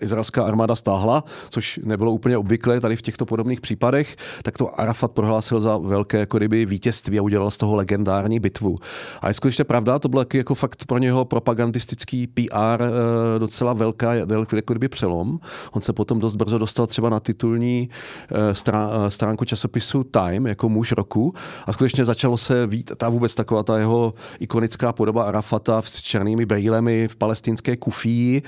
izraelská 0.00 0.44
armáda 0.44 0.76
stáhla, 0.76 1.24
což 1.48 1.80
nebylo 1.84 2.12
úplně 2.12 2.38
obvyklé 2.38 2.80
tady 2.80 2.96
v 2.96 3.02
těchto 3.02 3.26
podobných 3.26 3.60
případech, 3.60 4.16
tak 4.42 4.58
to 4.58 4.80
Arafat 4.80 5.12
prohlásil 5.12 5.60
za 5.60 5.76
velké 5.76 6.18
jako 6.18 6.38
kdyby 6.38 6.66
vítězství 6.66 7.18
a 7.18 7.22
udělal 7.22 7.50
z 7.50 7.58
toho 7.58 7.76
legend 7.76 7.97
legendární 7.98 8.40
bitvu. 8.40 8.76
A 9.20 9.28
je 9.28 9.34
skutečně 9.34 9.64
pravda, 9.64 9.98
to 9.98 10.08
byl 10.08 10.26
jako 10.34 10.54
fakt 10.54 10.86
pro 10.86 10.98
něho 10.98 11.24
propagandistický 11.24 12.26
PR 12.26 12.82
eh, 12.82 13.38
docela 13.38 13.72
velká, 13.72 14.12
velký 14.24 14.56
jako 14.56 14.72
kdyby 14.72 14.88
přelom. 14.88 15.38
On 15.72 15.82
se 15.82 15.92
potom 15.92 16.20
dost 16.20 16.34
brzo 16.34 16.58
dostal 16.58 16.86
třeba 16.86 17.08
na 17.10 17.20
titulní 17.20 17.90
eh, 18.32 18.54
eh, 18.68 19.10
stránku 19.10 19.44
časopisu 19.44 20.04
Time 20.04 20.46
jako 20.46 20.68
muž 20.68 20.92
roku 20.92 21.34
a 21.66 21.72
skutečně 21.72 22.04
začalo 22.04 22.38
se 22.38 22.66
vít, 22.66 22.92
ta 22.96 23.08
vůbec 23.08 23.34
taková 23.34 23.62
ta 23.62 23.78
jeho 23.78 24.14
ikonická 24.40 24.92
podoba 24.92 25.24
Arafata 25.24 25.82
s 25.82 26.02
černými 26.02 26.46
brýlemi 26.46 27.08
v 27.08 27.16
palestinské 27.16 27.76
kufí, 27.76 28.42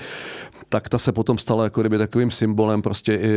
tak 0.71 0.89
ta 0.89 0.99
se 0.99 1.11
potom 1.11 1.37
stala 1.37 1.63
jako 1.63 1.81
kdyby 1.81 1.97
takovým 1.97 2.31
symbolem 2.31 2.81
prostě 2.81 3.13
i 3.13 3.31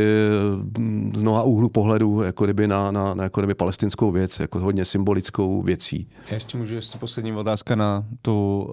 z 1.13 1.21
mnoha 1.21 1.43
úhlu 1.43 1.69
pohledu 1.69 2.21
jako 2.21 2.43
kdyby 2.43 2.67
na, 2.67 2.91
na, 2.91 3.13
na 3.13 3.23
jako 3.23 3.41
kdyby 3.41 3.53
palestinskou 3.53 4.11
věc, 4.11 4.39
jako 4.39 4.59
hodně 4.59 4.85
symbolickou 4.85 5.61
věcí. 5.61 6.07
Já 6.27 6.33
ještě 6.33 6.57
můžu 6.57 6.75
ještě 6.75 6.97
poslední 6.97 7.33
otázka 7.33 7.75
na, 7.75 8.05
tu, 8.21 8.69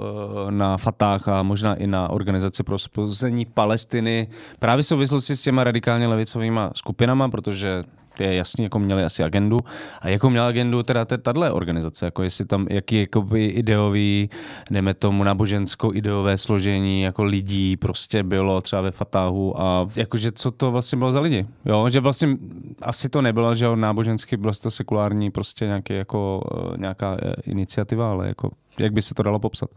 eh, 0.48 0.50
na 0.50 0.76
Fatah 0.76 1.28
a 1.28 1.42
možná 1.42 1.74
i 1.74 1.86
na 1.86 2.10
Organizaci 2.10 2.62
pro 2.62 2.78
spození 2.78 3.44
Palestiny. 3.44 4.28
Právě 4.58 4.82
souvislosti 4.82 5.36
s 5.36 5.42
těma 5.42 5.64
radikálně 5.64 6.06
levicovými 6.06 6.60
skupinama, 6.74 7.28
protože 7.28 7.84
je 8.20 8.34
jasně 8.34 8.64
jako 8.64 8.78
měli 8.78 9.04
asi 9.04 9.24
agendu. 9.24 9.58
A 10.00 10.08
jako 10.08 10.30
měla 10.30 10.46
agendu 10.46 10.82
teda 10.82 11.04
tahle 11.04 11.52
organizace, 11.52 12.04
jako 12.04 12.22
jestli 12.22 12.44
tam, 12.44 12.66
jaký 12.70 13.00
jakoby 13.00 13.46
ideový, 13.46 14.30
jdeme 14.70 14.94
tomu 14.94 15.24
nábožensko-ideové 15.24 16.38
složení 16.38 17.02
jako 17.02 17.24
lidí 17.24 17.76
prostě 17.76 18.22
bylo 18.22 18.60
třeba 18.60 18.82
ve 18.82 18.90
Fatahu 18.90 19.60
a 19.60 19.88
jakože 19.96 20.32
co 20.32 20.50
to 20.50 20.70
vlastně 20.70 20.98
bylo 20.98 21.12
za 21.12 21.20
lidi. 21.20 21.46
Jo, 21.64 21.88
že 21.88 22.00
vlastně 22.00 22.36
asi 22.82 23.08
to 23.08 23.22
nebylo, 23.22 23.54
že 23.54 23.76
nábožensky 23.76 24.36
bylo 24.36 24.52
to 24.62 24.70
sekulární 24.70 25.30
prostě 25.30 25.66
nějaký 25.66 25.94
jako 25.94 26.42
eh, 26.54 26.78
nějaká 26.78 27.16
eh, 27.22 27.32
iniciativa, 27.44 28.10
ale 28.10 28.28
jako 28.28 28.50
jak 28.78 28.92
by 28.92 29.02
se 29.02 29.14
to 29.14 29.22
dalo 29.22 29.38
popsat? 29.38 29.70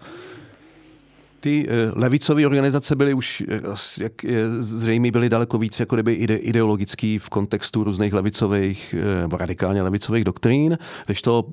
Ty 1.46 1.68
eh, 1.70 1.92
levicové 1.96 2.46
organizace 2.46 2.96
byly 2.96 3.14
už, 3.14 3.44
eh, 3.48 3.62
jak 4.04 4.24
je 4.24 4.50
zřejmě, 4.60 5.12
byly 5.12 5.30
daleko 5.30 5.58
víc 5.58 5.80
jako 5.80 5.96
kdyby 5.96 6.14
ide, 6.14 6.36
ideologický 6.36 7.18
v 7.18 7.30
kontextu 7.30 7.84
různých 7.84 8.14
levicových, 8.14 8.96
eh, 8.98 9.22
nebo 9.22 9.38
radikálně 9.38 9.82
levicových 9.82 10.24
doktrín, 10.24 10.78
když 11.06 11.22
to 11.22 11.46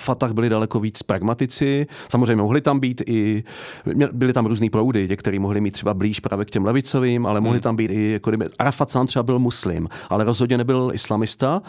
Fatah 0.00 0.32
byli 0.32 0.48
daleko 0.48 0.80
víc 0.80 1.02
pragmatici. 1.02 1.86
Samozřejmě 2.08 2.42
mohli 2.42 2.60
tam 2.60 2.80
být 2.80 3.02
i, 3.06 3.44
byly 4.12 4.32
tam 4.32 4.46
různý 4.46 4.70
proudy, 4.70 5.08
některý 5.08 5.38
mohli 5.38 5.60
mít 5.60 5.70
třeba 5.70 5.94
blíž 5.94 6.20
právě 6.20 6.44
k 6.44 6.50
těm 6.50 6.64
levicovým, 6.64 7.26
ale 7.26 7.40
mohli 7.40 7.56
hmm. 7.56 7.62
tam 7.62 7.76
být 7.76 7.90
i, 7.90 8.12
jako 8.12 8.30
kdyby, 8.30 8.44
Arafat 8.58 8.90
sám 8.90 9.06
třeba 9.06 9.22
byl 9.22 9.38
muslim, 9.38 9.88
ale 10.08 10.24
rozhodně 10.24 10.58
nebyl 10.58 10.90
islamista. 10.94 11.62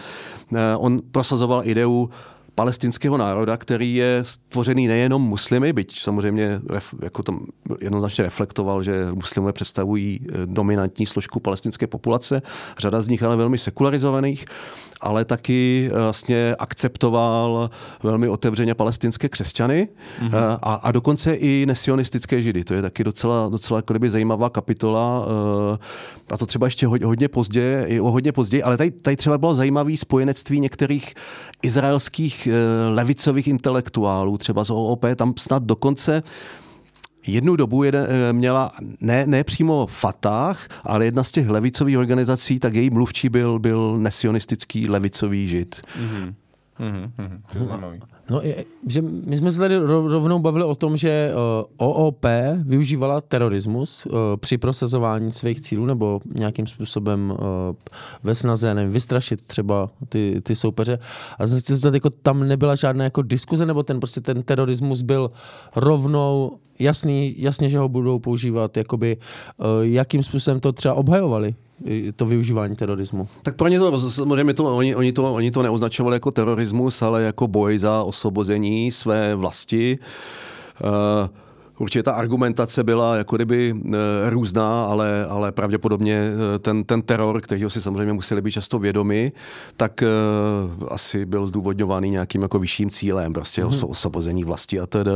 On 0.78 1.02
prosazoval 1.12 1.62
ideu 1.66 2.10
palestinského 2.56 3.18
národa, 3.18 3.58
který 3.58 3.96
je 3.96 4.20
stvořený 4.22 4.88
nejenom 4.88 5.22
muslimy, 5.22 5.74
byť 5.74 6.02
samozřejmě 6.02 6.60
jako 7.02 7.24
tam 7.24 7.46
jednoznačně 7.82 8.24
reflektoval, 8.24 8.84
že 8.84 9.08
muslimové 9.14 9.54
představují 9.54 10.20
eh, 10.22 10.32
dominantní 10.46 11.06
složku 11.06 11.40
palestinské 11.40 11.88
populace, 11.88 12.42
řada 12.78 13.02
z 13.02 13.08
nich 13.08 13.24
ale 13.24 13.36
velmi 13.36 13.58
sekularizovaných, 13.58 14.46
ale 15.02 15.26
taky 15.26 15.90
eh, 15.92 16.00
vlastně 16.00 16.56
akceptoval 16.60 17.70
velmi 18.04 18.30
otevřeně 18.30 18.76
palestinské 18.76 19.30
křesťany 19.30 19.88
mm-hmm. 20.22 20.60
a, 20.62 20.74
a 20.74 20.92
dokonce 20.92 21.34
i 21.34 21.66
nesionistické 21.66 22.42
židy. 22.42 22.64
To 22.64 22.74
je 22.74 22.82
taky 22.82 23.04
docela, 23.04 23.50
docela 23.50 23.78
jako 23.78 23.94
kdyby 23.94 24.10
zajímavá 24.10 24.50
kapitola 24.50 25.26
a 26.32 26.38
to 26.38 26.46
třeba 26.46 26.68
ještě 26.68 26.88
hodně 26.88 27.28
později, 27.28 27.86
i 27.86 28.00
o 28.00 28.12
hodně 28.12 28.32
později, 28.32 28.64
ale 28.64 28.78
tady, 28.78 28.92
tady 28.92 29.16
třeba 29.16 29.38
bylo 29.38 29.56
zajímavé 29.56 29.98
spojenectví 29.98 30.60
některých 30.60 31.14
izraelských 31.62 32.48
levicových 32.90 33.48
intelektuálů, 33.48 34.38
třeba 34.38 34.64
z 34.64 34.70
OOP, 34.70 35.06
tam 35.16 35.34
snad 35.38 35.64
dokonce 35.64 36.24
jednu 37.28 37.56
dobu 37.56 37.84
jeden, 37.84 38.08
eh, 38.10 38.34
měla 38.34 38.72
ne, 39.02 39.28
ne 39.28 39.44
přímo 39.44 39.86
Fatah, 39.86 40.68
ale 40.84 41.06
jedna 41.06 41.24
z 41.24 41.32
těch 41.32 41.50
levicových 41.50 41.98
organizací, 41.98 42.60
tak 42.60 42.74
její 42.74 42.90
mluvčí 42.90 43.30
byl, 43.30 43.60
byl 43.60 43.98
nesionistický 44.00 44.90
levicový 44.90 45.48
žid. 45.48 45.82
Mm-hmm. 46.00 46.34
Mm-hmm. 46.80 48.00
No, 48.30 48.42
že 48.88 49.02
my 49.02 49.38
jsme 49.38 49.52
se 49.52 49.60
tady 49.60 49.78
rovnou 49.88 50.40
bavili 50.40 50.64
o 50.64 50.76
tom, 50.76 50.98
že 50.98 51.10
eh, 51.10 51.34
OOP 51.78 52.26
využívala 52.64 53.22
terorismus 53.22 54.08
eh, 54.08 54.12
při 54.38 54.58
prosazování 54.58 55.32
svých 55.32 55.62
cílů 55.62 55.86
nebo 55.86 56.22
nějakým 56.36 56.68
způsobem 56.68 57.34
ve 58.24 58.36
snaze 58.36 58.74
nevím, 58.74 58.92
vystrašit 58.92 59.42
třeba 59.48 59.90
ty, 60.10 60.42
ty 60.44 60.56
soupeře. 60.56 61.00
A 61.40 61.48
jsem 61.48 61.60
se 61.60 61.74
zeptat, 61.74 61.94
jako 61.94 62.10
tam 62.10 62.48
nebyla 62.48 62.76
žádná 62.76 63.04
jako 63.04 63.22
diskuze, 63.22 63.66
nebo 63.66 63.84
ten 63.84 64.00
prostě 64.00 64.22
ten 64.22 64.44
terorismus 64.44 65.02
byl 65.02 65.32
rovnou 65.76 66.58
jasný, 66.84 67.36
jasně, 67.38 67.70
že 67.70 67.78
ho 67.78 67.90
budou 67.90 68.20
používat, 68.20 68.78
jakoby, 68.78 69.18
uh, 69.58 69.66
jakým 69.82 70.24
způsobem 70.24 70.60
to 70.60 70.72
třeba 70.72 70.94
obhajovali 70.94 71.56
to 72.16 72.26
využívání 72.26 72.76
terorismu. 72.76 73.28
Tak 73.44 73.56
pro 73.56 73.68
ně 73.68 73.80
to, 73.80 74.10
samozřejmě 74.10 74.54
to, 74.54 74.76
oni, 74.76 74.96
oni, 74.96 75.12
to, 75.12 75.34
oni 75.34 75.52
to 75.52 75.64
neoznačovali 75.64 76.16
jako 76.16 76.32
terorismus, 76.32 77.02
ale 77.02 77.24
jako 77.24 77.48
boj 77.48 77.80
za 77.80 78.04
osvobození 78.04 78.92
své 78.92 79.36
vlasti. 79.36 80.00
Uh, 80.84 81.28
Určitě 81.80 82.04
ta 82.04 82.12
argumentace 82.12 82.84
byla 82.84 83.16
jako 83.16 83.36
kdyby 83.36 83.76
e, 83.76 84.30
různá, 84.30 84.86
ale, 84.86 85.26
ale 85.26 85.52
pravděpodobně 85.52 86.32
ten, 86.62 86.84
ten 86.84 87.02
teror, 87.02 87.42
kterýho 87.42 87.70
si 87.70 87.82
samozřejmě 87.82 88.14
museli 88.14 88.42
být 88.42 88.52
často 88.52 88.80
vědomi, 88.80 89.32
tak 89.78 90.04
e, 90.04 90.08
asi 90.88 91.26
byl 91.26 91.48
zdůvodňovaný 91.48 92.10
nějakým 92.10 92.42
jako 92.42 92.60
vyšším 92.60 92.90
cílem, 92.90 93.34
prostě 93.34 93.64
mm-hmm. 93.64 93.90
osvobození 93.90 94.44
vlasti 94.44 94.80
a 94.80 94.86
tedy. 94.86 95.12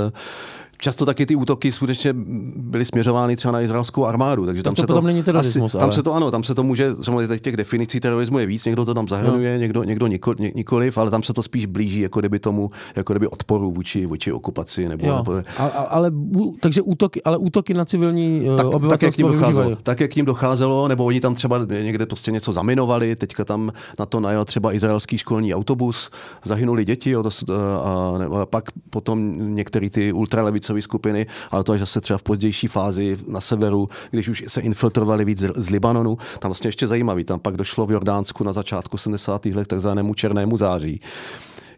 Často 0.80 1.06
taky 1.06 1.26
ty 1.26 1.36
útoky 1.36 1.72
skutečně 1.72 2.14
byly 2.56 2.86
směřovány 2.86 3.36
třeba 3.36 3.52
na 3.52 3.62
izraelskou 3.62 4.06
armádu, 4.06 4.46
takže 4.46 4.64
tam 4.64 4.74
to 4.74 4.82
se 4.82 4.88
to, 4.88 5.02
není 5.02 5.24
terorismus, 5.24 5.76
asi, 5.76 5.80
tam 5.80 5.92
se 5.92 6.04
to 6.04 6.14
ano, 6.14 6.32
tam 6.32 6.44
se 6.44 6.56
to 6.56 6.64
může, 6.64 6.96
samozřejmě 7.02 7.40
těch 7.40 7.58
definicí 7.58 8.00
terorismu 8.00 8.40
je 8.40 8.46
víc, 8.46 8.66
někdo 8.66 8.86
to 8.86 8.94
tam 8.94 9.08
zahrnuje, 9.08 9.54
no. 9.54 9.60
někdo, 9.62 9.84
někdo 9.84 10.08
nikol, 10.08 10.36
nikoliv, 10.56 10.98
ale 10.98 11.12
tam 11.12 11.24
se 11.24 11.34
to 11.34 11.44
spíš 11.44 11.66
blíží 11.66 12.00
jako 12.00 12.20
kdyby 12.20 12.40
tomu, 12.40 12.72
jako 12.96 13.14
kdyby 13.14 13.28
odporu 13.28 13.72
vůči, 13.72 14.06
vůči 14.06 14.32
okupaci. 14.32 14.88
Nebo, 14.90 15.08
jo. 15.08 15.16
nebo... 15.18 15.44
A, 15.58 15.66
ale, 15.66 16.12
takže 16.60 16.82
útoky, 16.82 17.24
ale 17.24 17.38
útoky 17.38 17.74
na 17.74 17.86
civilní 17.86 18.46
tak, 18.58 18.66
obyvatelstvo 18.66 18.90
tak, 18.90 19.02
jak 19.02 19.14
k 19.14 19.18
ním 19.18 19.32
docházelo, 19.32 19.76
tak, 19.76 20.00
jak 20.00 20.12
k 20.12 20.16
ním 20.16 20.26
docházelo, 20.26 20.88
nebo 20.88 21.06
oni 21.06 21.20
tam 21.20 21.36
třeba 21.36 21.66
někde 21.84 22.06
prostě 22.06 22.32
něco 22.32 22.54
zaminovali, 22.54 23.16
teďka 23.16 23.46
tam 23.46 23.72
na 24.00 24.06
to 24.06 24.20
najel 24.20 24.46
třeba 24.46 24.74
izraelský 24.74 25.18
školní 25.18 25.56
autobus, 25.56 26.10
zahynuli 26.46 26.86
děti 26.86 27.10
jo, 27.10 27.24
to, 27.24 27.30
a, 27.54 27.58
a, 27.58 28.42
a 28.42 28.46
pak 28.46 28.64
potom 28.90 29.38
některé 29.56 29.90
ty 29.90 30.14
ultralevicové 30.14 30.67
pravicové 30.68 30.82
skupiny, 30.82 31.26
ale 31.52 31.64
to 31.64 31.72
až 31.72 31.80
zase 31.80 32.02
třeba 32.02 32.18
v 32.18 32.24
pozdější 32.24 32.68
fázi 32.68 33.18
na 33.28 33.42
severu, 33.42 33.90
když 34.12 34.30
už 34.30 34.44
se 34.48 34.62
infiltrovali 34.62 35.26
víc 35.26 35.44
z 35.56 35.70
Libanonu. 35.70 36.18
Tam 36.40 36.50
vlastně 36.50 36.68
ještě 36.68 36.88
zajímavý, 36.88 37.24
tam 37.24 37.40
pak 37.40 37.58
došlo 37.58 37.86
v 37.86 37.92
Jordánsku 37.92 38.44
na 38.44 38.54
začátku 38.54 38.98
70. 38.98 39.46
let 39.46 39.68
takzvanému 39.68 40.14
černému 40.14 40.58
září 40.58 41.02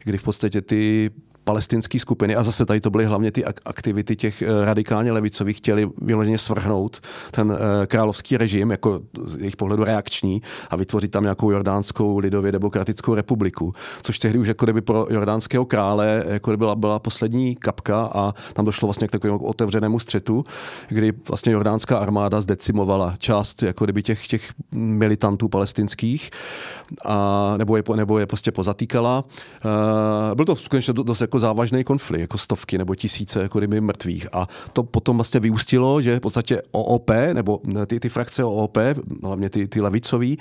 kdy 0.04 0.18
v 0.18 0.24
podstatě 0.24 0.62
ty 0.62 1.12
palestinské 1.50 2.00
skupiny, 2.00 2.36
a 2.36 2.44
zase 2.44 2.66
tady 2.66 2.82
to 2.82 2.90
byly 2.90 3.06
hlavně 3.06 3.32
ty 3.32 3.46
aktivity 3.46 4.16
těch 4.16 4.42
eh, 4.42 4.66
radikálně 4.66 5.12
levicových, 5.12 5.58
chtěli 5.58 5.90
vyloženě 6.02 6.38
svrhnout 6.38 7.02
ten 7.32 7.52
eh, 7.52 7.88
královský 7.88 8.38
režim, 8.38 8.72
jako 8.72 9.02
z 9.24 9.38
jejich 9.38 9.56
pohledu 9.56 9.84
reakční, 9.84 10.42
a 10.70 10.76
vytvořit 10.76 11.12
tam 11.12 11.24
nějakou 11.24 11.52
jordánskou 11.52 12.18
lidově 12.18 12.52
demokratickou 12.52 13.14
republiku, 13.14 13.74
což 14.02 14.20
tehdy 14.20 14.40
už 14.40 14.48
jako 14.48 14.66
kdyby 14.66 14.82
pro 14.82 15.08
jordánského 15.10 15.66
krále 15.66 16.24
jako 16.28 16.58
byla, 16.58 16.76
byla 16.76 17.00
poslední 17.00 17.56
kapka 17.56 18.10
a 18.14 18.34
tam 18.54 18.66
došlo 18.66 18.88
vlastně 18.88 19.08
k 19.08 19.12
takovému 19.12 19.40
otevřenému 19.40 20.00
střetu, 20.00 20.44
kdy 20.90 21.14
vlastně 21.28 21.52
jordánská 21.52 21.98
armáda 21.98 22.42
zdecimovala 22.42 23.16
část 23.18 23.64
jako 23.64 23.86
kdyby 23.86 24.04
těch, 24.04 24.28
těch 24.28 24.54
militantů 24.72 25.48
palestinských 25.48 26.30
a, 27.06 27.54
nebo, 27.58 27.78
je, 27.78 27.84
nebo 27.96 28.20
je 28.20 28.26
prostě 28.26 28.52
pozatýkala. 28.52 29.24
Uh, 29.66 30.36
byl 30.36 30.46
to 30.46 30.56
skutečně 30.56 30.94
dost 30.94 31.22
jako 31.22 31.39
závažný 31.40 31.84
konflikt, 31.84 32.22
jako 32.22 32.38
stovky 32.38 32.78
nebo 32.78 32.96
tisíce 32.96 33.42
jako 33.42 33.58
kdyby 33.58 33.82
mrtvých. 33.82 34.28
A 34.34 34.48
to 34.74 34.84
potom 34.84 35.18
vlastně 35.18 35.40
vyústilo, 35.40 36.02
že 36.02 36.18
v 36.18 36.20
podstatě 36.20 36.62
OOP, 36.72 37.12
nebo 37.34 37.62
ty, 37.88 38.00
ty 38.00 38.10
frakce 38.10 38.44
OOP, 38.44 38.78
hlavně 39.24 39.50
ty, 39.50 39.68
ty 39.68 39.82
levicový, 39.82 40.38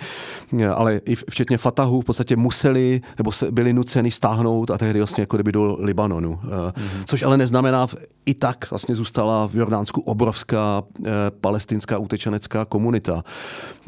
ale 0.75 1.01
i 1.05 1.15
včetně 1.15 1.59
Fatahu 1.59 2.01
v 2.01 2.05
podstatě 2.05 2.37
museli, 2.37 3.01
nebo 3.19 3.33
se 3.33 3.51
byli 3.51 3.73
nuceni 3.73 4.11
stáhnout 4.11 4.71
a 4.71 4.79
tehdy 4.79 5.01
vlastně 5.01 5.23
jako 5.23 5.37
kdyby 5.37 5.53
do 5.53 5.77
Libanonu. 5.81 6.41
Mm-hmm. 6.45 7.05
Což 7.07 7.23
ale 7.23 7.37
neznamená, 7.37 7.87
i 8.27 8.35
tak 8.35 8.71
vlastně 8.71 8.95
zůstala 8.95 9.49
v 9.49 9.55
Jordánsku 9.55 10.01
obrovská 10.01 10.83
eh, 11.07 11.11
palestinská 11.41 11.99
utečenecká 11.99 12.65
komunita. 12.65 13.25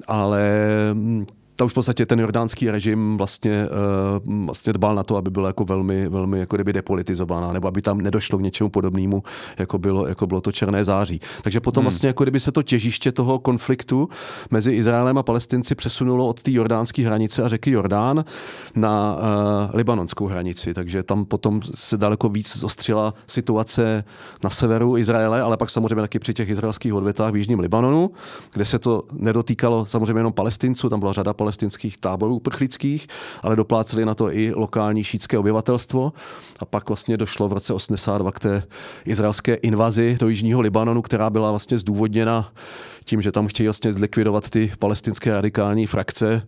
Ale 0.06 0.50
ta 1.60 1.64
už 1.64 1.72
v 1.72 1.74
podstatě 1.74 2.06
ten 2.06 2.20
jordánský 2.20 2.70
režim 2.70 3.16
vlastně, 3.16 3.68
uh, 4.26 4.46
vlastně 4.46 4.72
dbal 4.72 4.94
na 4.94 5.02
to, 5.02 5.16
aby 5.16 5.30
byla 5.30 5.46
jako 5.46 5.64
velmi, 5.64 6.08
velmi 6.08 6.38
jako 6.38 6.56
kdyby 6.56 6.72
depolitizovaná, 6.72 7.52
nebo 7.52 7.68
aby 7.68 7.82
tam 7.82 8.00
nedošlo 8.00 8.38
k 8.38 8.42
něčemu 8.42 8.70
podobnému, 8.70 9.22
jako 9.58 9.78
bylo, 9.78 10.06
jako 10.06 10.26
bylo 10.26 10.40
to 10.40 10.52
Černé 10.52 10.84
září. 10.84 11.20
Takže 11.42 11.60
potom 11.60 11.80
hmm. 11.80 11.84
vlastně 11.86 12.06
jako 12.06 12.24
kdyby 12.24 12.40
se 12.40 12.52
to 12.52 12.62
těžiště 12.62 13.12
toho 13.12 13.38
konfliktu 13.38 14.08
mezi 14.50 14.72
Izraelem 14.72 15.18
a 15.18 15.22
Palestinci 15.22 15.74
přesunulo 15.74 16.28
od 16.28 16.42
té 16.42 16.50
jordánské 16.50 17.06
hranice 17.06 17.42
a 17.42 17.48
řeky 17.48 17.70
Jordán 17.70 18.24
na 18.74 19.16
uh, 19.16 19.76
libanonskou 19.76 20.26
hranici. 20.26 20.74
Takže 20.74 21.02
tam 21.02 21.24
potom 21.24 21.60
se 21.74 21.96
daleko 21.96 22.28
víc 22.28 22.56
zostřila 22.56 23.14
situace 23.26 24.04
na 24.44 24.50
severu 24.50 24.96
Izraele, 24.96 25.42
ale 25.42 25.56
pak 25.56 25.70
samozřejmě 25.70 26.00
taky 26.00 26.18
při 26.18 26.34
těch 26.34 26.48
izraelských 26.48 26.94
odvětách 26.94 27.32
v 27.32 27.36
jižním 27.36 27.60
Libanonu, 27.60 28.10
kde 28.52 28.64
se 28.64 28.78
to 28.78 29.02
nedotýkalo 29.12 29.86
samozřejmě 29.86 30.18
jenom 30.18 30.32
Palestinců, 30.32 30.88
tam 30.88 31.00
byla 31.00 31.12
řada 31.12 31.32
Palestinců 31.34 31.49
palestinských 31.50 31.98
táborů 31.98 32.36
uprchlických, 32.36 33.06
ale 33.42 33.56
dopláceli 33.56 34.04
na 34.04 34.14
to 34.14 34.34
i 34.34 34.52
lokální 34.54 35.04
šítské 35.04 35.38
obyvatelstvo. 35.38 36.12
A 36.60 36.64
pak 36.64 36.88
vlastně 36.88 37.16
došlo 37.16 37.48
v 37.48 37.52
roce 37.52 37.74
82 37.74 38.32
k 38.32 38.38
té 38.38 38.62
izraelské 39.04 39.54
invazi 39.54 40.16
do 40.20 40.28
jižního 40.28 40.60
Libanonu, 40.60 41.02
která 41.02 41.30
byla 41.30 41.50
vlastně 41.50 41.78
zdůvodněna 41.78 42.52
tím, 43.04 43.22
že 43.22 43.32
tam 43.32 43.46
chtějí 43.46 43.66
vlastně 43.66 43.92
zlikvidovat 43.92 44.50
ty 44.50 44.72
palestinské 44.78 45.34
radikální 45.34 45.86
frakce, 45.86 46.42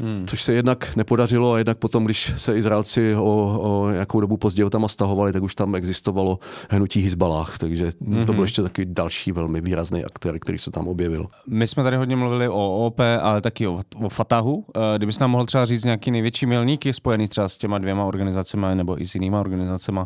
hmm. 0.00 0.26
což 0.26 0.42
se 0.42 0.52
jednak 0.52 0.96
nepodařilo 0.96 1.52
a 1.52 1.58
jednak 1.58 1.78
potom, 1.78 2.04
když 2.04 2.32
se 2.36 2.58
Izraelci 2.58 3.14
o, 3.14 3.58
o 3.60 3.90
nějakou 3.90 4.20
dobu 4.20 4.36
později 4.36 4.70
tam 4.70 4.88
stahovali, 4.88 5.32
tak 5.32 5.42
už 5.42 5.54
tam 5.54 5.74
existovalo 5.74 6.38
hnutí 6.70 7.00
Hezbalah, 7.02 7.58
takže 7.58 7.92
hmm. 8.06 8.26
to 8.26 8.32
byl 8.32 8.44
ještě 8.44 8.62
takový 8.62 8.86
další 8.90 9.32
velmi 9.32 9.60
výrazný 9.60 10.04
aktér, 10.04 10.38
který 10.38 10.58
se 10.58 10.70
tam 10.70 10.88
objevil. 10.88 11.26
My 11.46 11.66
jsme 11.66 11.82
tady 11.82 11.96
hodně 11.96 12.16
mluvili 12.16 12.48
o 12.48 12.86
OP, 12.86 13.00
ale 13.22 13.40
taky 13.40 13.66
o, 13.66 13.80
o 13.96 14.08
Fatahu. 14.08 14.64
Eh, 14.76 14.98
kdybys 14.98 15.18
nám 15.18 15.30
mohl 15.30 15.46
třeba 15.46 15.66
říct 15.66 15.84
nějaký 15.84 16.10
největší 16.10 16.46
milníky 16.46 16.92
spojený 16.92 17.28
třeba 17.28 17.48
s 17.48 17.58
těma 17.58 17.78
dvěma 17.78 18.04
organizacemi 18.04 18.66
nebo 18.74 19.02
i 19.02 19.06
s 19.06 19.14
jinýma 19.14 19.40
organizacemi 19.40 20.00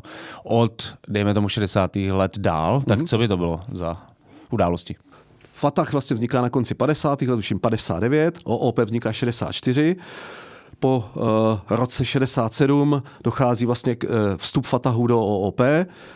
od, 0.45 0.95
dejme 1.09 1.35
tomu, 1.35 1.49
60. 1.49 1.97
let 1.97 2.39
dál, 2.39 2.83
tak 2.89 2.99
mm-hmm. 2.99 3.07
co 3.07 3.19
by 3.19 3.29
to 3.29 3.37
bylo 3.37 3.61
za 3.71 3.97
události? 4.51 4.97
Fatah 5.59 5.93
vlastně 5.93 6.15
vzniká 6.15 6.43
na 6.43 6.51
konci 6.51 6.75
50. 6.75 7.23
let, 7.23 7.37
už 7.37 7.55
59, 7.61 8.39
OOP 8.45 8.79
vzniká 8.79 9.13
64 9.13 9.97
po 10.81 11.05
uh, 11.15 11.23
roce 11.71 12.05
67 12.05 13.03
dochází 13.25 13.67
vlastně 13.67 13.97
k 13.97 14.05
uh, 14.05 14.11
vstup 14.37 14.67
Fatahu 14.67 15.07
do 15.07 15.21
OOP. 15.21 15.61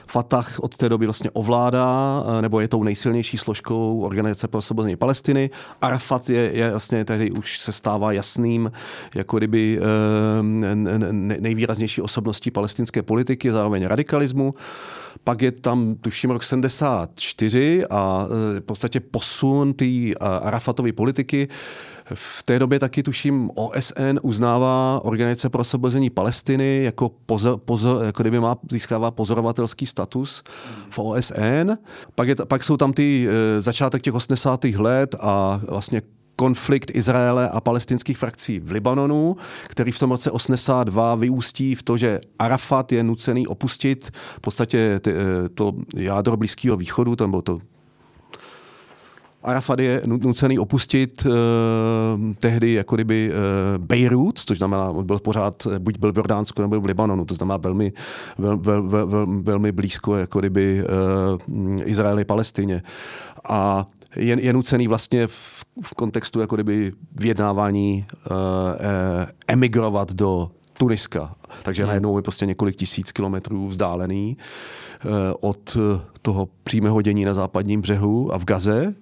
Fatah 0.06 0.60
od 0.60 0.76
té 0.76 0.88
doby 0.88 1.06
vlastně 1.06 1.30
ovládá, 1.30 2.22
uh, 2.26 2.42
nebo 2.42 2.60
je 2.60 2.68
tou 2.68 2.82
nejsilnější 2.82 3.38
složkou 3.38 4.00
Organizace 4.00 4.48
pro 4.48 4.58
osvobození 4.58 4.96
Palestiny. 4.96 5.50
Arafat 5.82 6.30
je, 6.30 6.50
je 6.54 6.70
vlastně 6.70 7.04
tehdy 7.04 7.30
už 7.30 7.58
se 7.58 7.72
stává 7.72 8.12
jasným, 8.12 8.72
jako 9.14 9.38
kdyby 9.38 9.80
uh, 9.80 9.86
nejvýraznější 11.40 12.02
osobností 12.02 12.50
palestinské 12.50 13.02
politiky, 13.02 13.52
zároveň 13.52 13.86
radikalismu. 13.86 14.54
Pak 15.24 15.42
je 15.42 15.52
tam, 15.52 15.94
tuším, 15.94 16.30
rok 16.30 16.44
74 16.44 17.84
a 17.90 18.26
v 18.58 18.60
podstatě 18.60 19.00
posun 19.00 19.74
té 19.74 19.84
Arafatové 20.20 20.92
politiky 20.92 21.48
v 22.14 22.42
té 22.42 22.58
době 22.58 22.78
taky 22.78 23.02
tuším 23.02 23.50
OSN 23.54 24.18
uznává 24.22 25.00
Organizace 25.02 25.48
pro 25.48 25.60
osvobození 25.60 26.10
Palestiny 26.10 26.84
jako, 26.84 27.10
pozor, 27.26 27.58
pozor, 27.58 28.04
jako 28.04 28.22
kdyby 28.22 28.40
má, 28.40 28.56
získává 28.70 29.10
pozorovatelský 29.10 29.86
status 29.86 30.42
v 30.90 30.98
OSN. 30.98 31.70
Pak, 32.14 32.28
je, 32.28 32.34
pak 32.48 32.64
jsou 32.64 32.76
tam 32.76 32.92
ty 32.92 33.28
e, 33.28 33.62
začátek 33.62 34.02
těch 34.02 34.14
80. 34.14 34.64
let 34.64 35.14
a 35.20 35.60
vlastně 35.68 36.02
konflikt 36.36 36.90
Izraele 36.94 37.48
a 37.48 37.60
palestinských 37.60 38.18
frakcí 38.18 38.60
v 38.60 38.70
Libanonu, 38.70 39.36
který 39.66 39.92
v 39.92 39.98
tom 39.98 40.10
roce 40.10 40.30
82 40.30 41.14
vyústí 41.14 41.74
v 41.74 41.82
to, 41.82 41.96
že 41.96 42.20
Arafat 42.38 42.92
je 42.92 43.02
nucený 43.02 43.46
opustit 43.46 44.10
v 44.36 44.40
podstatě 44.40 45.00
e, 45.06 45.48
to 45.48 45.72
jádro 45.96 46.36
Blízkého 46.36 46.76
východu, 46.76 47.16
to, 47.16 47.26
nebo 47.26 47.42
to 47.42 47.58
Arafat 49.42 49.78
je 49.78 50.02
nucený 50.06 50.58
opustit 50.58 51.26
uh, 51.26 51.32
tehdy 52.38 52.72
jako 52.72 52.94
kdyby 52.94 53.30
uh, 53.30 53.84
Beirut, 53.84 54.38
což 54.38 54.58
znamená, 54.58 54.92
byl 54.92 55.18
pořád, 55.18 55.66
buď 55.78 55.98
byl 55.98 56.12
v 56.12 56.16
Jordánsku 56.16 56.62
nebo 56.62 56.80
v 56.80 56.84
Libanonu, 56.84 57.24
to 57.24 57.34
znamená 57.34 57.56
velmi, 57.56 57.92
vel, 58.38 58.58
vel, 58.58 58.82
vel, 58.82 59.06
vel, 59.06 59.26
velmi 59.42 59.72
blízko 59.72 60.16
jako 60.16 60.38
kdyby 60.38 60.84
uh, 61.54 61.80
Izraeli, 61.84 62.24
Palestině. 62.24 62.82
A 63.48 63.86
je, 64.16 64.40
je 64.40 64.52
nucený 64.52 64.88
vlastně 64.88 65.26
v, 65.26 65.64
v 65.82 65.94
kontextu 65.94 66.40
jako 66.40 66.54
kdyby 66.54 66.92
vyjednávání 67.20 68.06
uh, 68.30 68.36
uh, 68.36 68.36
emigrovat 69.48 70.12
do 70.12 70.50
Tuniska. 70.78 71.34
Takže 71.62 71.82
hmm. 71.82 71.88
najednou 71.88 72.16
je 72.16 72.22
prostě 72.22 72.46
několik 72.46 72.76
tisíc 72.76 73.12
kilometrů 73.12 73.68
vzdálený 73.68 74.36
uh, 75.04 75.10
od 75.40 75.76
toho 76.22 76.48
přímého 76.64 77.02
dění 77.02 77.24
na 77.24 77.34
západním 77.34 77.80
břehu 77.80 78.34
a 78.34 78.38
v 78.38 78.44
Gaze. 78.44 78.94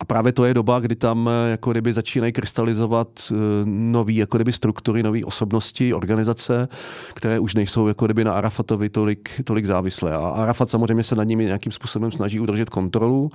A 0.00 0.04
právě 0.04 0.32
to 0.32 0.44
je 0.44 0.54
doba, 0.54 0.80
kdy 0.80 0.94
tam 0.94 1.28
eh, 1.28 1.50
jako 1.50 1.70
kdyby 1.70 1.92
začínají 1.92 2.32
krystalizovat 2.32 3.08
eh, 3.30 3.34
nové 3.64 4.12
jako 4.12 4.38
kdyby 4.38 4.52
struktury, 4.52 5.02
nové 5.02 5.24
osobnosti, 5.24 5.94
organizace, 5.94 6.68
které 7.14 7.38
už 7.38 7.54
nejsou 7.54 7.88
jako 7.88 8.04
kdyby 8.04 8.24
na 8.24 8.32
Arafatovi 8.32 8.88
tolik, 8.88 9.40
tolik 9.44 9.66
závislé. 9.66 10.14
A 10.14 10.28
Arafat 10.28 10.70
samozřejmě 10.70 11.04
se 11.04 11.14
nad 11.14 11.24
nimi 11.24 11.44
nějakým 11.44 11.72
způsobem 11.72 12.12
snaží 12.12 12.40
udržet 12.40 12.70
kontrolu, 12.70 13.30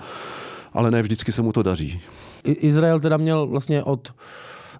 ale 0.74 0.92
ne 0.92 1.02
vždycky 1.02 1.32
se 1.32 1.42
mu 1.42 1.52
to 1.52 1.64
daří. 1.64 2.02
Izrael 2.44 3.00
teda 3.00 3.18
měl 3.18 3.48
vlastně 3.48 3.84
od 3.84 4.14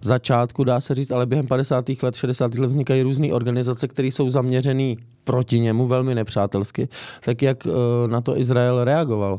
začátku, 0.02 0.64
dá 0.64 0.80
se 0.80 0.94
říct, 0.94 1.10
ale 1.10 1.26
během 1.26 1.46
50. 1.46 1.84
let, 2.02 2.14
60. 2.14 2.54
let 2.54 2.66
vznikají 2.66 3.02
různé 3.02 3.32
organizace, 3.32 3.88
které 3.88 4.08
jsou 4.08 4.30
zaměřené 4.30 4.94
proti 5.24 5.60
němu 5.60 5.86
velmi 5.86 6.14
nepřátelsky. 6.14 6.88
Tak 7.24 7.42
jak 7.42 7.66
eh, 7.66 7.70
na 8.06 8.20
to 8.20 8.38
Izrael 8.38 8.84
reagoval? 8.84 9.38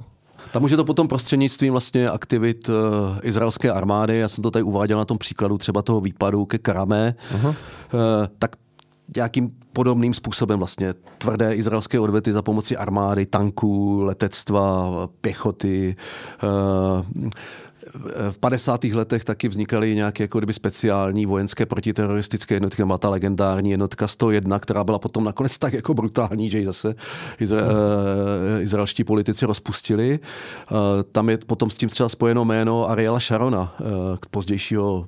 Tam 0.51 0.63
už 0.63 0.71
je 0.71 0.77
to 0.77 0.85
potom 0.85 1.07
prostřednictvím 1.07 1.71
vlastně 1.71 2.09
aktivit 2.09 2.69
uh, 2.69 2.75
izraelské 3.21 3.71
armády. 3.71 4.17
Já 4.17 4.27
jsem 4.27 4.41
to 4.41 4.51
tady 4.51 4.63
uváděl 4.63 4.97
na 4.97 5.05
tom 5.05 5.17
příkladu 5.17 5.57
třeba 5.57 5.81
toho 5.81 6.01
výpadu 6.01 6.45
ke 6.45 6.57
Karame. 6.57 7.15
Uh-huh. 7.35 7.47
Uh, 7.47 7.55
tak 8.39 8.51
nějakým 9.15 9.51
podobným 9.73 10.13
způsobem 10.13 10.59
vlastně 10.59 10.93
tvrdé 11.17 11.55
izraelské 11.55 11.99
odvety 11.99 12.33
za 12.33 12.41
pomoci 12.41 12.77
armády, 12.77 13.25
tanků, 13.25 14.01
letectva, 14.01 14.91
pěchoty, 15.21 15.95
uh, 16.43 17.29
v 18.31 18.37
50. 18.39 18.83
letech 18.83 19.23
taky 19.23 19.49
vznikaly 19.49 19.95
nějaké 19.95 20.23
jako 20.23 20.39
kdyby 20.39 20.53
speciální 20.53 21.25
vojenské 21.25 21.65
protiteroristické 21.65 22.55
jednotky, 22.55 22.85
má 22.85 22.97
ta 22.97 23.09
legendární 23.09 23.71
jednotka 23.71 24.07
101, 24.07 24.59
která 24.59 24.83
byla 24.83 24.99
potom 24.99 25.23
nakonec 25.23 25.57
tak 25.57 25.73
jako 25.73 25.93
brutální, 25.93 26.49
že 26.49 26.59
ji 26.59 26.65
zase 26.65 26.95
izra, 27.39 27.61
uh, 27.61 27.71
izraelští 28.61 29.03
politici 29.03 29.45
rozpustili. 29.45 30.19
Uh, 30.71 30.77
tam 31.11 31.29
je 31.29 31.37
potom 31.37 31.69
s 31.69 31.77
tím 31.77 31.89
třeba 31.89 32.09
spojeno 32.09 32.45
jméno 32.45 32.89
Ariela 32.89 33.19
Sharona, 33.19 33.75
uh, 33.79 33.87
pozdějšího... 34.31 35.05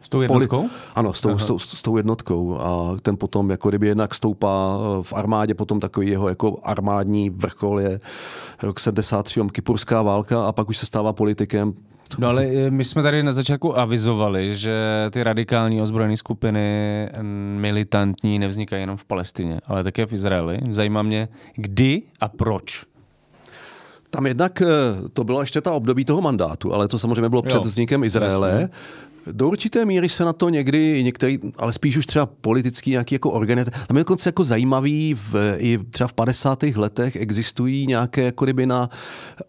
S 0.00 0.08
tou 0.08 0.20
jednotkou? 0.20 0.62
Poli- 0.62 0.70
ano, 0.94 1.14
s 1.14 1.20
tou, 1.20 1.38
s, 1.38 1.44
tou, 1.44 1.58
s 1.58 1.82
tou 1.82 1.96
jednotkou. 1.96 2.58
A 2.58 2.96
ten 3.02 3.16
potom 3.16 3.50
jako 3.50 3.68
kdyby 3.68 3.86
jednak 3.86 4.14
stoupá 4.14 4.78
v 5.02 5.12
armádě, 5.12 5.54
potom 5.54 5.80
takový 5.80 6.08
jeho 6.08 6.28
jako 6.28 6.58
armádní 6.62 7.30
vrchol 7.30 7.80
je 7.80 8.00
rok 8.62 8.80
73, 8.80 9.40
Kypurská 9.52 10.02
válka 10.02 10.46
a 10.46 10.52
pak 10.52 10.68
už 10.68 10.78
se 10.78 10.86
stává 10.86 11.12
politikem 11.12 11.74
No 12.18 12.28
ale 12.28 12.44
eh, 12.44 12.70
my 12.70 12.84
jsme 12.84 13.02
tady 13.02 13.22
na 13.22 13.32
začátku 13.32 13.78
avizovali, 13.78 14.56
že 14.56 15.06
ty 15.10 15.22
radikální 15.22 15.82
ozbrojené 15.82 16.16
skupiny 16.16 17.08
militantní 17.56 18.38
nevznikají 18.38 18.82
jenom 18.82 18.96
v 18.96 19.04
Palestině, 19.04 19.60
ale 19.66 19.84
také 19.84 20.06
v 20.06 20.12
Izraeli. 20.12 20.58
Zajímá 20.70 21.02
mě, 21.02 21.28
kdy 21.56 22.02
a 22.20 22.28
proč. 22.28 22.84
Tam 24.10 24.26
jednak 24.26 24.62
eh, 24.62 24.66
to 25.12 25.24
bylo 25.24 25.40
ještě 25.40 25.60
ta 25.60 25.72
období 25.72 26.04
toho 26.04 26.20
mandátu, 26.20 26.74
ale 26.74 26.88
to 26.88 26.98
samozřejmě 26.98 27.28
bylo 27.28 27.42
před 27.42 27.64
vznikem 27.64 28.04
Izraele. 28.04 28.50
Jasně. 28.50 28.68
Do 29.32 29.48
určité 29.48 29.84
míry 29.84 30.08
se 30.08 30.24
na 30.24 30.32
to 30.32 30.48
někdy 30.48 31.02
některý, 31.02 31.38
ale 31.56 31.72
spíš 31.72 31.96
už 31.96 32.06
třeba 32.06 32.26
politický 32.26 32.90
nějaký 32.90 33.14
jako 33.14 33.30
organizace. 33.30 33.78
Tam 33.86 33.96
je 33.96 34.00
dokonce 34.00 34.28
jako 34.28 34.44
zajímavý, 34.44 35.14
v, 35.14 35.54
i 35.56 35.78
třeba 35.78 36.08
v 36.08 36.12
50. 36.12 36.62
letech 36.62 37.16
existují 37.16 37.86
nějaké 37.86 38.22
jako 38.22 38.44
kdyby 38.44 38.66
na 38.66 38.90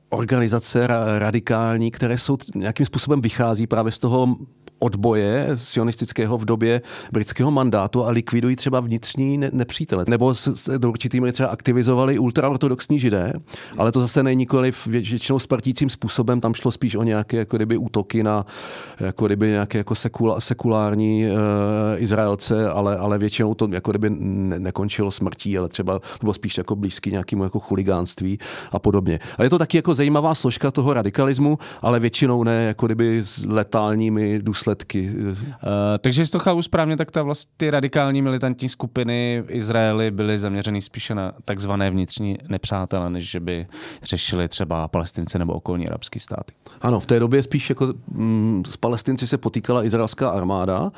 organizace 0.09 0.87
radikální, 1.17 1.91
které 1.91 2.17
jsou 2.17 2.37
nějakým 2.55 2.85
způsobem 2.85 3.21
vychází 3.21 3.67
právě 3.67 3.91
z 3.91 3.99
toho 3.99 4.35
odboje 4.79 5.47
sionistického 5.55 6.37
v 6.37 6.45
době 6.45 6.81
britského 7.11 7.51
mandátu 7.51 8.05
a 8.05 8.09
likvidují 8.09 8.55
třeba 8.55 8.79
vnitřní 8.79 9.37
nepřítele. 9.51 10.05
Nebo 10.07 10.35
se 10.35 10.79
do 10.79 10.89
určitý 10.89 11.19
míry 11.19 11.31
třeba 11.31 11.49
aktivizovali 11.49 12.19
ultraortodoxní 12.19 12.99
židé, 12.99 13.33
ale 13.77 13.91
to 13.91 14.01
zase 14.01 14.23
není 14.23 14.39
nikoliv 14.39 14.87
většinou 14.87 15.39
spartícím 15.39 15.89
způsobem, 15.89 16.41
tam 16.41 16.53
šlo 16.53 16.71
spíš 16.71 16.95
o 16.95 17.03
nějaké 17.03 17.37
jako 17.37 17.57
kdyby 17.57 17.77
útoky 17.77 18.23
na 18.23 18.45
jako 18.99 19.25
kdyby 19.25 19.47
nějaké 19.47 19.77
jako 19.77 19.95
sekula, 19.95 20.41
sekulární 20.41 21.25
uh, 21.25 21.37
Izraelce, 21.97 22.69
ale, 22.69 22.97
ale 22.97 23.17
většinou 23.17 23.53
to 23.53 23.67
jako 23.71 23.91
kdyby 23.91 24.09
ne, 24.09 24.59
nekončilo 24.59 25.11
smrtí, 25.11 25.57
ale 25.57 25.69
třeba 25.69 25.99
to 25.99 26.21
bylo 26.21 26.33
spíš 26.33 26.57
jako 26.57 26.75
blízký 26.75 27.11
nějakému 27.11 27.43
jako 27.43 27.59
chuligánství 27.59 28.39
a 28.71 28.79
podobně. 28.79 29.19
Ale 29.37 29.45
je 29.45 29.49
to 29.49 29.57
taky 29.57 29.77
jako 29.77 29.95
zajímavá 29.95 30.35
složka 30.35 30.71
toho 30.71 30.93
radikalismu, 30.93 31.59
ale 31.81 31.99
většinou 31.99 32.43
ne 32.43 32.63
jako 32.63 32.85
kdyby 32.85 33.19
s 33.23 33.45
letálními 33.45 34.39
důsledky 34.39 34.68
výsledky. 34.69 35.09
Uh, 35.09 35.35
takže 35.99 36.21
jestli 36.21 36.31
to 36.31 36.39
chápu 36.39 36.61
správně, 36.61 36.97
tak 36.97 37.11
ta 37.11 37.23
vlastně 37.23 37.51
ty 37.57 37.69
radikální 37.69 38.21
militantní 38.21 38.69
skupiny 38.69 39.43
v 39.47 39.51
Izraeli 39.51 40.11
byly 40.11 40.39
zaměřeny 40.39 40.81
spíše 40.81 41.15
na 41.15 41.31
takzvané 41.45 41.91
vnitřní 41.91 42.37
nepřátele, 42.49 43.09
než 43.09 43.29
že 43.29 43.39
by 43.39 43.67
řešili 44.03 44.47
třeba 44.47 44.87
palestince 44.87 45.39
nebo 45.39 45.53
okolní 45.53 45.87
arabské 45.87 46.19
státy. 46.19 46.53
Ano, 46.81 46.99
v 46.99 47.05
té 47.05 47.19
době 47.19 47.43
spíš 47.43 47.69
jako 47.69 47.93
mm, 48.11 48.63
s 48.67 48.77
palestinci 48.77 49.27
se 49.27 49.37
potýkala 49.37 49.83
izraelská 49.83 50.29
armáda, 50.29 50.91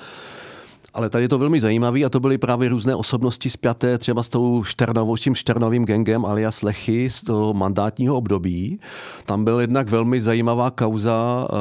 Ale 0.94 1.10
tady 1.10 1.24
je 1.24 1.30
to 1.30 1.38
velmi 1.38 1.60
zajímavé 1.60 2.00
a 2.00 2.10
to 2.10 2.20
byly 2.20 2.38
právě 2.38 2.70
různé 2.70 2.96
osobnosti 2.96 3.50
spjaté 3.50 3.98
třeba 3.98 4.24
s 4.24 4.30
tou 4.30 4.64
šternovou, 4.64 5.18
s 5.18 5.22
tím 5.22 5.36
šternovým 5.36 5.86
gengem 5.86 6.26
alias 6.26 6.62
Lechy 6.62 7.10
z 7.10 7.24
toho 7.24 7.54
mandátního 7.54 8.18
období. 8.18 8.80
Tam 9.26 9.44
byl 9.44 9.60
jednak 9.60 9.90
velmi 9.90 10.22
zajímavá 10.22 10.72
kauza 10.72 11.48
uh, 11.52 11.58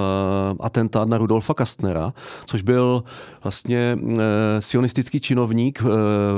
atentát 0.60 1.08
na 1.08 1.18
Rudolfa 1.18 1.54
Kastnera, 1.54 2.12
což 2.46 2.62
byl 2.62 3.04
vlastně 3.42 3.98
uh, 4.02 4.12
sionistický 4.60 5.20
činovník 5.20 5.82
uh, 5.82 5.90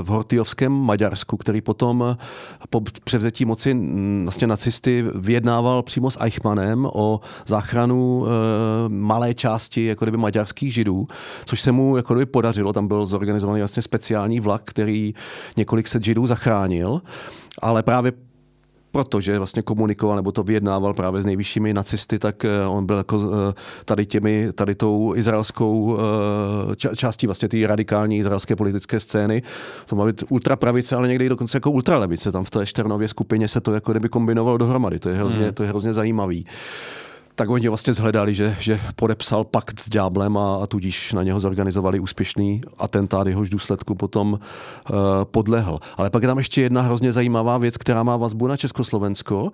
v 0.02 0.06
Hortyovském 0.08 0.72
Maďarsku, 0.72 1.36
který 1.36 1.60
potom 1.60 2.16
po 2.70 2.80
převzetí 3.04 3.44
moci 3.44 3.76
vlastně 4.22 4.46
nacisty 4.46 5.04
vyjednával 5.14 5.82
přímo 5.82 6.10
s 6.10 6.20
Eichmannem 6.20 6.88
o 6.92 7.20
záchranu 7.46 8.18
uh, 8.18 8.28
malé 8.88 9.34
části 9.34 9.84
jako 9.84 10.04
kdyby 10.04 10.18
maďarských 10.18 10.74
židů, 10.74 11.06
což 11.44 11.60
se 11.60 11.72
mu 11.72 11.96
jako 11.96 12.14
kdyby 12.14 12.26
podařilo. 12.26 12.72
Tam 12.72 12.81
byl 12.88 13.06
zorganizovaný 13.06 13.60
vlastně 13.60 13.82
speciální 13.82 14.40
vlak, 14.40 14.62
který 14.64 15.14
několik 15.56 15.88
set 15.88 16.04
židů 16.04 16.26
zachránil, 16.26 17.02
ale 17.62 17.82
právě 17.82 18.12
protože 18.92 19.38
vlastně 19.38 19.62
komunikoval 19.62 20.16
nebo 20.16 20.32
to 20.32 20.42
vyjednával 20.42 20.94
právě 20.94 21.22
s 21.22 21.26
nejvyššími 21.26 21.74
nacisty, 21.74 22.18
tak 22.18 22.44
eh, 22.44 22.66
on 22.66 22.86
byl 22.86 22.96
jako 22.96 23.20
eh, 23.50 23.54
tady 23.84 24.06
těmi, 24.06 24.52
tady 24.52 24.74
tou 24.74 25.14
izraelskou 25.16 25.98
eh, 26.92 26.96
částí 26.96 27.26
vlastně 27.26 27.48
té 27.48 27.66
radikální 27.66 28.18
izraelské 28.18 28.56
politické 28.56 29.00
scény. 29.00 29.42
To 29.86 29.96
má 29.96 30.06
být 30.06 30.24
ultrapravice, 30.28 30.96
ale 30.96 31.08
někdy 31.08 31.28
dokonce 31.28 31.56
jako 31.56 31.70
ultralevice. 31.70 32.32
Tam 32.32 32.44
v 32.44 32.50
té 32.50 32.66
Šternově 32.66 33.08
skupině 33.08 33.48
se 33.48 33.60
to 33.60 33.74
jako 33.74 33.92
kdyby 33.92 34.08
kombinovalo 34.08 34.58
dohromady. 34.58 34.98
To 34.98 35.08
je 35.08 35.16
hrozně, 35.16 35.44
hmm. 35.44 35.54
to 35.54 35.62
je 35.62 35.68
hrozně 35.68 35.92
zajímavý 35.92 36.46
tak 37.34 37.50
oni 37.50 37.68
vlastně 37.68 37.94
zhledali, 37.94 38.34
že, 38.34 38.56
že 38.60 38.80
podepsal 38.96 39.44
pakt 39.44 39.80
s 39.80 39.88
ďáblem 39.88 40.36
a, 40.38 40.56
a 40.62 40.66
tudíž 40.66 41.12
na 41.12 41.22
něho 41.22 41.40
zorganizovali 41.40 42.00
úspěšný 42.00 42.60
atentát, 42.78 43.26
jehož 43.26 43.50
důsledku 43.50 43.94
potom 43.94 44.32
uh, 44.32 44.38
podlehl. 45.24 45.78
Ale 45.96 46.10
pak 46.10 46.22
je 46.22 46.28
tam 46.28 46.38
ještě 46.38 46.62
jedna 46.62 46.82
hrozně 46.82 47.12
zajímavá 47.12 47.58
věc, 47.58 47.76
která 47.76 48.02
má 48.02 48.16
vazbu 48.16 48.46
na 48.46 48.56
Československo. 48.56 49.52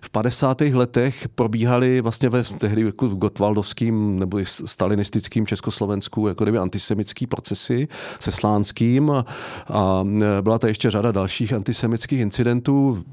V 0.00 0.10
50. 0.10 0.60
letech 0.60 1.28
probíhaly 1.28 2.00
vlastně 2.00 2.28
ve 2.28 2.42
tehdy 2.42 2.82
jako 2.82 3.08
gotwaldovským 3.08 4.18
nebo 4.18 4.38
stalinistickým 4.44 5.46
Československu 5.46 6.28
jako 6.28 6.44
kdyby 6.44 6.58
antisemický 6.58 7.26
procesy 7.26 7.88
se 8.20 8.32
Slánským 8.32 9.10
a, 9.10 9.24
byla 10.40 10.58
to 10.58 10.66
ještě 10.66 10.90
řada 10.90 11.12
dalších 11.12 11.52
antisemických 11.52 12.20
incidentů 12.20 13.04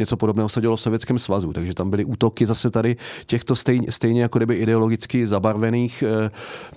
něco 0.00 0.16
podobného 0.16 0.48
se 0.48 0.60
dělo 0.60 0.76
v 0.76 0.80
Sovětském 0.80 1.18
svazu, 1.18 1.52
takže 1.52 1.74
tam 1.74 1.90
byly 1.90 2.04
útoky 2.04 2.46
zase 2.46 2.70
tady 2.70 2.96
těchto 3.26 3.56
stejně, 3.56 3.92
stejně 3.92 4.22
jako 4.22 4.38
kdyby 4.38 4.54
ideologicky 4.54 5.26
zabarvených 5.26 6.04
eh, 6.06 6.30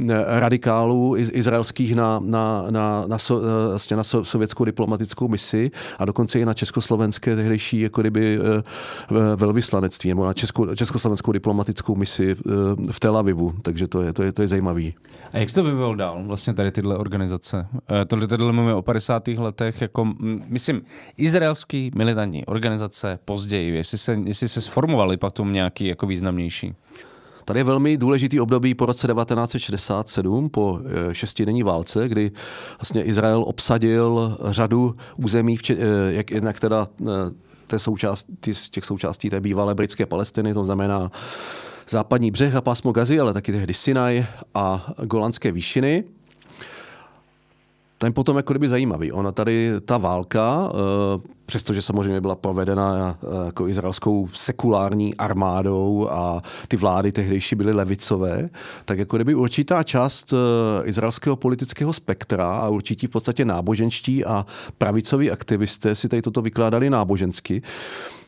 eh 0.10 0.39
radikálů 0.39 1.18
izraelských 1.18 1.95
na, 1.95 2.20
na, 2.24 2.66
na, 2.70 3.03
na, 3.07 3.18
so, 3.18 3.47
eh, 3.47 3.70
vlastně 3.70 3.97
na 3.97 4.03
so, 4.03 4.26
sovětskou 4.26 4.66
diplomatickou 4.66 5.28
misi 5.28 5.72
a 5.99 6.05
dokonce 6.05 6.39
i 6.39 6.45
na 6.45 6.53
československé 6.53 7.36
tehdejší 7.36 7.80
jako 7.80 8.01
kdyby 8.01 8.39
eh, 8.39 9.36
velvyslanectví 9.36 10.10
nebo 10.10 10.26
na 10.26 10.34
českou, 10.34 10.76
československou 10.76 11.32
diplomatickou 11.32 11.95
misi 11.95 12.32
eh, 12.32 12.91
v 12.91 12.99
Tel 12.99 13.18
Avivu, 13.18 13.53
takže 13.62 13.88
to 13.88 14.01
je, 14.01 14.14
to 14.14 14.24
je, 14.24 14.32
to 14.32 14.41
je 14.41 14.47
zajímavý. 14.47 14.93
A 15.34 15.38
jak 15.38 15.49
se 15.49 15.55
to 15.55 15.64
vyvíjelo 15.64 15.95
dál, 15.95 16.24
vlastně 16.26 16.53
tady 16.53 16.72
tyhle 16.72 16.97
organizace? 16.97 17.68
Eh, 18.01 18.05
tohle, 18.05 18.28
tohle 18.28 18.51
mluvíme 18.51 18.74
o 18.74 18.82
50. 18.82 19.28
letech, 19.28 19.82
jako, 19.82 20.14
myslím, 20.47 20.82
izraelský 21.18 21.91
militantní 21.95 22.45
organizace 22.45 22.99
později, 23.26 23.76
jestli 23.76 23.97
se, 23.97 24.18
jestli 24.26 24.50
se 24.50 24.62
sformovali 24.62 25.18
potom 25.18 25.54
nějaký 25.54 25.86
jako 25.86 26.08
významnější. 26.08 26.74
Tady 27.45 27.60
je 27.60 27.64
velmi 27.64 27.97
důležitý 27.97 28.39
období 28.39 28.76
po 28.76 28.86
roce 28.86 29.08
1967, 29.08 30.50
po 30.50 30.80
eh, 30.80 31.16
šestidenní 31.16 31.64
válce, 31.64 32.10
kdy 32.10 32.32
vlastně 32.80 33.04
Izrael 33.04 33.43
obsadil 33.47 34.38
řadu 34.45 34.95
území, 35.18 35.58
eh, 35.70 35.76
jak 36.08 36.32
jednak 36.32 36.60
teda 36.60 36.88
té 37.68 37.80
součástí, 37.80 38.54
těch 38.72 38.86
součástí 38.86 39.30
té 39.30 39.41
bývalé 39.41 39.76
britské 39.76 40.06
Palestiny, 40.06 40.54
to 40.54 40.66
znamená 40.66 41.12
západní 41.89 42.32
břeh 42.32 42.56
a 42.56 42.62
pásmo 42.62 42.91
Gazy, 42.91 43.20
ale 43.20 43.34
taky 43.34 43.52
tehdy 43.52 43.74
Sinaj 43.74 44.26
a 44.54 44.93
Golandské 45.04 45.52
výšiny. 45.52 46.04
Je 48.06 48.12
potom 48.12 48.38
jako 48.38 48.54
kdyby 48.54 48.70
zajímavý. 48.70 49.12
Ona 49.12 49.32
tady, 49.32 49.72
ta 49.86 49.97
válka, 49.97 50.72
eh, 50.72 51.22
přestože 51.45 51.82
samozřejmě 51.82 52.22
byla 52.22 52.36
provedena 52.36 53.18
eh, 53.24 53.45
jako 53.45 53.68
izraelskou 53.68 54.30
sekulární 54.34 55.16
armádou 55.16 56.08
a 56.12 56.41
ty 56.68 56.78
vlády 56.78 57.12
tehdejší 57.12 57.56
byly 57.56 57.74
levicové, 57.74 58.50
tak 58.86 59.00
jako 59.00 59.18
kdyby 59.18 59.36
určitá 59.36 59.84
část 59.84 60.34
eh, 60.34 60.88
izraelského 60.88 61.36
politického 61.36 61.93
spektra 61.93 62.52
a 62.52 62.68
určití 62.68 63.08
v 63.08 63.10
podstatě 63.10 63.45
náboženští 63.45 64.26
a 64.26 64.45
pravicoví 64.78 65.32
aktivisté 65.32 65.95
si 65.95 66.10
tady 66.10 66.22
toto 66.22 66.41
vykládali 66.41 66.89
nábožensky 66.89 67.62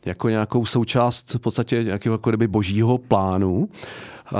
jako 0.05 0.29
nějakou 0.29 0.65
součást 0.65 1.33
v 1.33 1.39
podstatě 1.39 1.83
nějakého 1.83 2.13
jako 2.13 2.29
kdyby 2.29 2.47
božího 2.47 2.97
plánu 2.97 3.69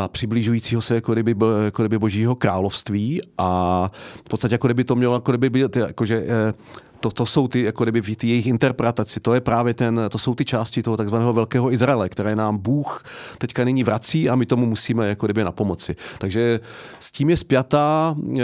přiblížujícího 0.07 0.81
se 0.81 0.95
jako 0.95 1.13
kdyby, 1.13 1.35
jako 1.63 1.83
kdyby 1.83 1.99
božího 1.99 2.35
království 2.35 3.21
a 3.37 3.91
v 4.25 4.29
podstatě 4.29 4.53
jako 4.55 4.67
kdyby 4.67 4.83
to 4.83 4.95
mělo 4.95 5.15
jako 5.15 5.31
kdyby 5.31 5.49
být, 5.49 5.75
jakože 5.75 6.23
eh, 6.27 6.53
to, 7.01 7.11
to 7.11 7.25
jsou 7.25 7.47
ty, 7.47 7.63
jako 7.63 7.83
kdyby 7.83 8.01
ty 8.15 8.27
jejich 8.27 8.47
interpretaci, 8.47 9.19
to 9.19 9.33
je 9.33 9.41
právě 9.41 9.73
ten, 9.73 10.01
to 10.09 10.17
jsou 10.17 10.35
ty 10.35 10.45
části 10.45 10.83
toho 10.83 10.97
takzvaného 10.97 11.33
velkého 11.33 11.71
Izraele, 11.71 12.09
které 12.09 12.35
nám 12.35 12.57
Bůh 12.57 13.03
teďka 13.37 13.63
nyní 13.63 13.83
vrací 13.83 14.29
a 14.29 14.35
my 14.35 14.45
tomu 14.45 14.65
musíme 14.65 15.07
jako 15.07 15.27
kdyby 15.27 15.43
na 15.43 15.51
pomoci. 15.51 15.95
Takže 16.17 16.59
s 16.99 17.11
tím 17.11 17.29
je 17.29 17.37
spjatá 17.37 18.15
e, 18.39 18.43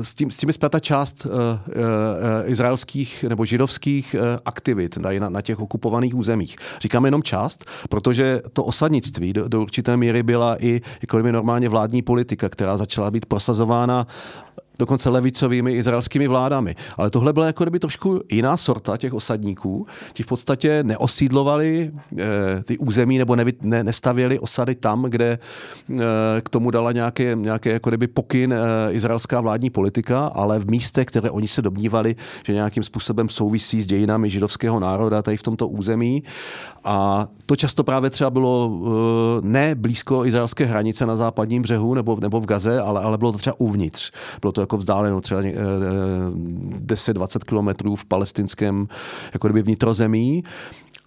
e, 0.00 0.04
s 0.04 0.14
tím, 0.14 0.30
s 0.30 0.36
tím 0.36 0.48
je 0.48 0.52
spjatá 0.52 0.80
část 0.80 1.26
e, 1.26 1.28
e, 1.28 2.46
izraelských 2.46 3.24
nebo 3.28 3.44
židovských 3.44 4.16
aktivit 4.44 4.96
na, 4.96 5.28
na 5.28 5.42
těch 5.42 5.58
okupovaných 5.58 6.14
územích. 6.14 6.56
Říkám 6.80 7.04
jenom 7.04 7.22
část, 7.22 7.64
protože 7.88 8.42
to 8.52 8.64
osadnictví 8.64 9.32
do, 9.32 9.48
do 9.48 9.62
určité 9.62 9.96
míry 9.96 10.22
byla 10.22 10.64
i 10.64 10.80
jako 11.00 11.16
kdyby 11.16 11.32
normálně 11.32 11.68
vládní 11.68 12.02
politika, 12.02 12.48
která 12.48 12.76
začala 12.76 13.10
být 13.10 13.26
prosazována 13.26 14.06
dokonce 14.78 15.10
levicovými 15.10 15.72
izraelskými 15.72 16.28
vládami. 16.28 16.74
Ale 16.96 17.10
tohle 17.10 17.32
byla 17.32 17.46
jako 17.46 17.64
kdyby 17.64 17.78
trošku 17.78 18.20
jiná 18.32 18.56
sorta 18.56 18.96
těch 18.96 19.14
osadníků. 19.14 19.86
Ti 20.12 20.22
v 20.22 20.26
podstatě 20.26 20.82
neosídlovali 20.82 21.90
e, 22.18 22.62
ty 22.62 22.78
území 22.78 23.18
nebo 23.18 23.36
nevy, 23.36 23.52
ne, 23.62 23.84
nestavěli 23.84 24.38
osady 24.38 24.74
tam, 24.74 25.02
kde 25.02 25.26
e, 25.32 25.38
k 26.40 26.48
tomu 26.48 26.70
dala 26.70 26.92
nějaké, 26.92 27.34
nějaké 27.34 27.70
jako 27.70 27.90
kdyby 27.90 28.06
pokyn 28.06 28.52
e, 28.52 28.92
izraelská 28.92 29.40
vládní 29.40 29.70
politika, 29.70 30.26
ale 30.26 30.58
v 30.58 30.70
místech, 30.70 31.06
které 31.06 31.30
oni 31.30 31.48
se 31.48 31.62
domnívali, 31.62 32.16
že 32.46 32.52
nějakým 32.52 32.82
způsobem 32.82 33.28
souvisí 33.28 33.82
s 33.82 33.86
dějinami 33.86 34.30
židovského 34.30 34.80
národa 34.80 35.22
tady 35.22 35.36
v 35.36 35.42
tomto 35.42 35.68
území. 35.68 36.22
A 36.84 37.28
to 37.46 37.56
často 37.56 37.84
právě 37.84 38.10
třeba 38.10 38.30
bylo 38.30 38.80
e, 39.42 39.46
ne 39.46 39.74
blízko 39.74 40.26
izraelské 40.26 40.64
hranice 40.64 41.06
na 41.06 41.16
západním 41.16 41.62
břehu 41.62 41.94
nebo, 41.94 42.16
nebo 42.20 42.40
v 42.40 42.46
Gaze, 42.46 42.80
ale, 42.80 43.00
ale 43.00 43.18
bylo 43.18 43.32
to 43.32 43.38
třeba 43.38 43.60
uvnitř. 43.60 44.12
Bylo 44.40 44.52
to 44.52 44.60
jako 44.66 44.76
vzdáleno 44.76 45.20
třeba 45.20 45.40
10-20 45.40 47.36
eh, 47.36 47.44
kilometrů 47.46 47.96
v 47.96 48.04
palestinském 48.04 48.88
jako 49.32 49.48
kdyby 49.48 49.62
vnitrozemí 49.62 50.44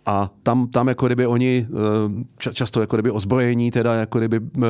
a 0.05 0.29
tam, 0.43 0.67
tam 0.67 0.87
jako 0.87 1.05
kdyby 1.05 1.27
oni 1.27 1.67
eh, 2.47 2.53
často 2.53 2.81
jako 2.81 2.95
kdyby 2.95 3.11
ozbrojení 3.11 3.71
teda 3.71 3.93
jako 3.93 4.17
kdyby 4.19 4.39
eh, 4.63 4.67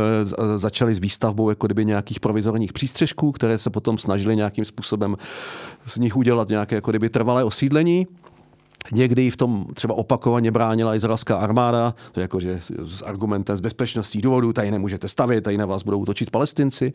začali 0.58 0.96
s 0.96 1.00
výstavbou 1.00 1.50
jako 1.50 1.68
kdyby 1.68 1.86
nějakých 1.86 2.20
provizorních 2.20 2.74
přístřežků, 2.74 3.32
které 3.32 3.58
se 3.58 3.70
potom 3.70 3.98
snažili 3.98 4.36
nějakým 4.36 4.66
způsobem 4.66 5.16
z 5.86 5.98
nich 5.98 6.18
udělat 6.18 6.50
nějaké 6.50 6.76
jako 6.76 6.92
kdyby 6.92 7.10
trvalé 7.10 7.44
osídlení. 7.44 8.08
Někdy 8.92 9.32
v 9.32 9.38
tom 9.38 9.66
třeba 9.74 9.94
opakovaně 9.94 10.52
bránila 10.52 10.96
izraelská 10.96 11.38
armáda, 11.38 11.94
to 12.12 12.20
je 12.20 12.22
jako, 12.22 12.40
že 12.40 12.62
s 12.86 13.02
argumentem 13.02 13.58
z 13.58 13.62
bezpečnostních 13.62 14.24
důvodů, 14.24 14.54
tady 14.54 14.72
nemůžete 14.72 15.08
stavět, 15.08 15.42
tady 15.42 15.58
na 15.58 15.66
vás 15.66 15.84
budou 15.84 16.00
útočit 16.00 16.32
palestinci, 16.32 16.94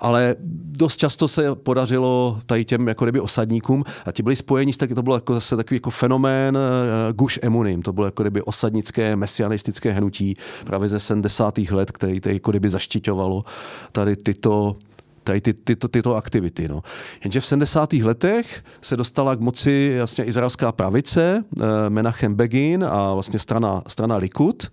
ale 0.00 0.36
dost 0.64 0.96
často 0.96 1.28
se 1.28 1.54
podařilo 1.54 2.40
tady 2.46 2.64
těm 2.64 2.88
jako 2.88 3.04
kdyby 3.04 3.20
osadníkům 3.20 3.84
a 4.06 4.12
ti 4.12 4.22
byli 4.22 4.36
spojeni, 4.36 4.72
tak 4.72 4.94
to 4.94 5.02
bylo 5.02 5.16
jako 5.16 5.34
zase 5.34 5.56
takový 5.56 5.76
jako 5.76 5.90
fenomén 5.90 6.56
uh, 6.56 7.16
Gush 7.16 7.38
Emunim, 7.42 7.82
to 7.82 7.92
bylo 7.92 8.06
jako 8.06 8.22
kdyby 8.22 8.42
osadnické 8.42 9.16
mesianistické 9.16 9.92
hnutí 9.92 10.34
právě 10.64 10.88
ze 10.88 11.00
70. 11.00 11.58
let, 11.58 11.92
který 11.92 12.20
tady 12.20 12.34
jako 12.36 12.50
kdyby 12.50 12.70
zaštiťovalo 12.70 13.44
tady 13.92 14.16
tyto 14.16 14.76
tady 15.24 15.40
ty, 15.40 15.54
tyto, 15.54 15.88
tyto 15.88 16.16
aktivity. 16.16 16.68
No. 16.68 16.82
Jenže 17.24 17.40
v 17.40 17.46
70. 17.46 17.92
letech 17.92 18.64
se 18.80 18.96
dostala 18.96 19.36
k 19.36 19.40
moci 19.40 19.92
jasně 19.96 20.24
izraelská 20.24 20.72
pravice, 20.72 21.40
eh, 21.40 21.64
Menachem 21.88 22.34
Begin 22.34 22.84
a 22.84 23.14
vlastně 23.14 23.38
strana, 23.38 23.82
strana 23.86 24.16
Likud 24.16 24.66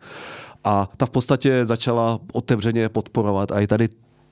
a 0.63 0.89
ta 0.97 1.05
v 1.05 1.09
podstatě 1.09 1.65
začala 1.65 2.19
otevřeně 2.33 2.89
podporovat 2.89 3.51
a 3.51 3.59
i 3.59 3.67
tady 3.67 3.89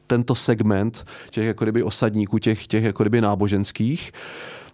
tento 0.08 0.36
segment 0.36 1.06
těch 1.30 1.46
jako 1.46 1.66
osadníků, 1.84 2.40
těch, 2.40 2.68
těch 2.68 2.84
jako 2.84 3.04
náboženských, 3.20 4.12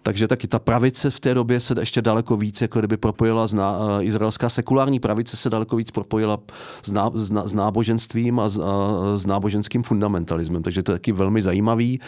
takže 0.02 0.28
taky 0.28 0.48
ta 0.48 0.58
pravice 0.58 1.10
v 1.10 1.20
té 1.20 1.34
době 1.34 1.60
se 1.60 1.74
ještě 1.80 2.02
daleko 2.02 2.36
víc 2.36 2.60
jako 2.60 2.78
kdyby 2.78 2.96
propojila, 2.96 3.46
z 3.46 3.54
ná, 3.54 3.78
uh, 3.78 4.04
izraelská 4.04 4.48
sekulární 4.48 5.00
pravice 5.00 5.36
se 5.36 5.50
daleko 5.50 5.76
víc 5.76 5.90
propojila 5.90 6.38
s, 6.82 6.92
ná, 6.92 7.10
s, 7.14 7.30
ná, 7.30 7.46
s 7.46 7.54
náboženstvím 7.54 8.40
a 8.40 8.48
s, 8.48 8.58
a, 8.58 8.64
s 9.16 9.26
náboženským 9.26 9.82
fundamentalismem, 9.82 10.62
takže 10.62 10.82
to 10.82 10.92
je 10.92 10.98
taky 10.98 11.12
velmi 11.12 11.42
zajímavý. 11.42 12.00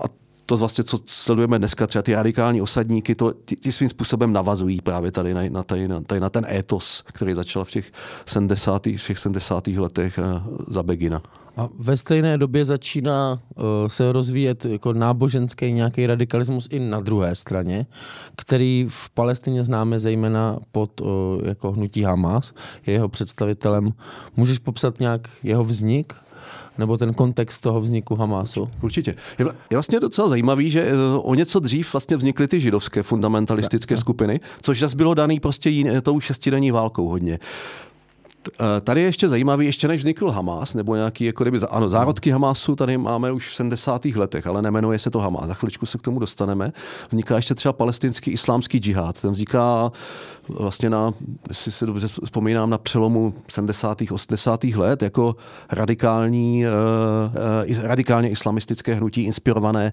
A 0.00 0.04
to 0.46 0.56
vlastně, 0.56 0.84
co 0.84 0.98
sledujeme 1.04 1.58
dneska, 1.58 1.86
třeba 1.86 2.02
ty 2.02 2.14
radikální 2.14 2.62
osadníky, 2.62 3.14
to, 3.14 3.32
ty, 3.32 3.56
ty 3.56 3.72
svým 3.72 3.88
způsobem 3.88 4.32
navazují 4.32 4.80
právě 4.80 5.12
tady 5.12 5.34
na, 5.34 5.40
na, 5.48 5.62
tady, 5.62 5.88
na, 5.88 6.00
tady 6.00 6.20
na 6.20 6.30
ten 6.30 6.46
étos, 6.50 7.04
který 7.06 7.34
začal 7.34 7.64
v 7.64 7.70
těch 7.70 7.92
70. 8.26 8.86
V 8.86 9.06
těch 9.06 9.18
70. 9.18 9.66
letech 9.66 10.18
za 10.68 10.82
Begina. 10.82 11.22
A 11.58 11.68
ve 11.78 11.96
stejné 11.96 12.38
době 12.38 12.64
začíná 12.64 13.40
uh, 13.56 13.64
se 13.88 14.12
rozvíjet 14.12 14.64
jako 14.64 14.92
náboženský 14.92 15.72
nějaký 15.72 16.06
radikalismus 16.06 16.68
i 16.70 16.78
na 16.78 17.00
druhé 17.00 17.34
straně, 17.34 17.86
který 18.36 18.86
v 18.88 19.10
Palestině 19.10 19.64
známe 19.64 19.98
zejména 19.98 20.58
pod 20.72 21.00
uh, 21.00 21.08
jako 21.44 21.72
hnutí 21.72 22.02
Hamas, 22.02 22.52
je 22.86 22.92
jeho 22.92 23.08
představitelem. 23.08 23.92
Můžeš 24.36 24.58
popsat 24.58 25.00
nějak 25.00 25.28
jeho 25.42 25.64
vznik? 25.64 26.14
nebo 26.78 26.98
ten 26.98 27.14
kontext 27.14 27.62
toho 27.62 27.80
vzniku 27.80 28.14
Hamásu? 28.14 28.70
Určitě. 28.80 29.14
Je, 29.38 29.46
vlastně 29.72 30.00
docela 30.00 30.28
zajímavý, 30.28 30.70
že 30.70 30.92
o 31.16 31.34
něco 31.34 31.60
dřív 31.60 31.92
vlastně 31.92 32.16
vznikly 32.16 32.48
ty 32.48 32.60
židovské 32.60 33.02
fundamentalistické 33.02 33.96
skupiny, 33.96 34.40
což 34.62 34.80
zase 34.80 34.96
bylo 34.96 35.14
daný 35.14 35.40
prostě 35.40 35.70
jiný, 35.70 35.90
tou 36.02 36.20
šestidenní 36.20 36.70
válkou 36.70 37.08
hodně. 37.08 37.38
Eh, 38.46 38.80
tady 38.80 39.00
je 39.00 39.06
ještě 39.06 39.28
zajímavý, 39.28 39.66
ještě 39.66 39.88
než 39.88 40.00
vznikl 40.00 40.30
Hamas, 40.30 40.74
nebo 40.74 40.96
nějaký, 40.96 41.24
jako 41.24 41.44
kdyby, 41.44 41.58
ano, 41.70 41.88
zárodky 41.88 42.30
Hamasu 42.30 42.76
tady 42.76 42.98
máme 42.98 43.32
už 43.32 43.48
v 43.48 43.54
70. 43.54 44.04
letech, 44.04 44.46
ale 44.46 44.62
nemenuje 44.62 44.98
se 44.98 45.10
to 45.10 45.18
Hamas. 45.18 45.46
Za 45.46 45.54
chviličku 45.54 45.86
se 45.86 45.98
k 45.98 46.02
tomu 46.02 46.18
dostaneme. 46.18 46.72
Vzniká 47.08 47.36
ještě 47.36 47.54
třeba 47.54 47.72
palestinský 47.72 48.30
islámský 48.30 48.78
džihad. 48.78 49.20
Ten 49.20 49.30
vzniká 49.30 49.92
vlastně 50.48 50.90
na, 50.90 51.12
jestli 51.48 51.72
si 51.72 51.86
dobře 51.86 52.08
vzpomínám, 52.24 52.70
na 52.70 52.78
přelomu 52.78 53.34
70. 53.48 54.02
80. 54.10 54.64
let 54.64 55.02
jako 55.02 55.36
radikální, 55.72 56.64
uh, 56.66 56.72
uh, 57.70 57.82
radikálně 57.82 58.30
islamistické 58.30 58.94
hnutí 58.94 59.22
inspirované 59.22 59.92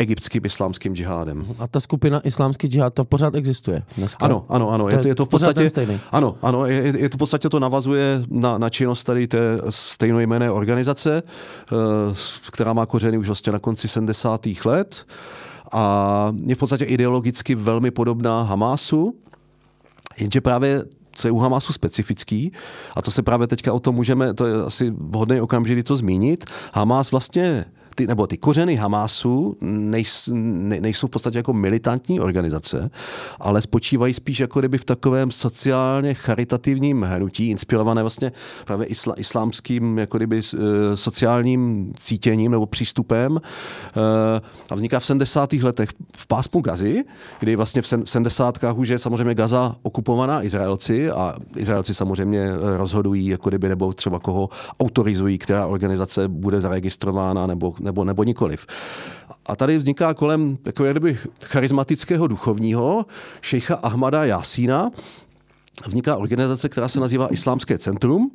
egyptským 0.00 0.42
islámským 0.44 0.96
džihádem. 0.96 1.46
A 1.58 1.68
ta 1.68 1.80
skupina 1.80 2.20
islámský 2.20 2.68
džihad, 2.68 2.94
to 2.94 3.04
pořád 3.04 3.34
existuje 3.34 3.82
dneska? 3.96 4.24
Ano, 4.24 4.44
ano, 4.48 4.70
ano. 4.70 4.88
Je 4.88 4.98
to, 4.98 5.08
je 5.08 5.14
to 5.14 5.24
v 5.24 5.28
podstatě, 5.28 5.70
ano, 6.12 6.36
ano, 6.42 6.66
je, 6.66 6.94
je 6.96 7.08
to 7.08 7.16
v 7.16 7.18
podstatě 7.18 7.48
to 7.48 7.60
navazuje 7.60 8.22
na, 8.30 8.58
na 8.58 8.68
činnost 8.70 9.04
tady 9.04 9.28
té 9.28 9.58
stejnojmené 9.70 10.50
organizace, 10.50 11.22
eh, 11.22 11.74
která 12.50 12.72
má 12.72 12.86
kořeny 12.86 13.18
už 13.18 13.26
vlastně 13.26 13.52
na 13.52 13.58
konci 13.58 13.88
70. 13.88 14.64
let 14.64 15.06
a 15.72 16.32
je 16.46 16.54
v 16.54 16.58
podstatě 16.58 16.84
ideologicky 16.84 17.54
velmi 17.54 17.90
podobná 17.90 18.42
Hamásu, 18.42 19.14
jenže 20.18 20.40
právě 20.40 20.84
co 21.12 21.28
je 21.28 21.32
u 21.32 21.38
Hamasu 21.38 21.72
specifický, 21.72 22.52
a 22.96 23.02
to 23.02 23.10
se 23.10 23.22
právě 23.22 23.46
teďka 23.46 23.72
o 23.72 23.80
tom 23.80 23.94
můžeme, 23.94 24.34
to 24.34 24.46
je 24.46 24.62
asi 24.62 24.90
vhodný 24.90 25.40
okamžik 25.40 25.84
to 25.84 25.96
zmínit, 25.96 26.44
Hamas 26.74 27.10
vlastně 27.10 27.64
ty, 27.94 28.06
nebo 28.06 28.26
ty 28.26 28.36
kořeny 28.36 28.76
Hamásu 28.76 29.56
nejs, 29.60 30.28
ne, 30.32 30.80
nejsou 30.80 31.06
v 31.06 31.10
podstatě 31.10 31.38
jako 31.38 31.52
militantní 31.52 32.20
organizace, 32.20 32.90
ale 33.40 33.62
spočívají 33.62 34.14
spíš 34.14 34.40
jako 34.40 34.58
kdyby 34.58 34.78
v 34.78 34.84
takovém 34.84 35.30
sociálně 35.30 36.14
charitativním 36.14 37.02
hnutí, 37.02 37.50
inspirované 37.50 38.02
vlastně 38.02 38.32
právě 38.64 38.86
isla, 38.86 39.14
islámským 39.16 39.98
jako 39.98 40.16
kdyby 40.16 40.36
uh, 40.54 40.60
sociálním 40.94 41.92
cítěním 41.96 42.52
nebo 42.52 42.66
přístupem. 42.66 43.32
Uh, 43.32 43.40
a 44.70 44.74
vzniká 44.74 45.00
v 45.00 45.06
70. 45.06 45.52
letech 45.52 45.88
v 46.16 46.26
pásmu 46.26 46.60
Gazy, 46.60 47.04
kdy 47.40 47.56
vlastně 47.56 47.82
v 47.82 47.88
70. 48.04 48.58
už 48.74 48.88
je 48.88 48.98
samozřejmě 48.98 49.34
Gaza 49.34 49.76
okupovaná 49.82 50.42
Izraelci 50.42 51.10
a 51.10 51.34
Izraelci 51.56 51.94
samozřejmě 51.94 52.48
rozhodují, 52.76 53.26
jako 53.26 53.48
kdyby 53.48 53.68
nebo 53.68 53.92
třeba 53.92 54.18
koho 54.18 54.48
autorizují, 54.80 55.38
která 55.38 55.66
organizace 55.66 56.28
bude 56.28 56.60
zaregistrována 56.60 57.46
nebo, 57.46 57.74
nebo, 57.80 57.80
nebo 58.04 58.24
nikoliv. 58.24 58.66
A 59.46 59.56
tady 59.56 59.78
vzniká 59.78 60.14
kolem 60.14 60.56
takového 60.56 60.92
kdyby 60.92 61.18
charismatického 61.44 62.26
duchovního 62.26 63.06
šejcha 63.40 63.74
Ahmada 63.74 64.24
Jasína, 64.24 64.90
vzniká 65.86 66.16
organizace, 66.16 66.68
která 66.68 66.88
se 66.88 67.00
nazývá 67.00 67.32
Islámské 67.32 67.78
centrum, 67.78 68.30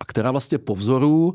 a 0.00 0.04
která 0.04 0.30
vlastně 0.30 0.58
po 0.58 0.74
vzoru 0.74 1.34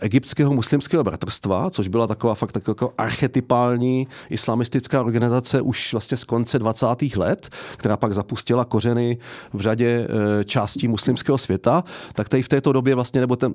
egyptského 0.00 0.54
muslimského 0.54 1.04
bratrstva, 1.04 1.70
což 1.70 1.88
byla 1.88 2.06
taková 2.06 2.34
fakt 2.34 2.52
taková 2.52 2.70
jako 2.70 2.94
archetypální 2.98 4.08
islamistická 4.30 5.00
organizace 5.00 5.60
už 5.60 5.92
vlastně 5.92 6.16
z 6.16 6.24
konce 6.24 6.58
20. 6.58 6.86
let, 7.16 7.48
která 7.76 7.96
pak 7.96 8.14
zapustila 8.14 8.64
kořeny 8.64 9.18
v 9.52 9.60
řadě 9.60 10.08
uh, 10.08 10.42
částí 10.44 10.88
muslimského 10.88 11.38
světa, 11.38 11.84
tak 12.12 12.28
tady 12.28 12.42
v 12.42 12.48
této 12.48 12.72
době 12.72 12.94
vlastně, 12.94 13.20
nebo 13.20 13.36
ten, 13.36 13.54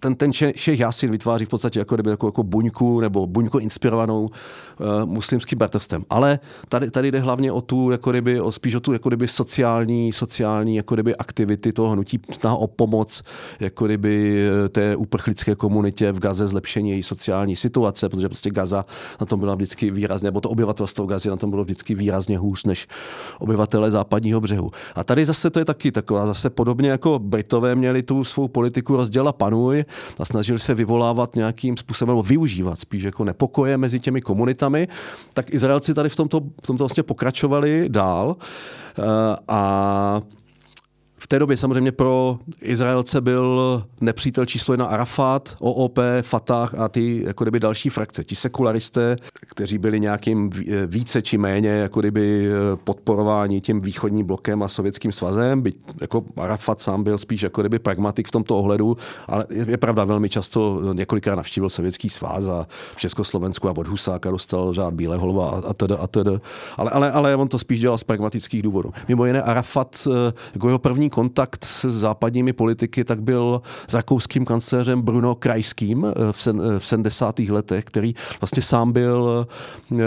ten, 0.00 0.14
ten 0.14 0.32
šejch 0.32 0.80
Yasin 0.80 1.10
vytváří 1.10 1.44
v 1.44 1.48
podstatě 1.48 1.78
jako, 1.78 1.94
kdyby, 1.94 2.10
jako, 2.10 2.26
jako 2.26 2.42
buňku 2.42 3.00
nebo 3.00 3.26
buňku 3.26 3.58
inspirovanou 3.58 4.22
uh, 4.22 4.28
muslimským 5.04 5.58
bratrstvem. 5.58 6.04
Ale 6.10 6.38
tady, 6.68 6.90
tady 6.90 7.10
jde 7.10 7.20
hlavně 7.20 7.52
o 7.52 7.60
tu, 7.60 7.90
jako 7.90 8.10
kdyby, 8.10 8.40
o, 8.40 8.52
spíš 8.52 8.74
o 8.74 8.80
tu 8.80 8.92
jako 8.92 9.08
kdyby 9.08 9.28
sociální, 9.28 10.12
sociální 10.12 10.76
jako 10.76 10.94
kdyby 10.94 11.16
aktivity 11.16 11.72
toho 11.72 11.90
hnutí, 11.90 12.20
snaha 12.30 12.56
o 12.56 12.66
pomoc 12.66 13.22
jako 13.60 13.86
kdyby 13.86 14.46
eh, 14.64 14.68
té 14.68 14.96
uprchlické 14.96 15.54
komunitě 15.54 16.12
v 16.12 16.18
Gaze, 16.18 16.48
zlepšení 16.48 16.90
její 16.90 17.02
sociální 17.02 17.56
situace, 17.56 18.08
protože 18.08 18.28
prostě 18.28 18.50
Gaza 18.50 18.84
na 19.20 19.26
tom 19.26 19.40
byla 19.40 19.54
vždycky 19.54 19.90
výrazně, 19.90 20.26
nebo 20.26 20.40
to 20.40 20.50
obyvatelstvo 20.50 21.06
Gazy 21.06 21.28
na 21.28 21.36
tom 21.36 21.50
bylo 21.50 21.64
vždycky 21.64 21.94
výrazně 21.94 22.38
hůř 22.38 22.64
než 22.64 22.88
obyvatele 23.38 23.90
západního 23.90 24.40
břehu. 24.40 24.70
A 24.94 25.04
tady 25.04 25.26
zase 25.26 25.50
to 25.50 25.58
je 25.58 25.64
taky 25.64 25.92
taková, 25.92 26.26
zase 26.26 26.50
podobně 26.50 26.90
jako 26.90 27.18
Britové 27.18 27.74
měli 27.74 28.02
tu 28.02 28.24
svou 28.24 28.48
politiku 28.48 28.96
rozděla 28.96 29.32
panu, 29.32 29.51
panuj 29.52 29.84
a 30.18 30.24
snažili 30.24 30.58
se 30.58 30.74
vyvolávat 30.74 31.36
nějakým 31.36 31.76
způsobem, 31.76 32.12
nebo 32.12 32.22
využívat 32.22 32.78
spíš 32.78 33.02
jako 33.02 33.24
nepokoje 33.24 33.76
mezi 33.76 34.00
těmi 34.00 34.20
komunitami, 34.20 34.88
tak 35.34 35.54
Izraelci 35.54 35.94
tady 35.94 36.08
v 36.08 36.16
tomto, 36.16 36.40
v 36.40 36.66
tomto 36.66 36.84
vlastně 36.84 37.02
pokračovali 37.02 37.84
dál. 37.88 38.36
Eh, 38.98 39.02
a 39.48 40.20
v 41.22 41.26
té 41.26 41.38
době 41.38 41.56
samozřejmě 41.56 41.92
pro 41.92 42.38
Izraelce 42.62 43.20
byl 43.20 43.82
nepřítel 44.00 44.46
číslo 44.46 44.74
jedna 44.74 44.86
Arafat, 44.86 45.56
OOP, 45.60 45.98
Fatah 46.22 46.74
a 46.74 46.88
ty 46.88 47.22
jako 47.26 47.44
kdyby 47.44 47.60
další 47.60 47.88
frakce. 47.88 48.24
Ti 48.24 48.36
sekularisté, 48.36 49.16
kteří 49.32 49.78
byli 49.78 50.00
nějakým 50.00 50.50
více 50.86 51.22
či 51.22 51.38
méně 51.38 51.68
jako 51.68 52.00
kdyby 52.00 52.48
podporováni 52.84 53.60
tím 53.60 53.80
východním 53.80 54.26
blokem 54.26 54.62
a 54.62 54.68
sovětským 54.68 55.12
svazem. 55.12 55.62
Byť 55.62 55.76
jako 56.00 56.24
Arafat 56.36 56.82
sám 56.82 57.04
byl 57.04 57.18
spíš 57.18 57.42
jako 57.42 57.62
kdyby 57.62 57.78
pragmatik 57.78 58.28
v 58.28 58.30
tomto 58.30 58.58
ohledu, 58.58 58.96
ale 59.26 59.46
je, 59.50 59.66
je 59.68 59.76
pravda, 59.76 60.04
velmi 60.04 60.28
často 60.28 60.80
několikrát 60.92 61.36
navštívil 61.36 61.68
sovětský 61.68 62.08
svaz 62.08 62.46
a 62.46 62.66
v 62.96 62.96
Československu 62.96 63.68
a 63.68 63.74
od 63.76 63.88
Husáka 63.88 64.30
dostal 64.30 64.72
řád 64.72 64.94
Bílého 64.94 65.42
a, 65.42 65.62
a 65.68 65.74
teda, 65.74 65.96
a 65.96 66.06
teda. 66.06 66.32
Ale, 66.76 66.90
ale, 66.90 67.12
ale 67.12 67.36
on 67.36 67.48
to 67.48 67.58
spíš 67.58 67.80
dělal 67.80 67.98
z 67.98 68.04
pragmatických 68.04 68.62
důvodů. 68.62 68.92
Mimo 69.08 69.26
jiné 69.26 69.42
Arafat 69.42 70.08
eh, 70.10 70.32
jako 70.54 70.68
jeho 70.68 70.78
první 70.78 71.11
kontakt 71.12 71.64
s 71.64 71.84
západními 71.84 72.52
politiky, 72.52 73.04
tak 73.04 73.22
byl 73.22 73.62
s 73.88 73.94
rakouským 73.94 74.44
kancléřem 74.44 75.02
Bruno 75.02 75.34
Krajským 75.34 76.04
eh, 76.04 76.32
v, 76.32 76.42
sen, 76.42 76.62
eh, 76.76 76.78
v 76.78 76.86
70. 76.86 77.38
letech, 77.38 77.84
který 77.84 78.14
vlastně 78.40 78.62
sám 78.62 78.92
byl 78.92 79.46
eh, 79.92 80.04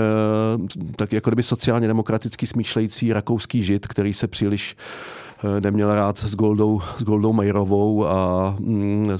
tak 0.95 1.13
jako 1.13 1.29
kdyby 1.29 1.43
sociálně 1.43 1.87
demokraticky 1.87 2.47
smýšlející 2.47 3.13
rakouský 3.13 3.63
žid, 3.63 3.87
který 3.87 4.13
se 4.13 4.27
příliš 4.27 4.75
neměl 5.59 5.95
rád 5.95 6.17
s 6.19 6.35
Goldou, 6.35 6.81
s 6.97 7.03
Goldou 7.03 7.33
Majerovou 7.33 8.05
a 8.05 8.55
mm, 8.59 9.17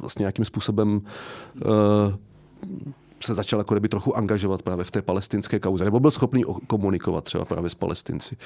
vlastně 0.00 0.22
nějakým 0.22 0.44
způsobem 0.44 1.00
se 3.20 3.34
začal 3.34 3.60
jako 3.60 3.74
kdyby 3.74 3.88
trochu 3.88 4.16
angažovat 4.16 4.62
právě 4.62 4.84
v 4.84 4.90
té 4.90 5.02
palestinské 5.02 5.58
kauze, 5.58 5.84
nebo 5.84 6.00
byl 6.00 6.10
schopný 6.10 6.42
komunikovat 6.66 7.24
třeba 7.24 7.44
právě 7.44 7.70
s 7.70 7.74
palestinci. 7.74 8.36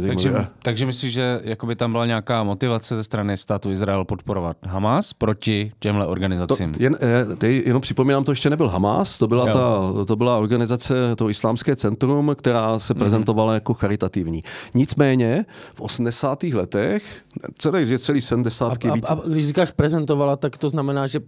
Takže, 0.00 0.46
takže 0.62 0.86
myslíš, 0.86 1.12
že 1.12 1.40
jakoby 1.44 1.76
tam 1.76 1.92
byla 1.92 2.06
nějaká 2.06 2.42
motivace 2.42 2.96
ze 2.96 3.04
strany 3.04 3.36
státu 3.36 3.70
Izrael 3.70 4.04
podporovat 4.04 4.56
Hamas 4.66 5.12
proti 5.12 5.72
těmhle 5.78 6.06
organizacím? 6.06 6.72
To, 6.72 6.82
jen, 6.82 6.96
eh, 7.00 7.36
ty, 7.36 7.62
jenom 7.66 7.82
připomínám, 7.82 8.24
to 8.24 8.32
ještě 8.32 8.50
nebyl 8.50 8.68
Hamas, 8.68 9.18
to 9.18 9.28
byla, 9.28 9.46
ta, 9.46 10.04
to 10.06 10.16
byla 10.16 10.38
organizace, 10.38 10.94
to 11.16 11.30
islámské 11.30 11.76
centrum, 11.76 12.34
která 12.38 12.78
se 12.78 12.94
mhm. 12.94 12.98
prezentovala 12.98 13.50
mm-hmm. 13.50 13.54
jako 13.54 13.74
charitativní. 13.74 14.42
Nicméně 14.74 15.44
v 15.74 15.80
80. 15.80 16.42
letech, 16.42 17.22
celý, 17.58 17.98
celý 17.98 18.20
70. 18.20 18.66
A, 18.66 18.88
a, 18.88 19.12
a 19.12 19.28
když 19.28 19.46
říkáš 19.46 19.70
prezentovala, 19.70 20.36
tak 20.36 20.58
to 20.58 20.70
znamená, 20.70 21.06
že 21.06 21.20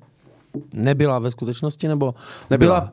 Nebyla 0.72 1.18
ve 1.18 1.30
skutečnosti, 1.30 1.88
nebo 1.88 2.14
Nebyla. 2.50 2.90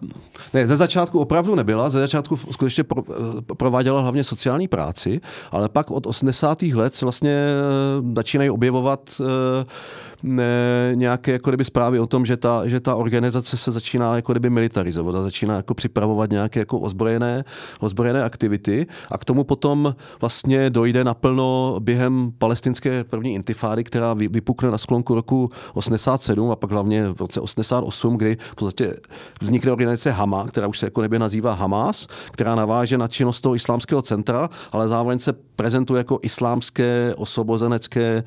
Ne, 0.53 0.67
ze 0.67 0.75
začátku 0.77 1.19
opravdu 1.19 1.55
nebyla, 1.55 1.89
ze 1.89 1.99
začátku 1.99 2.35
skutečně 2.35 2.83
pro, 2.83 3.03
eh, 3.09 3.55
prováděla 3.57 4.01
hlavně 4.01 4.23
sociální 4.23 4.67
práci, 4.67 5.21
ale 5.51 5.69
pak 5.69 5.91
od 5.91 6.05
80. 6.05 6.73
let 6.73 6.93
se 6.93 7.05
vlastně 7.05 7.31
eh, 7.31 8.15
začínají 8.15 8.49
objevovat 8.49 9.21
ne, 9.21 9.65
nějaké 10.93 11.31
jako 11.31 11.49
kdyby 11.49 11.65
zprávy 11.65 11.99
o 11.99 12.07
tom, 12.07 12.25
že 12.25 12.37
ta, 12.37 12.67
že 12.67 12.79
ta 12.79 12.95
organizace 12.95 13.57
se 13.57 13.71
začíná 13.71 14.15
jako 14.15 14.33
kdyby 14.33 14.49
militarizovat 14.49 15.15
a 15.15 15.23
začíná 15.23 15.55
jako 15.55 15.73
připravovat 15.73 16.29
nějaké 16.29 16.59
jako 16.59 16.79
ozbrojené, 16.79 17.43
ozbrojené 17.79 18.23
aktivity. 18.23 18.87
A 19.11 19.17
k 19.17 19.25
tomu 19.25 19.43
potom 19.43 19.95
vlastně 20.21 20.69
dojde 20.69 21.03
naplno 21.03 21.75
během 21.79 22.31
palestinské 22.37 23.03
první 23.03 23.33
intifády, 23.33 23.83
která 23.83 24.13
vypukne 24.13 24.71
na 24.71 24.77
sklonku 24.77 25.15
roku 25.15 25.49
87 25.73 26.51
a 26.51 26.55
pak 26.55 26.71
hlavně 26.71 27.07
v 27.07 27.21
roce 27.21 27.39
88, 27.39 28.17
kdy 28.17 28.37
v 28.51 28.55
podstatě 28.55 28.95
vznikne 29.41 29.71
organizace 29.71 30.11
Hama, 30.11 30.45
která 30.45 30.67
už 30.67 30.79
se 30.79 30.85
jako 30.85 31.01
nebe 31.01 31.19
nazývá 31.19 31.53
Hamas, 31.53 32.07
která 32.31 32.55
naváže 32.55 32.97
na 32.97 33.07
činnost 33.07 33.41
toho 33.41 33.55
islámského 33.55 34.01
centra, 34.01 34.49
ale 34.71 34.87
zároveň 34.87 35.19
se 35.19 35.33
prezentuje 35.61 35.99
jako 35.99 36.19
islámské, 36.21 37.13
osvobozenecké, 37.17 38.23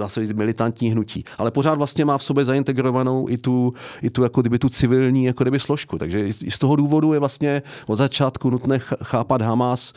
eh, 0.00 0.20
říct, 0.20 0.32
militantní 0.32 0.90
hnutí. 0.90 1.24
Ale 1.38 1.50
pořád 1.50 1.74
vlastně 1.74 2.04
má 2.04 2.18
v 2.18 2.24
sobě 2.24 2.44
zaintegrovanou 2.44 3.26
i 3.28 3.38
tu, 3.38 3.74
i 4.02 4.10
tu, 4.10 4.22
jako 4.22 4.40
kdyby 4.40 4.58
tu 4.58 4.68
civilní 4.68 5.24
jako 5.24 5.44
kdyby 5.44 5.58
složku. 5.60 5.98
Takže 5.98 6.28
i 6.28 6.50
z 6.50 6.58
toho 6.58 6.76
důvodu 6.76 7.12
je 7.12 7.18
vlastně 7.18 7.62
od 7.86 7.96
začátku 7.96 8.50
nutné 8.50 8.78
chápat 9.02 9.42
Hamas 9.42 9.92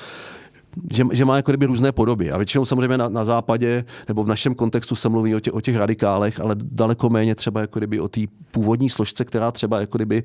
že, 0.91 1.03
že 1.11 1.25
má 1.25 1.35
jako 1.35 1.51
kdyby 1.51 1.65
různé 1.65 1.91
podoby. 1.91 2.31
A 2.31 2.37
většinou 2.37 2.65
samozřejmě 2.65 2.97
na, 2.97 3.09
na 3.09 3.23
západě 3.23 3.85
nebo 4.07 4.23
v 4.23 4.27
našem 4.27 4.55
kontextu 4.55 4.95
se 4.95 5.09
mluví 5.09 5.35
o, 5.35 5.39
tě, 5.39 5.51
o 5.51 5.61
těch 5.61 5.75
radikálech, 5.75 6.39
ale 6.39 6.55
daleko 6.61 7.09
méně 7.09 7.35
třeba 7.35 7.61
jako 7.61 7.79
kdyby 7.79 7.99
o 7.99 8.07
té 8.07 8.21
původní 8.51 8.89
složce, 8.89 9.25
která 9.25 9.51
třeba 9.51 9.79
jako 9.79 9.97
kdyby 9.97 10.23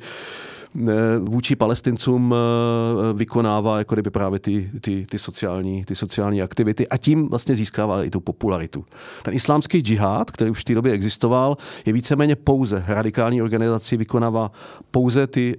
vůči 1.20 1.56
palestincům 1.56 2.34
eh, 2.34 3.12
vykonává 3.12 3.78
jako 3.78 3.94
kdyby 3.94 4.10
právě 4.10 4.38
ty, 4.38 4.70
ty, 4.80 5.06
ty, 5.10 5.18
sociální, 5.18 5.84
ty 5.84 5.94
sociální 5.94 6.42
aktivity 6.42 6.88
a 6.88 6.96
tím 6.96 7.28
vlastně 7.28 7.56
získává 7.56 8.04
i 8.04 8.10
tu 8.10 8.20
popularitu. 8.20 8.84
Ten 9.22 9.34
islámský 9.34 9.80
džihad, 9.80 10.30
který 10.30 10.50
už 10.50 10.60
v 10.60 10.64
té 10.64 10.74
době 10.74 10.92
existoval, 10.92 11.56
je 11.86 11.92
víceméně 11.92 12.36
pouze 12.36 12.84
radikální 12.86 13.42
organizací, 13.42 13.96
vykonává 13.96 14.52
pouze 14.90 15.26
ty 15.26 15.56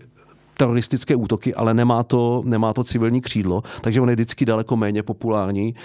teroristické 0.57 1.15
útoky, 1.15 1.55
ale 1.55 1.73
nemá 1.73 2.03
to, 2.03 2.41
nemá 2.45 2.73
to 2.73 2.83
civilní 2.83 3.21
křídlo, 3.21 3.63
takže 3.81 4.01
on 4.01 4.09
je 4.09 4.15
vždycky 4.15 4.45
daleko 4.45 4.77
méně 4.77 5.03
populární. 5.03 5.75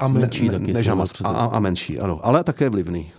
A 0.00 0.08
menší 0.08 0.48
ne, 0.48 0.58
taky. 0.58 0.72
Než 0.72 0.88
Hamas. 0.88 1.12
A, 1.24 1.28
a 1.28 1.60
menší, 1.60 1.98
ano. 1.98 2.20
Ale 2.22 2.44
také 2.44 2.68
vlivný. 2.68 3.10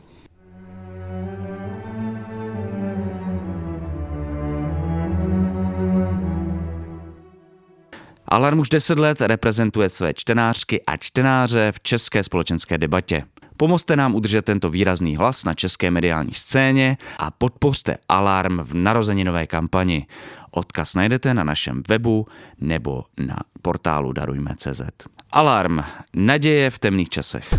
Alarm 8.33 8.59
už 8.59 8.69
10 8.69 8.99
let 8.99 9.21
reprezentuje 9.21 9.89
své 9.89 10.13
čtenářky 10.13 10.81
a 10.87 10.97
čtenáře 10.97 11.71
v 11.71 11.79
české 11.79 12.23
společenské 12.23 12.77
debatě. 12.77 13.23
Pomozte 13.57 13.95
nám 13.95 14.15
udržet 14.15 14.45
tento 14.45 14.69
výrazný 14.69 15.17
hlas 15.17 15.45
na 15.45 15.53
české 15.53 15.91
mediální 15.91 16.33
scéně 16.33 16.97
a 17.17 17.31
podpořte 17.31 17.97
Alarm 18.09 18.59
v 18.59 18.73
narozeninové 18.73 19.47
kampani. 19.47 20.07
Odkaz 20.51 20.95
najdete 20.95 21.33
na 21.33 21.43
našem 21.43 21.83
webu 21.87 22.27
nebo 22.61 23.03
na 23.17 23.37
portálu 23.61 24.13
darujme.cz. 24.13 24.81
Alarm. 25.31 25.79
Naděje 26.13 26.69
v 26.69 26.79
temných 26.79 27.09
časech. 27.09 27.49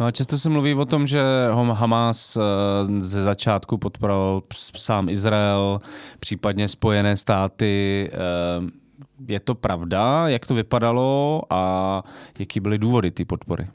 No 0.00 0.06
a 0.06 0.10
často 0.10 0.38
se 0.38 0.48
mluví 0.48 0.74
o 0.74 0.84
tom, 0.84 1.06
že 1.06 1.22
Hamas 1.72 2.36
eh, 2.36 2.40
ze 3.00 3.22
začátku 3.22 3.78
podporoval 3.78 4.42
sám 4.76 5.08
Izrael, 5.08 5.80
případně 6.20 6.68
Spojené 6.68 7.16
státy. 7.16 8.10
Eh, 8.12 8.70
je 9.28 9.40
to 9.40 9.54
pravda? 9.54 10.28
Jak 10.28 10.46
to 10.46 10.54
vypadalo 10.54 11.42
a 11.50 12.02
jaký 12.38 12.60
byly 12.60 12.78
důvody 12.78 13.10
ty 13.10 13.24
podpory? 13.24 13.68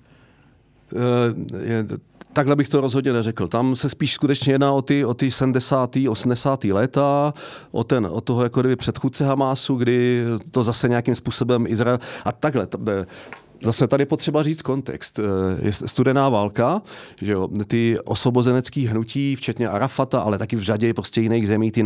Uh, 0.92 1.98
Takhle 2.34 2.56
bych 2.56 2.70
to 2.70 2.82
rozhodně 2.82 3.14
neřekl. 3.14 3.48
Tam 3.48 3.76
se 3.76 3.90
spíš 3.90 4.14
skutečně 4.14 4.54
jedná 4.54 4.72
o 4.72 4.82
ty, 4.82 5.06
o 5.06 5.14
ty 5.14 5.32
70. 5.32 5.96
80. 6.10 6.64
léta, 6.64 7.34
o, 7.72 7.84
ten, 7.84 8.08
o 8.12 8.22
toho 8.22 8.44
jako 8.44 8.60
kdyby 8.60 8.76
předchůdce 8.76 9.26
Hamásu, 9.26 9.76
kdy 9.76 10.24
to 10.52 10.64
zase 10.64 10.90
nějakým 10.90 11.16
způsobem 11.16 11.66
Izrael... 11.68 12.00
A 12.26 12.32
takhle, 12.32 12.68
Zase 13.64 13.88
tady 13.88 14.06
potřeba 14.06 14.44
říct 14.44 14.62
kontext. 14.62 15.20
Eh, 15.20 15.24
je 15.66 15.74
studená 15.74 16.30
válka, 16.30 16.82
že 17.22 17.32
jo, 17.32 17.48
ty 17.68 17.98
osvobozenecký 18.06 18.88
hnutí, 18.88 19.36
včetně 19.36 19.68
Arafata, 19.70 20.20
ale 20.20 20.38
taky 20.38 20.56
v 20.56 20.62
řadě 20.62 20.94
prostě 20.94 21.22
jiných 21.22 21.48
zemí, 21.48 21.72
ty 21.72 21.84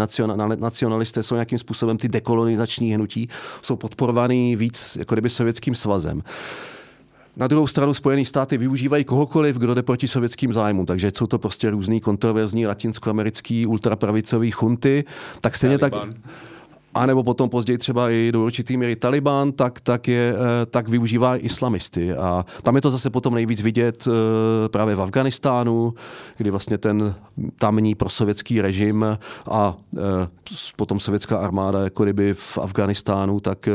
nacionalisté 0.58 1.24
jsou 1.24 1.36
nějakým 1.36 1.60
způsobem 1.60 1.98
ty 1.98 2.08
dekolonizační 2.08 2.96
hnutí, 2.96 3.30
jsou 3.62 3.76
podporovaný 3.76 4.56
víc 4.56 4.98
jako 5.00 5.16
kdyby 5.16 5.30
sovětským 5.30 5.76
svazem. 5.76 6.22
Na 7.38 7.48
druhou 7.48 7.68
stranu 7.68 7.94
Spojené 7.94 8.26
státy 8.26 8.58
využívají 8.58 9.04
kohokoliv, 9.04 9.58
kdo 9.58 9.74
jde 9.74 9.84
proti 9.84 10.08
sovětským 10.08 10.54
zájmům, 10.54 10.86
takže 10.86 11.12
jsou 11.18 11.28
to 11.28 11.40
prostě 11.40 11.70
různý 11.70 12.02
kontroverzní 12.02 12.68
latinskoamerický 12.68 13.66
ultrapravicový 13.66 14.52
chunty. 14.52 15.04
Tak 15.42 15.58
stejně 15.58 15.78
tak 15.78 15.94
a 16.94 17.06
nebo 17.06 17.24
potom 17.24 17.50
později 17.50 17.78
třeba 17.78 18.10
i 18.10 18.32
do 18.32 18.44
určitý 18.44 18.78
míry 18.78 18.96
Taliban, 18.96 19.52
tak, 19.52 19.80
tak, 19.80 20.08
je, 20.08 20.36
eh, 20.36 20.66
tak 20.66 20.88
využívá 20.88 21.36
islamisty. 21.36 22.14
A 22.14 22.46
tam 22.64 22.76
je 22.76 22.82
to 22.82 22.92
zase 22.92 23.10
potom 23.10 23.34
nejvíc 23.34 23.62
vidět 23.62 24.08
eh, 24.08 24.70
právě 24.70 24.96
v 24.96 25.02
Afganistánu, 25.02 25.94
kdy 26.38 26.52
vlastně 26.52 26.78
ten 26.78 27.16
tamní 27.60 27.96
prosovětský 27.96 28.62
režim 28.62 29.06
a 29.52 29.78
eh, 29.98 30.00
potom 30.76 31.00
sovětská 31.00 31.38
armáda 31.38 31.84
jako 31.84 32.04
kdyby 32.04 32.34
v 32.34 32.58
Afganistánu, 32.58 33.40
tak 33.40 33.70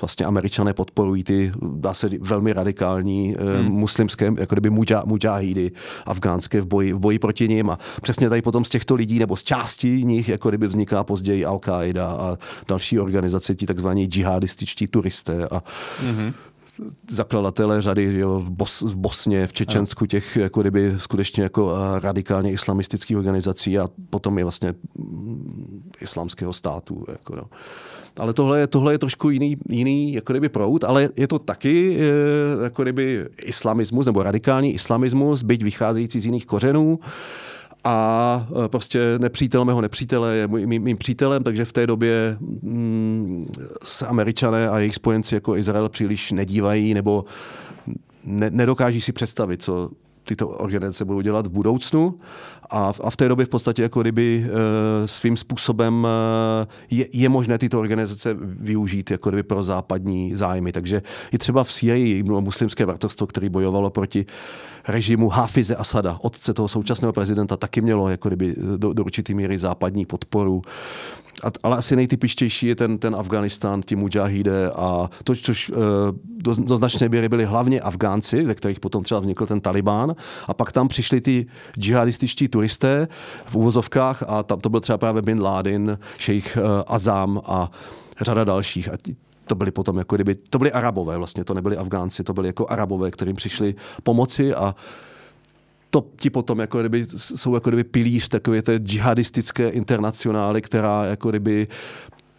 vlastně 0.00 0.26
američané 0.26 0.72
podporují 0.72 1.24
ty, 1.24 1.52
dá 1.62 1.94
se 1.94 2.08
velmi 2.20 2.52
radikální 2.52 3.36
hmm. 3.58 3.68
muslimské, 3.68 4.32
jako 4.38 4.54
kdyby 4.54 4.70
mujahídy 5.04 5.70
afgánské 6.06 6.60
v 6.60 6.66
boji, 6.66 6.92
v 6.92 6.98
boji 6.98 7.18
proti 7.18 7.48
ním. 7.48 7.70
A 7.70 7.78
přesně 8.02 8.28
tady 8.28 8.42
potom 8.42 8.64
z 8.64 8.68
těchto 8.68 8.94
lidí, 8.94 9.18
nebo 9.18 9.36
z 9.36 9.42
části 9.42 10.04
nich, 10.04 10.28
jako 10.28 10.48
kdyby 10.48 10.66
vzniká 10.66 11.04
později 11.04 11.46
Al-Qaida 11.46 12.06
a 12.18 12.31
další 12.68 13.00
organizace, 13.00 13.54
ti 13.54 13.66
takzvaní 13.66 14.06
džihadističtí 14.06 14.86
turisté 14.86 15.48
a 15.48 15.62
mm-hmm 16.02 16.32
zakladatelé 17.10 17.82
řady 17.82 18.18
jo, 18.18 18.40
v, 18.40 18.50
Bos, 18.50 18.82
v 18.82 18.96
Bosně, 18.96 19.46
v 19.46 19.52
Čečensku, 19.52 20.06
těch 20.06 20.36
jako 20.36 20.60
kdyby 20.60 20.92
skutečně 20.96 21.42
jako 21.42 21.74
radikálně 22.02 22.52
islamistických 22.52 23.16
organizací 23.16 23.78
a 23.78 23.88
potom 24.10 24.38
je 24.38 24.44
vlastně 24.44 24.74
mm, 24.98 25.90
islámského 26.00 26.52
státu. 26.52 27.04
Jako 27.08 27.36
no. 27.36 27.42
Ale 28.16 28.32
tohle 28.32 28.60
je, 28.60 28.66
tohle 28.66 28.94
je 28.94 28.98
trošku 28.98 29.30
jiný, 29.30 29.56
jiný 29.68 30.12
jako 30.12 30.32
kdyby 30.32 30.48
proud, 30.48 30.84
ale 30.84 31.08
je 31.16 31.28
to 31.28 31.38
taky 31.38 31.96
eh, 32.00 32.62
jako 32.62 32.82
kdyby 32.82 33.26
islamismus 33.44 34.06
nebo 34.06 34.22
radikální 34.22 34.74
islamismus, 34.74 35.42
byť 35.42 35.62
vycházející 35.62 36.20
z 36.20 36.24
jiných 36.24 36.46
kořenů 36.46 36.98
a 37.84 38.46
e, 38.64 38.68
prostě 38.68 39.00
nepřítel 39.18 39.64
mého 39.64 39.80
nepřítele 39.80 40.36
je 40.36 40.48
mým, 40.48 40.82
mým 40.82 40.96
přítelem, 40.96 41.42
takže 41.42 41.64
v 41.64 41.72
té 41.72 41.86
době 41.86 42.36
mm, 42.40 43.52
se 43.84 44.06
američané 44.06 44.68
a 44.68 44.78
jejich 44.78 44.94
spojenci 44.94 45.34
jako 45.34 45.56
Izrael 45.56 45.88
příliš 45.88 46.32
nedívají 46.32 46.94
nebo 46.94 47.24
ne, 48.24 48.50
nedokáží 48.50 49.00
si 49.00 49.12
představit, 49.12 49.62
co 49.62 49.90
tyto 50.24 50.48
organizace 50.48 51.04
budou 51.04 51.20
dělat 51.20 51.46
v 51.46 51.50
budoucnu 51.50 52.16
a, 52.70 52.92
a 53.04 53.10
v 53.10 53.16
té 53.16 53.28
době 53.28 53.46
v 53.46 53.48
podstatě 53.48 53.82
jako 53.82 54.02
kdyby 54.02 54.46
e, 54.46 55.08
svým 55.08 55.36
způsobem 55.36 56.06
e, 56.06 56.66
je, 56.90 57.06
je 57.12 57.28
možné 57.28 57.58
tyto 57.58 57.80
organizace 57.80 58.36
využít 58.40 59.10
jako 59.10 59.30
kdyby 59.30 59.42
pro 59.42 59.62
západní 59.62 60.34
zájmy. 60.34 60.72
Takže 60.72 61.02
i 61.32 61.38
třeba 61.38 61.64
v 61.64 61.72
Syrii 61.72 62.22
bylo 62.22 62.40
muslimské 62.40 62.86
bratrstvo, 62.86 63.26
které 63.26 63.50
bojovalo 63.50 63.90
proti 63.90 64.26
režimu 64.88 65.28
Hafize 65.28 65.76
Asada, 65.76 66.18
otce 66.20 66.54
toho 66.54 66.68
současného 66.68 67.12
prezidenta, 67.12 67.56
taky 67.56 67.80
mělo 67.80 68.08
jako 68.08 68.28
kdyby 68.28 68.56
do, 68.76 68.92
do 68.92 69.04
určitý 69.04 69.34
míry 69.34 69.58
západní 69.58 70.06
podporu. 70.06 70.62
A, 71.44 71.46
ale 71.62 71.76
asi 71.76 71.96
nejtypičtější 71.96 72.66
je 72.66 72.76
ten, 72.76 72.98
ten 72.98 73.16
Afganistán, 73.16 73.82
ti 73.82 73.96
mujahide 73.96 74.70
a 74.70 75.10
to, 75.24 75.34
což 75.34 75.70
uh, 75.70 75.76
do, 76.36 76.54
do 76.54 76.76
značné 76.76 77.08
míry 77.08 77.28
byli 77.28 77.44
hlavně 77.44 77.80
Afgánci, 77.80 78.46
ze 78.46 78.54
kterých 78.54 78.80
potom 78.80 79.02
třeba 79.02 79.20
vznikl 79.20 79.46
ten 79.46 79.60
Taliban 79.60 80.16
a 80.48 80.54
pak 80.54 80.72
tam 80.72 80.88
přišli 80.88 81.20
ty 81.20 81.46
džihadističtí 81.78 82.48
turisté 82.48 83.08
v 83.46 83.56
úvozovkách 83.56 84.22
a 84.28 84.42
tam 84.42 84.60
to 84.60 84.68
byl 84.68 84.80
třeba 84.80 84.98
právě 84.98 85.22
Bin 85.22 85.42
Laden, 85.42 85.98
šejch 86.18 86.56
uh, 86.56 86.82
Azam 86.86 87.40
a 87.44 87.70
řada 88.20 88.44
dalších. 88.44 88.88
A 88.88 88.96
to 89.46 89.54
byli 89.54 89.70
potom 89.70 89.98
jako 89.98 90.14
kdyby, 90.14 90.34
to 90.34 90.58
byli 90.58 90.72
arabové 90.72 91.18
vlastně, 91.18 91.44
to 91.44 91.54
nebyli 91.54 91.76
Afgánci, 91.76 92.24
to 92.24 92.32
byli 92.32 92.48
jako 92.48 92.66
arabové, 92.70 93.10
kterým 93.10 93.36
přišli 93.36 93.74
pomoci 94.02 94.54
a 94.54 94.74
to 95.90 96.06
ti 96.16 96.30
potom 96.30 96.60
jako 96.60 96.80
kdyby, 96.80 97.06
jsou 97.16 97.54
jako 97.54 97.70
kdyby 97.70 97.84
pilíř 97.84 98.28
takové 98.28 98.62
té 98.62 98.76
džihadistické 98.76 99.68
internacionály, 99.68 100.62
která 100.62 101.04
jako 101.04 101.30
kdyby 101.30 101.68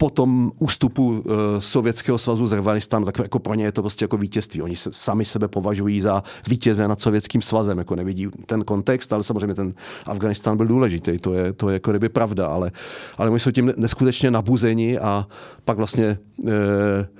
po 0.03 0.09
tom 0.09 0.51
ústupu 0.59 1.09
uh, 1.09 1.23
Sovětského 1.59 2.17
svazu 2.17 2.47
z 2.47 2.53
Afganistánu, 2.53 3.05
tak 3.05 3.19
jako 3.19 3.39
pro 3.39 3.53
ně 3.53 3.65
je 3.65 3.71
to 3.71 3.81
prostě 3.81 4.03
jako 4.03 4.17
vítězství. 4.17 4.61
Oni 4.61 4.75
se, 4.75 4.89
sami 4.93 5.25
sebe 5.25 5.47
považují 5.47 6.01
za 6.01 6.23
vítěze 6.47 6.87
nad 6.87 7.01
Sovětským 7.01 7.41
svazem, 7.41 7.77
jako 7.77 7.95
nevidí 7.95 8.27
ten 8.45 8.63
kontext, 8.63 9.13
ale 9.13 9.23
samozřejmě 9.23 9.55
ten 9.55 9.73
Afganistán 10.05 10.57
byl 10.57 10.67
důležitý, 10.67 11.19
to 11.19 11.33
je, 11.33 11.53
to 11.53 11.69
je 11.69 11.73
jako 11.73 11.91
kdyby 11.91 12.09
pravda, 12.09 12.47
ale, 12.47 12.71
ale 13.17 13.29
oni 13.29 13.39
jsou 13.39 13.51
tím 13.51 13.73
neskutečně 13.77 14.31
nabuzeni 14.31 14.99
a 14.99 15.27
pak 15.65 15.77
vlastně, 15.77 16.17
uh, 16.37 16.49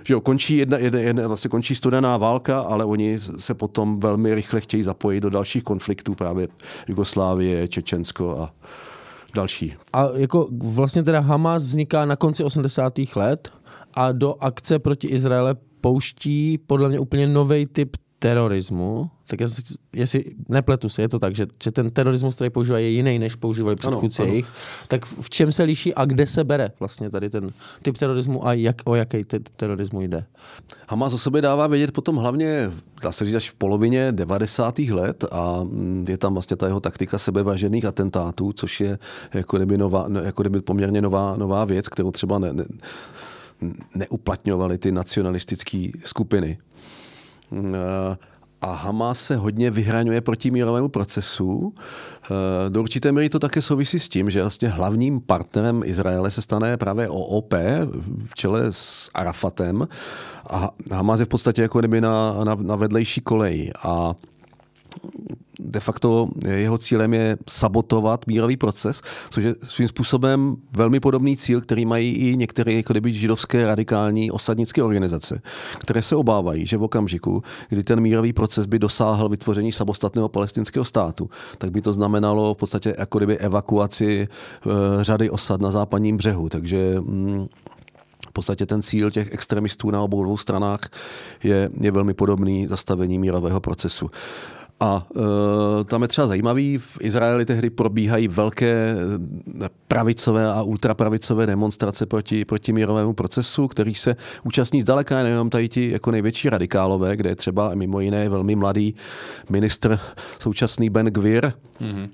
že 0.03 0.13
jo, 0.13 0.21
končí 0.21 0.57
jedna, 0.57 0.77
jedna, 0.77 0.99
jedna, 0.99 1.27
vlastně 1.27 1.49
končí 1.49 1.75
studená 1.75 2.17
válka, 2.17 2.59
ale 2.59 2.85
oni 2.85 3.19
se 3.37 3.53
potom 3.53 3.99
velmi 3.99 4.35
rychle 4.35 4.61
chtějí 4.61 4.83
zapojit 4.83 5.21
do 5.21 5.29
dalších 5.29 5.63
konfliktů, 5.63 6.15
právě 6.15 6.47
Jugoslávie, 6.87 7.67
Čečensko 7.67 8.37
a 8.39 8.53
další. 9.33 9.73
A 9.93 10.07
jako 10.15 10.47
vlastně 10.63 11.03
teda 11.03 11.19
Hamas 11.19 11.65
vzniká 11.65 12.05
na 12.05 12.15
konci 12.15 12.43
80. 12.43 12.93
let 13.15 13.53
a 13.93 14.11
do 14.11 14.35
akce 14.39 14.79
proti 14.79 15.07
Izraele 15.07 15.55
pouští 15.81 16.57
podle 16.57 16.89
mě 16.89 16.99
úplně 16.99 17.27
nový 17.27 17.65
typ 17.65 17.97
terorismu, 18.23 19.09
tak 19.27 19.39
jestli, 19.39 19.63
jestli 19.93 20.23
nepletu 20.49 20.89
se, 20.89 21.01
je 21.01 21.09
to 21.09 21.19
tak, 21.19 21.35
že, 21.35 21.47
že 21.63 21.71
ten 21.71 21.91
terorismus, 21.91 22.35
který 22.35 22.49
používají, 22.49 22.85
je 22.85 22.91
jiný, 22.91 23.19
než 23.19 23.35
používali 23.35 23.75
předchůdci 23.75 24.21
jejich, 24.21 24.47
tak 24.87 25.05
v 25.05 25.29
čem 25.29 25.51
se 25.51 25.63
liší 25.63 25.93
a 25.93 26.05
kde 26.05 26.27
se 26.27 26.43
bere 26.43 26.71
vlastně 26.79 27.09
tady 27.09 27.29
ten 27.29 27.51
typ 27.81 27.97
terorismu 27.97 28.47
a 28.47 28.53
jak, 28.53 28.75
o 28.85 28.95
jaký 28.95 29.23
typ 29.23 29.49
terorismu 29.49 30.01
jde? 30.01 30.25
Hamas 30.89 31.13
o 31.13 31.17
sobě 31.17 31.41
dává 31.41 31.67
vědět 31.67 31.91
potom 31.91 32.15
hlavně, 32.15 32.71
dá 33.03 33.11
se 33.11 33.25
říct, 33.25 33.35
až 33.35 33.49
v 33.49 33.55
polovině 33.55 34.11
90. 34.11 34.79
let 34.79 35.25
a 35.31 35.63
mm, 35.63 36.05
je 36.09 36.17
tam 36.17 36.33
vlastně 36.33 36.57
ta 36.57 36.67
jeho 36.67 36.79
taktika 36.79 37.17
sebevažených 37.17 37.85
atentátů, 37.85 38.53
což 38.53 38.81
je 38.81 38.99
jako 39.33 39.57
kdyby, 39.57 39.77
nová, 39.77 40.07
jako 40.23 40.43
kdyby 40.43 40.61
poměrně 40.61 41.01
nová, 41.01 41.35
nová 41.37 41.65
věc, 41.65 41.87
kterou 41.87 42.11
třeba 42.11 42.39
ne, 42.39 42.53
ne, 42.53 42.65
neuplatňovaly 43.95 44.77
ty 44.77 44.91
nacionalistické 44.91 45.87
skupiny. 46.03 46.57
A 48.61 48.71
Hamas 48.75 49.21
se 49.21 49.35
hodně 49.35 49.71
vyhraňuje 49.71 50.21
proti 50.21 50.51
mírovému 50.51 50.89
procesu. 50.89 51.73
Eh, 51.75 52.69
do 52.69 52.81
určité 52.81 53.11
míry 53.11 53.29
to 53.29 53.39
také 53.39 53.61
souvisí 53.61 53.99
s 53.99 54.09
tím, 54.09 54.29
že 54.29 54.41
vlastně 54.41 54.69
hlavním 54.69 55.21
partnerem 55.21 55.81
Izraele 55.85 56.31
se 56.31 56.41
stane 56.41 56.77
právě 56.77 57.09
OOP 57.09 57.53
v 58.25 58.35
čele 58.35 58.73
s 58.73 59.09
Arafatem 59.13 59.87
a 60.49 60.69
Hamas 60.91 61.19
je 61.19 61.25
v 61.25 61.29
podstatě 61.29 61.61
jako 61.61 61.79
kdyby 61.79 62.01
na, 62.01 62.43
na, 62.43 62.55
na 62.55 62.75
vedlejší 62.75 63.21
koleji. 63.21 63.71
A 63.83 64.15
de 65.59 65.79
facto 65.79 66.29
jeho 66.47 66.77
cílem 66.77 67.13
je 67.13 67.37
sabotovat 67.49 68.27
mírový 68.27 68.57
proces, 68.57 69.01
což 69.29 69.43
je 69.43 69.55
svým 69.63 69.87
způsobem 69.87 70.55
velmi 70.71 70.99
podobný 70.99 71.37
cíl, 71.37 71.61
který 71.61 71.85
mají 71.85 72.13
i 72.13 72.37
některé 72.37 72.73
jako 72.73 72.93
kdyby 72.93 73.13
židovské 73.13 73.65
radikální 73.65 74.31
osadnické 74.31 74.83
organizace, 74.83 75.41
které 75.79 76.01
se 76.01 76.15
obávají, 76.15 76.65
že 76.65 76.77
v 76.77 76.83
okamžiku, 76.83 77.43
kdy 77.69 77.83
ten 77.83 78.01
mírový 78.01 78.33
proces 78.33 78.65
by 78.65 78.79
dosáhl 78.79 79.29
vytvoření 79.29 79.71
samostatného 79.71 80.29
palestinského 80.29 80.85
státu, 80.85 81.29
tak 81.57 81.71
by 81.71 81.81
to 81.81 81.93
znamenalo 81.93 82.53
v 82.53 82.57
podstatě 82.57 82.95
jako 82.99 83.17
kdyby 83.17 83.37
evakuaci 83.37 84.27
uh, 84.65 84.73
řady 85.01 85.29
osad 85.29 85.61
na 85.61 85.71
západním 85.71 86.17
břehu. 86.17 86.49
Takže 86.49 86.95
mm, 86.99 87.47
v 88.29 88.33
podstatě 88.33 88.65
ten 88.65 88.81
cíl 88.81 89.11
těch 89.11 89.33
extremistů 89.33 89.91
na 89.91 90.01
obou 90.01 90.23
dvou 90.23 90.37
stranách 90.37 90.79
je, 91.43 91.69
je 91.79 91.91
velmi 91.91 92.13
podobný 92.13 92.67
zastavení 92.67 93.19
mírového 93.19 93.59
procesu. 93.59 94.09
A 94.83 95.07
e, 95.15 95.83
tam 95.83 96.01
je 96.01 96.07
třeba 96.07 96.27
zajímavý, 96.27 96.77
v 96.77 96.97
Izraeli 97.01 97.45
tehdy 97.45 97.69
probíhají 97.69 98.27
velké 98.27 98.91
e, 98.91 98.95
pravicové 99.87 100.51
a 100.51 100.61
ultrapravicové 100.61 101.45
demonstrace 101.45 102.05
proti, 102.05 102.45
proti 102.45 102.73
mírovému 102.73 103.13
procesu, 103.13 103.67
který 103.67 103.95
se 103.95 104.15
účastní 104.43 104.81
zdaleka 104.81 105.23
nejenom 105.23 105.49
tady 105.49 105.69
ti 105.69 105.91
jako 105.91 106.11
největší 106.11 106.49
radikálové, 106.49 107.15
kde 107.15 107.29
je 107.29 107.35
třeba 107.35 107.75
mimo 107.75 107.99
jiné 107.99 108.29
velmi 108.29 108.55
mladý 108.55 108.95
ministr 109.49 109.99
současný 110.39 110.89
Ben 110.89 111.05
Gvir, 111.05 111.53
mm-hmm 111.81 112.09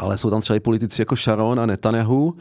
ale 0.00 0.18
jsou 0.18 0.30
tam 0.30 0.40
třeba 0.40 0.56
i 0.56 0.60
politici 0.60 1.02
jako 1.02 1.16
Sharon 1.16 1.60
a 1.60 1.66
Netanyahu. 1.66 2.34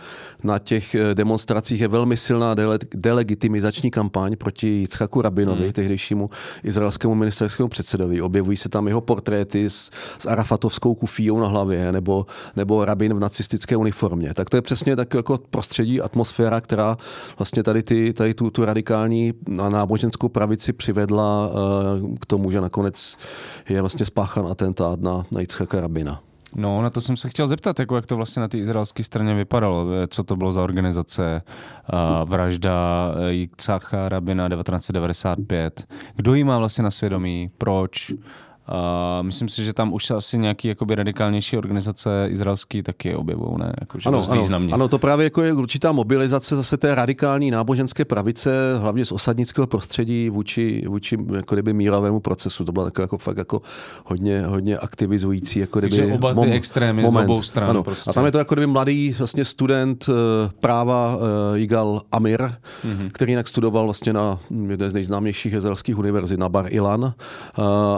Na 0.43 0.59
těch 0.59 0.95
eh, 0.95 1.15
demonstracích 1.15 1.81
je 1.81 1.87
velmi 1.87 2.17
silná 2.17 2.55
dele- 2.55 2.79
delegitimizační 2.95 3.91
kampaň 3.91 4.35
proti 4.35 4.67
Jitzchaku 4.67 5.21
Rabinovi, 5.21 5.63
hmm. 5.63 5.73
tehdejšímu 5.73 6.29
izraelskému 6.63 7.15
ministerskému 7.15 7.69
předsedovi. 7.69 8.21
Objevují 8.21 8.57
se 8.57 8.69
tam 8.69 8.87
jeho 8.87 9.01
portréty 9.01 9.69
s, 9.69 9.91
s 10.19 10.25
Arafatovskou 10.25 10.95
kufíjou 10.95 11.39
na 11.39 11.47
hlavě 11.47 11.91
nebo, 11.91 12.25
nebo 12.55 12.85
Rabin 12.85 13.13
v 13.13 13.19
nacistické 13.19 13.77
uniformě. 13.77 14.33
Tak 14.33 14.49
to 14.49 14.57
je 14.57 14.61
přesně 14.61 14.95
tak 14.95 15.13
jako 15.13 15.37
prostředí, 15.49 16.01
atmosféra, 16.01 16.61
která 16.61 16.97
vlastně 17.37 17.63
tady, 17.63 17.83
ty, 17.83 18.13
tady 18.13 18.33
tu, 18.33 18.49
tu 18.49 18.65
radikální 18.65 19.33
a 19.61 19.69
náboženskou 19.69 20.29
pravici 20.29 20.73
přivedla 20.73 21.47
uh, 21.47 22.15
k 22.19 22.25
tomu, 22.25 22.51
že 22.51 22.61
nakonec 22.61 23.17
je 23.69 23.81
vlastně 23.81 24.05
spáchan 24.05 24.47
atentát 24.47 25.01
na, 25.01 25.25
na 25.31 25.39
Jitzchaka 25.39 25.81
Rabina. 25.81 26.28
No, 26.55 26.81
na 26.81 26.89
to 26.89 27.01
jsem 27.01 27.17
se 27.17 27.29
chtěl 27.29 27.47
zeptat, 27.47 27.79
jako 27.79 27.95
jak 27.95 28.05
to 28.05 28.15
vlastně 28.15 28.41
na 28.41 28.47
té 28.47 28.57
izraelské 28.57 29.03
straně 29.03 29.35
vypadalo, 29.35 29.85
co 30.07 30.23
to 30.23 30.35
bylo 30.35 30.51
za 30.51 30.61
organizace, 30.61 31.41
uh, 31.93 32.29
vražda 32.29 33.11
Jitzchacha 33.29 34.09
Rabina 34.09 34.49
1995, 34.49 35.87
kdo 36.15 36.33
jí 36.33 36.43
má 36.43 36.57
vlastně 36.57 36.83
na 36.83 36.91
svědomí, 36.91 37.51
proč, 37.57 38.13
Uh, 38.71 39.25
myslím 39.25 39.49
si, 39.49 39.63
že 39.63 39.73
tam 39.73 39.93
už 39.93 40.05
se 40.05 40.15
asi 40.15 40.37
nějaký 40.37 40.67
jakoby 40.67 40.95
radikálnější 40.95 41.57
organizace 41.57 42.27
izraelský 42.29 42.83
taky 42.83 43.15
objevují, 43.15 43.57
ne? 43.57 43.73
Jako, 43.79 43.97
ano, 44.05 44.23
ano, 44.29 44.67
ano, 44.71 44.87
to 44.87 44.99
právě 44.99 45.23
jako 45.23 45.41
je 45.41 45.53
určitá 45.53 45.91
mobilizace 45.91 46.55
zase 46.55 46.77
té 46.77 46.95
radikální 46.95 47.51
náboženské 47.51 48.05
pravice, 48.05 48.77
hlavně 48.77 49.05
z 49.05 49.11
osadnického 49.11 49.67
prostředí 49.67 50.29
vůči, 50.29 50.83
vůči 50.87 51.17
jako 51.35 51.55
kdyby 51.55 51.73
mírovému 51.73 52.19
procesu. 52.19 52.65
To 52.65 52.71
bylo 52.71 52.85
jako, 52.85 53.01
jako 53.01 53.17
fakt 53.17 53.37
jako 53.37 53.61
hodně, 54.05 54.41
hodně 54.41 54.77
aktivizující. 54.77 55.59
Jako 55.59 55.79
kdyby 55.79 55.97
Takže 55.97 56.13
oba 56.13 56.29
ty 56.29 56.35
mom, 56.35 56.47
extrémy 56.51 57.01
moment. 57.01 57.21
z 57.21 57.29
obou 57.29 57.43
stran. 57.43 57.69
Ano. 57.69 57.83
Prostě. 57.83 58.09
A 58.09 58.13
tam 58.13 58.25
je 58.25 58.31
to 58.31 58.37
jako 58.37 58.55
kdyby 58.55 58.67
mladý 58.67 59.15
vlastně 59.17 59.45
student 59.45 60.09
uh, 60.09 60.15
práva 60.59 61.15
uh, 61.15 61.21
Igal 61.59 62.01
Amir, 62.11 62.41
mm-hmm. 62.41 63.09
který 63.11 63.31
jinak 63.31 63.47
studoval 63.47 63.83
vlastně 63.83 64.13
na 64.13 64.39
jedné 64.69 64.91
z 64.91 64.93
nejznámějších 64.93 65.53
izraelských 65.53 65.97
univerzit 65.97 66.39
na 66.39 66.49
Bar 66.49 66.65
Ilan 66.69 67.03
uh, 67.03 67.13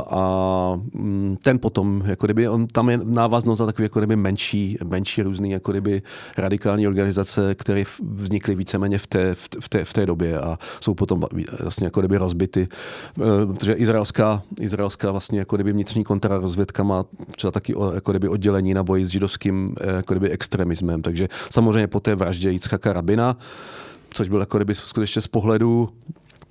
a 0.09 0.60
Mm, 0.93 1.37
ten 1.41 1.59
potom, 1.59 2.03
jako 2.05 2.27
kdyby, 2.27 2.47
on 2.47 2.67
tam 2.67 2.89
je 2.89 2.99
návaznost 3.03 3.59
na 3.59 3.65
takové 3.65 3.85
jako 3.85 3.99
kdyby 3.99 4.15
menší, 4.15 4.77
menší 4.83 5.21
různý 5.21 5.51
jako 5.51 5.71
kdyby 5.71 6.01
radikální 6.37 6.87
organizace, 6.87 7.55
které 7.55 7.83
vznikly 8.13 8.55
víceméně 8.55 8.97
v 8.97 9.07
té, 9.07 9.35
v, 9.35 9.69
té, 9.69 9.85
v 9.85 9.93
té 9.93 10.05
době 10.05 10.39
a 10.39 10.59
jsou 10.79 10.93
potom 10.93 11.25
vlastně 11.59 11.85
jako 11.85 12.01
kdyby 12.01 12.17
rozbity. 12.17 12.67
Eh, 13.21 13.45
protože 13.53 13.73
izraelská, 13.73 14.41
izraelská 14.59 15.11
vlastně 15.11 15.39
jako 15.39 15.55
kdyby 15.55 15.73
vnitřní 15.73 16.03
kontrarozvědka 16.03 16.83
má 16.83 17.05
třeba 17.35 17.51
taky 17.51 17.75
jako 17.93 18.11
kdyby 18.11 18.27
oddělení 18.27 18.73
na 18.73 18.83
boji 18.83 19.05
s 19.05 19.09
židovským 19.09 19.75
eh, 19.81 19.95
jako 19.95 20.13
kdyby 20.13 20.29
extremismem. 20.29 21.01
Takže 21.01 21.27
samozřejmě 21.49 21.87
po 21.87 21.99
té 21.99 22.15
vraždě 22.15 22.51
Jitzchaka 22.51 22.93
Rabina, 22.93 23.37
což 24.13 24.29
byl 24.29 24.39
jako 24.39 24.57
kdyby 24.57 24.75
skutečně 24.75 25.21
z 25.21 25.27
pohledu 25.27 25.89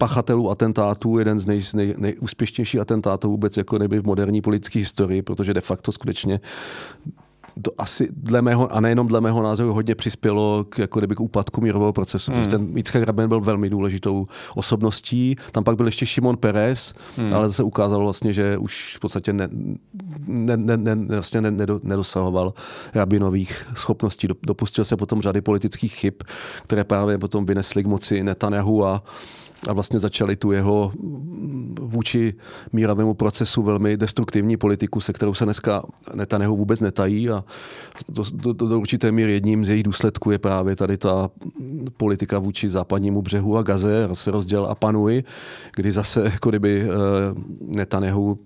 pachatelů 0.00 0.50
atentátů, 0.50 1.18
jeden 1.18 1.40
z 1.40 1.46
nej, 1.46 1.60
nej, 1.74 1.94
nejúspěšnějších 1.98 2.80
atentátů 2.80 3.30
vůbec 3.30 3.56
jako 3.56 3.78
neby 3.78 4.00
v 4.00 4.04
moderní 4.04 4.40
politické 4.40 4.78
historii, 4.78 5.22
protože 5.22 5.54
de 5.54 5.60
facto 5.60 5.92
skutečně 5.92 6.40
to 7.62 7.70
asi 7.78 8.08
dle 8.12 8.42
mého, 8.42 8.74
a 8.74 8.80
nejenom 8.80 9.08
dle 9.08 9.20
mého 9.20 9.42
názoru, 9.42 9.72
hodně 9.72 9.94
přispělo 9.94 10.64
k, 10.68 10.78
jako 10.78 11.00
kdyby 11.00 11.14
k 11.14 11.20
úpadku 11.20 11.60
mírového 11.60 11.92
procesu. 11.92 12.32
Hmm. 12.32 12.46
Ten 12.46 12.76
Yitzhak 12.76 13.02
Rabin 13.02 13.28
byl 13.28 13.40
velmi 13.40 13.70
důležitou 13.70 14.26
osobností. 14.54 15.36
Tam 15.52 15.64
pak 15.64 15.76
byl 15.76 15.86
ještě 15.86 16.06
Šimon 16.06 16.36
Peres, 16.36 16.94
hmm. 17.16 17.34
ale 17.34 17.48
zase 17.48 17.62
ukázalo 17.62 18.04
vlastně, 18.04 18.32
že 18.32 18.58
už 18.58 18.96
v 18.96 19.00
podstatě 19.00 19.32
ne, 19.32 19.48
ne, 20.26 20.56
ne, 20.56 20.76
ne, 20.76 20.94
vlastně 20.94 21.40
ne, 21.40 21.66
nedosahoval 21.82 22.54
rabinových 22.94 23.66
schopností. 23.74 24.28
Dopustil 24.46 24.84
se 24.84 24.96
potom 24.96 25.22
řady 25.22 25.40
politických 25.40 25.94
chyb, 25.94 26.14
které 26.62 26.84
právě 26.84 27.18
potom 27.18 27.46
vynesly 27.46 27.82
k 27.82 27.86
moci 27.86 28.22
Netanyahu 28.22 28.86
a 28.86 29.02
a 29.68 29.72
vlastně 29.72 29.98
začali 29.98 30.36
tu 30.36 30.52
jeho 30.52 30.92
vůči 31.80 32.34
mírovému 32.72 33.14
procesu 33.14 33.62
velmi 33.62 33.96
destruktivní 33.96 34.56
politiku, 34.56 35.00
se 35.00 35.12
kterou 35.12 35.34
se 35.34 35.44
dneska 35.44 35.82
Netanyahu 36.14 36.56
vůbec 36.56 36.80
netají 36.80 37.30
a 37.30 37.44
do, 38.08 38.24
do, 38.32 38.52
do 38.52 38.80
určité 38.80 39.12
míry 39.12 39.32
jedním 39.32 39.64
z 39.64 39.68
jejich 39.68 39.82
důsledků 39.82 40.30
je 40.30 40.38
právě 40.38 40.76
tady 40.76 40.96
ta 40.96 41.30
politika 41.96 42.38
vůči 42.38 42.68
západnímu 42.68 43.22
břehu 43.22 43.56
a 43.56 43.62
Gaze, 43.62 44.08
se 44.12 44.30
rozděl 44.30 44.66
a 44.66 44.74
panuj, 44.74 45.22
kdy 45.76 45.92
zase 45.92 46.24
jako 46.24 46.50
kdyby 46.50 46.82
eh, 46.82 46.88
Netanyahu 47.60 48.38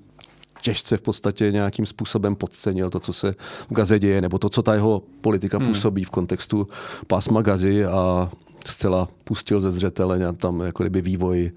těžce 0.65 0.97
v 0.97 1.01
podstatě 1.01 1.53
nějakým 1.53 1.87
způsobem 1.87 2.37
podcenil 2.37 2.91
to, 2.91 3.01
co 3.01 3.13
se 3.13 3.35
v 3.71 3.75
Gaze 3.75 3.99
děje, 3.99 4.21
nebo 4.21 4.39
to, 4.39 4.49
co 4.49 4.63
ta 4.63 4.75
jeho 4.75 5.03
politika 5.21 5.59
hmm. 5.59 5.67
působí 5.67 6.05
v 6.05 6.11
kontextu 6.11 6.69
pásma 7.07 7.43
Gazy 7.43 7.85
a 7.85 8.31
zcela 8.67 9.09
pustil 9.25 9.61
ze 9.61 9.73
zřetele 9.73 10.33
tam 10.33 10.61
jako 10.61 10.83
kdyby 10.83 11.03
vývoj 11.03 11.51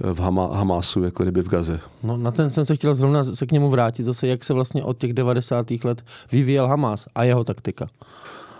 v 0.00 0.20
Hama, 0.20 0.56
Hamásu, 0.56 1.02
jako 1.02 1.22
kdyby 1.22 1.42
v 1.42 1.48
Gaze. 1.48 1.80
No, 2.02 2.16
na 2.16 2.30
ten 2.30 2.50
jsem 2.50 2.66
se 2.66 2.76
chtěl 2.76 2.94
zrovna 2.94 3.24
se 3.24 3.46
k 3.46 3.52
němu 3.52 3.70
vrátit 3.70 4.04
zase, 4.04 4.26
jak 4.26 4.44
se 4.44 4.54
vlastně 4.54 4.84
od 4.84 4.98
těch 4.98 5.12
90. 5.12 5.66
let 5.84 6.04
vyvíjel 6.32 6.68
Hamás 6.68 7.06
a 7.14 7.24
jeho 7.24 7.44
taktika. 7.44 7.86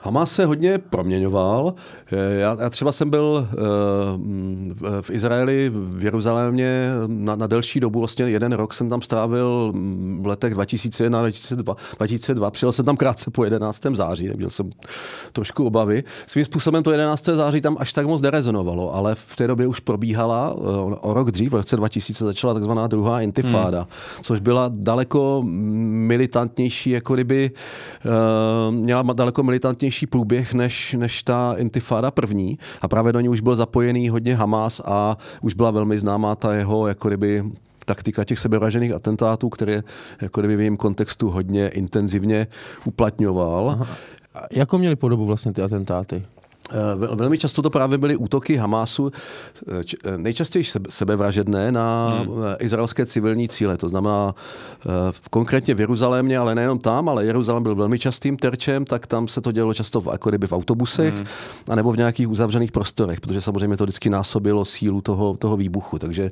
Hamas 0.04 0.32
se 0.32 0.46
hodně 0.46 0.78
proměňoval. 0.78 1.74
Eh, 2.12 2.34
já, 2.34 2.56
já 2.60 2.70
třeba 2.70 2.92
jsem 2.92 3.10
byl 3.10 3.48
uh, 3.52 5.00
v 5.00 5.10
Izraeli, 5.10 5.70
v 5.74 6.04
Jeruzalémě 6.04 6.88
na, 7.06 7.36
na 7.36 7.46
delší 7.46 7.80
dobu, 7.80 7.98
vlastně 7.98 8.24
jeden 8.24 8.52
rok 8.52 8.74
jsem 8.74 8.88
tam 8.88 9.02
strávil 9.02 9.72
v 10.20 10.26
letech 10.26 10.54
2001 10.54 11.20
2002, 11.20 11.76
2002. 11.96 12.50
Přijel 12.50 12.72
jsem 12.72 12.84
tam 12.84 12.96
krátce 12.96 13.30
po 13.30 13.44
11. 13.44 13.82
září, 13.94 14.30
měl 14.36 14.50
jsem 14.50 14.70
trošku 15.32 15.66
obavy. 15.66 16.04
Svým 16.26 16.44
způsobem 16.44 16.82
to 16.82 16.90
11. 16.90 17.24
září 17.24 17.60
tam 17.60 17.76
až 17.80 17.92
tak 17.92 18.06
moc 18.06 18.22
nerezonovalo, 18.22 18.94
ale 18.94 19.14
v 19.14 19.36
té 19.36 19.46
době 19.46 19.66
už 19.66 19.80
probíhala, 19.80 20.54
o 21.00 21.14
rok 21.14 21.30
dřív, 21.30 21.50
v 21.52 21.54
roce 21.54 21.76
2000 21.76 22.24
začala 22.24 22.54
takzvaná 22.54 22.86
druhá 22.86 23.20
intifáda, 23.20 23.78
hmm. 23.78 23.88
což 24.22 24.40
byla 24.40 24.70
daleko 24.74 25.42
militantnější, 25.46 26.90
jako 26.90 27.14
kdyby 27.14 27.50
měla 28.70 29.02
daleko 29.02 29.42
militantnější 29.42 29.93
průběh 30.06 30.54
než, 30.54 30.92
než 30.98 31.22
ta 31.22 31.54
intifáda 31.58 32.10
první 32.10 32.58
a 32.82 32.88
právě 32.88 33.12
do 33.12 33.20
ní 33.20 33.28
už 33.28 33.40
byl 33.40 33.56
zapojený 33.56 34.08
hodně 34.08 34.36
Hamas 34.36 34.80
a 34.84 35.16
už 35.42 35.54
byla 35.54 35.70
velmi 35.70 35.98
známá 35.98 36.34
ta 36.34 36.54
jeho 36.54 36.86
jako 36.86 37.08
kdyby 37.08 37.44
taktika 37.84 38.24
těch 38.24 38.38
sebevražených 38.38 38.92
atentátů, 38.92 39.48
které 39.48 39.82
jako 40.22 40.40
kdyby 40.40 40.56
v 40.56 40.60
jejím 40.60 40.76
kontextu 40.76 41.30
hodně 41.30 41.68
intenzivně 41.68 42.46
uplatňoval. 42.84 43.70
Aha. 43.70 43.86
Jakou 44.50 44.78
měli 44.78 44.96
podobu 44.96 45.24
vlastně 45.24 45.52
ty 45.52 45.62
atentáty? 45.62 46.22
Eh, 46.72 47.16
velmi 47.16 47.38
často 47.38 47.62
to 47.62 47.70
právě 47.70 47.98
byly 47.98 48.16
útoky 48.16 48.56
Hamásu, 48.56 49.10
eh, 49.68 49.80
eh, 50.04 50.18
nejčastěji 50.18 50.64
sebevražedné 50.88 51.72
na 51.72 52.08
hmm. 52.08 52.28
izraelské 52.58 53.06
civilní 53.06 53.48
cíle. 53.48 53.76
To 53.76 53.88
znamená 53.88 54.34
konkrétně 55.30 55.74
v 55.74 55.80
Jeruzalémě, 55.80 56.38
ale 56.38 56.54
nejenom 56.54 56.78
tam, 56.78 57.08
ale 57.08 57.24
Jeruzalém 57.24 57.62
byl 57.62 57.74
velmi 57.74 57.98
častým 57.98 58.36
terčem, 58.36 58.84
tak 58.84 59.06
tam 59.06 59.28
se 59.28 59.40
to 59.40 59.52
dělo 59.52 59.74
často 59.74 60.00
v, 60.00 60.08
jako 60.12 60.28
kdyby 60.28 60.46
v 60.46 60.52
autobusech, 60.52 61.14
hmm. 61.14 61.24
anebo 61.68 61.92
v 61.92 61.96
nějakých 61.96 62.28
uzavřených 62.28 62.72
prostorech, 62.72 63.20
protože 63.20 63.40
samozřejmě 63.40 63.76
to 63.76 63.84
vždycky 63.84 64.10
násobilo 64.10 64.64
sílu 64.64 65.00
toho, 65.00 65.36
toho 65.36 65.56
výbuchu. 65.56 65.98
Takže 65.98 66.30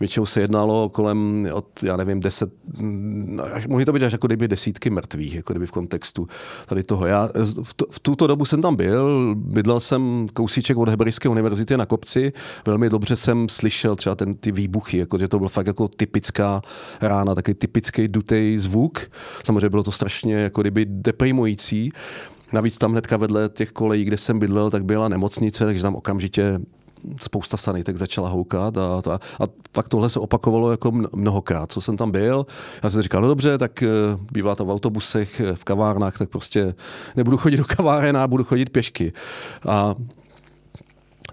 většinou 0.00 0.26
se 0.26 0.40
jednalo 0.40 0.88
kolem 0.88 1.48
od, 1.52 1.66
já 1.82 1.96
nevím, 1.96 2.20
deset, 2.20 2.50
no, 2.80 3.44
mohly 3.68 3.84
to 3.84 3.92
být 3.92 4.02
až 4.02 4.12
jako 4.12 4.26
kdyby 4.26 4.48
desítky 4.48 4.90
mrtvých, 4.90 5.34
jako 5.34 5.52
kdyby 5.52 5.66
v 5.66 5.70
kontextu 5.70 6.28
tady 6.66 6.82
toho. 6.82 7.06
Já 7.06 7.28
v, 7.62 7.74
to, 7.74 7.86
v 7.90 8.00
tuto 8.00 8.26
dobu 8.26 8.44
jsem 8.44 8.62
tam 8.62 8.76
byl, 8.76 9.34
bydlel 9.70 9.80
jsem 9.80 10.26
kousíček 10.34 10.76
od 10.76 10.88
Hebrejské 10.88 11.28
univerzity 11.28 11.76
na 11.76 11.86
kopci, 11.86 12.32
velmi 12.66 12.90
dobře 12.90 13.16
jsem 13.16 13.48
slyšel 13.48 13.96
třeba 13.96 14.14
ten, 14.14 14.34
ty 14.34 14.52
výbuchy, 14.52 14.98
jako, 14.98 15.18
že 15.18 15.28
to 15.28 15.38
byl 15.38 15.48
fakt 15.48 15.66
jako 15.66 15.88
typická 15.88 16.62
rána, 17.00 17.34
takový 17.34 17.54
typický 17.54 18.08
dutej 18.08 18.58
zvuk. 18.58 19.10
Samozřejmě 19.44 19.68
bylo 19.68 19.82
to 19.82 19.92
strašně 19.92 20.34
jako 20.34 20.60
kdyby 20.60 20.86
deprimující. 20.88 21.92
Navíc 22.52 22.78
tam 22.78 22.92
hnedka 22.92 23.16
vedle 23.16 23.48
těch 23.48 23.72
kolejí, 23.72 24.04
kde 24.04 24.16
jsem 24.16 24.38
bydlel, 24.38 24.70
tak 24.70 24.84
byla 24.84 25.08
nemocnice, 25.08 25.64
takže 25.64 25.82
tam 25.82 25.94
okamžitě 25.94 26.58
spousta 27.20 27.56
sanitek 27.56 27.96
začala 27.96 28.28
houkat 28.28 28.78
a, 28.78 29.02
a, 29.10 29.14
a 29.14 29.48
fakt 29.74 29.88
tohle 29.88 30.10
se 30.10 30.20
opakovalo 30.20 30.70
jako 30.70 30.92
mnohokrát, 31.12 31.72
co 31.72 31.80
jsem 31.80 31.96
tam 31.96 32.10
byl. 32.10 32.46
Já 32.82 32.90
jsem 32.90 33.02
říkal, 33.02 33.22
no 33.22 33.28
dobře, 33.28 33.58
tak 33.58 33.82
eh, 33.82 33.88
bývá 34.32 34.54
to 34.54 34.64
v 34.64 34.70
autobusech, 34.70 35.40
eh, 35.40 35.54
v 35.54 35.64
kavárnách, 35.64 36.18
tak 36.18 36.28
prostě 36.28 36.74
nebudu 37.16 37.36
chodit 37.36 37.56
do 37.56 37.64
kaváren 37.64 38.16
a 38.16 38.26
budu 38.26 38.44
chodit 38.44 38.70
pěšky. 38.70 39.12
A 39.68 39.94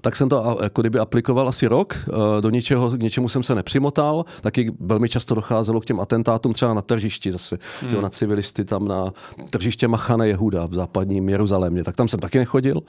tak 0.02 0.16
jsem 0.16 0.30
to 0.30 0.58
jako 0.64 0.82
kdyby 0.82 1.00
aplikoval 1.00 1.50
asi 1.50 1.68
rok, 1.68 1.98
eh, 1.98 2.42
do 2.42 2.50
ničeho, 2.50 2.90
k 2.90 3.00
něčemu 3.04 3.30
jsem 3.30 3.44
se 3.44 3.56
nepřimotal, 3.56 4.26
taky 4.42 4.72
velmi 4.80 5.10
často 5.10 5.36
docházelo 5.36 5.82
k 5.82 5.86
těm 5.86 6.00
atentátům 6.00 6.54
třeba 6.54 6.74
na 6.74 6.82
tržišti 6.82 7.32
zase, 7.32 7.58
hmm. 7.82 7.94
jo, 7.94 8.02
na 8.02 8.10
civilisty 8.10 8.66
tam 8.66 8.88
na 8.88 9.14
tržiště 9.50 9.88
Machane 9.88 10.28
Jehuda 10.28 10.66
v 10.66 10.74
západním 10.74 11.30
Jeruzalémě, 11.30 11.84
tak 11.84 11.96
tam 11.96 12.08
jsem 12.08 12.20
taky 12.20 12.38
nechodil. 12.38 12.82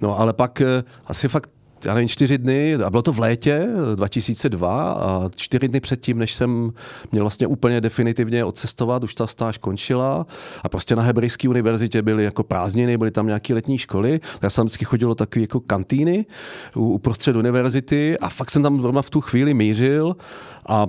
No 0.00 0.18
ale 0.18 0.32
pak 0.32 0.62
asi 1.06 1.28
fakt 1.28 1.50
já 1.84 1.94
nevím, 1.94 2.08
čtyři 2.08 2.38
dny, 2.38 2.74
a 2.74 2.90
bylo 2.90 3.02
to 3.02 3.12
v 3.12 3.18
létě 3.18 3.68
2002 3.94 4.92
a 4.92 5.28
čtyři 5.36 5.68
dny 5.68 5.80
předtím, 5.80 6.18
než 6.18 6.34
jsem 6.34 6.72
měl 7.12 7.24
vlastně 7.24 7.46
úplně 7.46 7.80
definitivně 7.80 8.44
odcestovat, 8.44 9.04
už 9.04 9.14
ta 9.14 9.26
stáž 9.26 9.58
končila 9.58 10.26
a 10.64 10.68
prostě 10.68 10.96
na 10.96 11.02
Hebrejské 11.02 11.48
univerzitě 11.48 12.02
byly 12.02 12.24
jako 12.24 12.42
prázdniny, 12.42 12.98
byly 12.98 13.10
tam 13.10 13.26
nějaké 13.26 13.54
letní 13.54 13.78
školy, 13.78 14.20
já 14.42 14.50
jsem 14.50 14.64
vždycky 14.64 14.84
chodil 14.84 15.08
do 15.08 15.14
takové 15.14 15.40
jako 15.40 15.60
kantýny 15.60 16.26
uprostřed 16.74 17.36
univerzity 17.36 18.18
a 18.18 18.28
fakt 18.28 18.50
jsem 18.50 18.62
tam 18.62 18.82
zrovna 18.82 19.02
v 19.02 19.10
tu 19.10 19.20
chvíli 19.20 19.54
mířil 19.54 20.16
a 20.68 20.86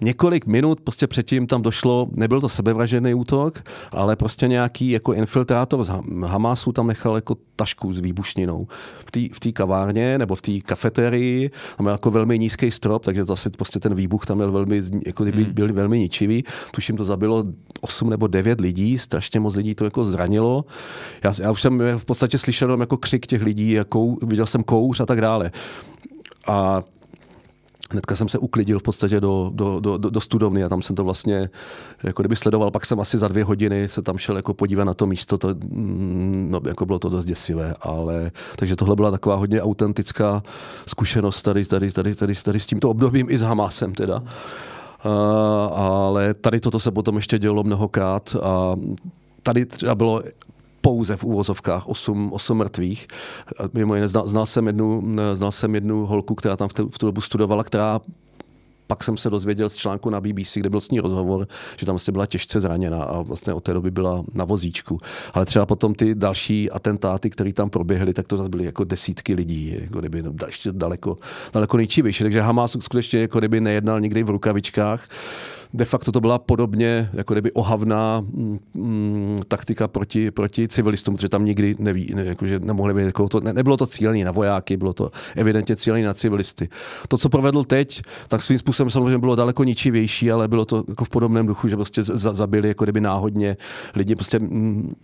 několik 0.00 0.46
minut 0.46 0.80
prostě 0.80 1.06
předtím 1.06 1.46
tam 1.46 1.62
došlo, 1.62 2.06
nebyl 2.12 2.40
to 2.40 2.48
sebevražený 2.48 3.14
útok, 3.14 3.62
ale 3.92 4.16
prostě 4.16 4.48
nějaký 4.48 4.90
jako 4.90 5.12
infiltrátor 5.12 5.84
z 5.84 5.90
Hamasu 6.26 6.72
tam 6.72 6.86
nechal 6.86 7.14
jako 7.14 7.36
tašku 7.56 7.92
s 7.92 8.00
výbušninou 8.00 8.66
v 9.32 9.40
té 9.40 9.52
kavárně 9.52 10.18
nebo 10.18 10.34
v 10.34 10.42
té 10.42 10.60
kafeterii. 10.60 11.50
Tam 11.76 11.84
byl 11.84 11.92
jako 11.92 12.10
velmi 12.10 12.38
nízký 12.38 12.70
strop, 12.70 13.04
takže 13.04 13.22
asi 13.32 13.50
prostě 13.50 13.80
ten 13.80 13.94
výbuch 13.94 14.26
tam 14.26 14.38
byl 14.38 14.52
velmi, 14.52 14.82
jako 15.06 15.24
kdyby 15.24 15.44
hmm. 15.44 15.54
byl 15.54 15.72
velmi 15.72 15.98
ničivý. 15.98 16.44
Tuším, 16.70 16.96
to 16.96 17.04
zabilo 17.04 17.44
8 17.80 18.10
nebo 18.10 18.26
9 18.26 18.60
lidí, 18.60 18.98
strašně 18.98 19.40
moc 19.40 19.54
lidí 19.54 19.74
to 19.74 19.84
jako 19.84 20.04
zranilo. 20.04 20.64
Já, 21.24 21.32
já 21.42 21.50
už 21.50 21.62
jsem 21.62 21.82
v 21.96 22.04
podstatě 22.04 22.38
slyšel 22.38 22.80
jako 22.80 22.96
křik 22.96 23.26
těch 23.26 23.42
lidí, 23.42 23.70
jako, 23.70 24.16
viděl 24.22 24.46
jsem 24.46 24.62
kouř 24.62 25.00
a 25.00 25.06
tak 25.06 25.20
dále. 25.20 25.50
A 26.46 26.82
Hnedka 27.92 28.16
jsem 28.16 28.28
se 28.28 28.38
uklidil 28.38 28.78
v 28.78 28.82
podstatě 28.82 29.20
do, 29.20 29.50
do, 29.54 29.80
do, 29.80 29.98
do 29.98 30.20
studovny 30.20 30.64
a 30.64 30.68
tam 30.68 30.82
jsem 30.82 30.96
to 30.96 31.04
vlastně 31.04 31.50
jako 32.02 32.22
kdyby 32.22 32.36
sledoval. 32.36 32.70
Pak 32.70 32.86
jsem 32.86 33.00
asi 33.00 33.18
za 33.18 33.28
dvě 33.28 33.44
hodiny 33.44 33.88
se 33.88 34.02
tam 34.02 34.18
šel 34.18 34.36
jako 34.36 34.54
podívat 34.54 34.84
na 34.84 34.94
to 34.94 35.06
místo. 35.06 35.38
To, 35.38 35.48
mm, 35.48 36.46
no, 36.50 36.60
jako 36.68 36.86
bylo 36.86 36.98
to 36.98 37.08
dost 37.08 37.26
děsivé, 37.26 37.74
ale 37.80 38.30
takže 38.56 38.76
tohle 38.76 38.96
byla 38.96 39.10
taková 39.10 39.36
hodně 39.36 39.62
autentická 39.62 40.42
zkušenost 40.86 41.42
tady, 41.42 41.64
tady, 41.64 41.92
tady, 41.92 42.14
tady, 42.14 42.34
tady 42.34 42.60
s 42.60 42.66
tímto 42.66 42.90
obdobím 42.90 43.26
i 43.30 43.38
s 43.38 43.42
Hamásem 43.42 43.94
teda. 43.94 44.22
Uh, 45.04 45.12
ale 45.78 46.34
tady 46.34 46.60
toto 46.60 46.78
se 46.80 46.90
potom 46.90 47.16
ještě 47.16 47.38
dělo 47.38 47.64
mnohokrát 47.64 48.36
a 48.42 48.76
tady 49.42 49.66
třeba 49.66 49.94
bylo 49.94 50.22
pouze 50.80 51.16
v 51.16 51.24
úvozovkách 51.24 51.88
8, 51.88 52.32
8 52.32 52.58
mrtvých. 52.58 53.06
Mimo 53.72 53.94
jiné 53.94 54.08
znal, 54.08 54.28
znal, 54.28 54.46
jsem 54.46 54.66
jednu, 54.66 55.16
znal 55.34 55.52
jsem 55.52 55.74
jednu 55.74 56.06
holku, 56.06 56.34
která 56.34 56.56
tam 56.56 56.68
v, 56.68 56.74
tu, 56.74 56.88
v 56.88 56.98
tu 56.98 57.06
dobu 57.06 57.20
studovala, 57.20 57.64
která 57.64 58.00
pak 58.90 59.04
jsem 59.04 59.16
se 59.16 59.30
dozvěděl 59.30 59.68
z 59.68 59.76
článku 59.76 60.10
na 60.10 60.20
BBC, 60.20 60.56
kde 60.56 60.70
byl 60.70 60.80
s 60.80 60.90
ní 60.90 61.00
rozhovor, 61.00 61.48
že 61.76 61.86
tam 61.86 61.92
vlastně 61.92 62.12
byla 62.12 62.26
těžce 62.26 62.60
zraněna 62.60 63.02
a 63.02 63.22
vlastně 63.22 63.54
od 63.54 63.64
té 63.64 63.74
doby 63.74 63.90
byla 63.90 64.24
na 64.34 64.44
vozíčku. 64.44 65.00
Ale 65.34 65.46
třeba 65.46 65.66
potom 65.66 65.94
ty 65.94 66.14
další 66.14 66.70
atentáty, 66.70 67.30
které 67.30 67.52
tam 67.52 67.70
proběhly, 67.70 68.14
tak 68.14 68.26
to 68.26 68.36
zase 68.36 68.48
byly 68.48 68.64
jako 68.64 68.84
desítky 68.84 69.34
lidí, 69.34 69.76
jako 69.80 70.00
kdyby 70.00 70.22
ještě 70.46 70.72
daleko, 70.72 71.18
daleko 71.52 71.76
nejčivější. 71.76 72.24
Takže 72.24 72.40
Hamas 72.40 72.76
skutečně 72.80 73.20
jako 73.20 73.38
kdyby 73.38 73.60
nejednal 73.60 74.00
nikdy 74.00 74.22
v 74.22 74.30
rukavičkách 74.30 75.08
de 75.74 75.84
facto 75.84 76.12
to 76.12 76.20
byla 76.20 76.38
podobně 76.38 77.10
jako 77.12 77.34
kdyby 77.34 77.52
ohavná 77.52 78.20
mm, 78.20 78.58
mm, 78.74 79.40
taktika 79.48 79.88
proti, 79.88 80.30
proti 80.30 80.68
civilistům, 80.68 81.14
protože 81.16 81.28
tam 81.28 81.44
nikdy 81.44 81.74
neví, 81.78 82.12
ne, 82.14 82.24
jakože 82.24 82.58
nemohli 82.58 82.94
být, 82.94 83.02
jako 83.02 83.28
to, 83.28 83.40
ne, 83.40 83.52
nebylo 83.52 83.76
to 83.76 83.86
cílené 83.86 84.24
na 84.24 84.32
vojáky, 84.32 84.76
bylo 84.76 84.92
to 84.92 85.10
evidentně 85.36 85.76
cílené 85.76 86.06
na 86.06 86.14
civilisty. 86.14 86.68
To, 87.08 87.18
co 87.18 87.28
provedl 87.28 87.64
teď, 87.64 88.02
tak 88.28 88.42
svým 88.42 88.58
způsobem 88.58 88.90
samozřejmě 88.90 89.18
bylo 89.18 89.36
daleko 89.36 89.64
ničivější, 89.64 90.32
ale 90.32 90.48
bylo 90.48 90.64
to 90.64 90.84
jako 90.88 91.04
v 91.04 91.08
podobném 91.08 91.46
duchu, 91.46 91.68
že 91.68 91.76
prostě 91.76 92.02
zabili 92.02 92.68
jako 92.68 92.84
kdyby 92.84 93.00
náhodně 93.00 93.56
lidi, 93.94 94.14
prostě 94.14 94.38
mm, 94.38 94.94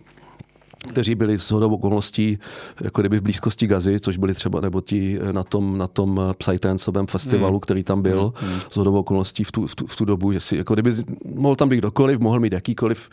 kteří 0.77 1.15
byli 1.15 1.39
s 1.39 1.51
hodou 1.51 1.73
okolností 1.73 2.39
jako 2.81 3.01
kdyby 3.01 3.19
v 3.19 3.21
blízkosti 3.21 3.67
Gazy, 3.67 3.99
což 3.99 4.17
byli 4.17 4.33
třeba 4.33 4.61
nebo 4.61 4.81
ti 4.81 5.19
na 5.31 5.43
tom, 5.43 5.77
na 5.77 5.87
tom 5.87 6.21
Psytencovém 6.37 7.07
festivalu, 7.07 7.53
hmm. 7.53 7.59
který 7.59 7.83
tam 7.83 8.01
byl 8.01 8.33
hmm. 8.35 8.59
s 8.71 8.75
hodou 8.75 8.95
okolností 8.95 9.43
v 9.43 9.51
tu, 9.51 9.67
v, 9.67 9.75
tu, 9.75 9.87
v 9.87 9.95
tu 9.95 10.05
dobu, 10.05 10.33
že 10.33 10.39
si 10.39 10.57
jako 10.57 10.73
kdyby 10.73 10.91
mohl 11.35 11.55
tam 11.55 11.69
být 11.69 11.77
kdokoliv, 11.77 12.19
mohl 12.19 12.39
mít 12.39 12.53
jakýkoliv 12.53 13.09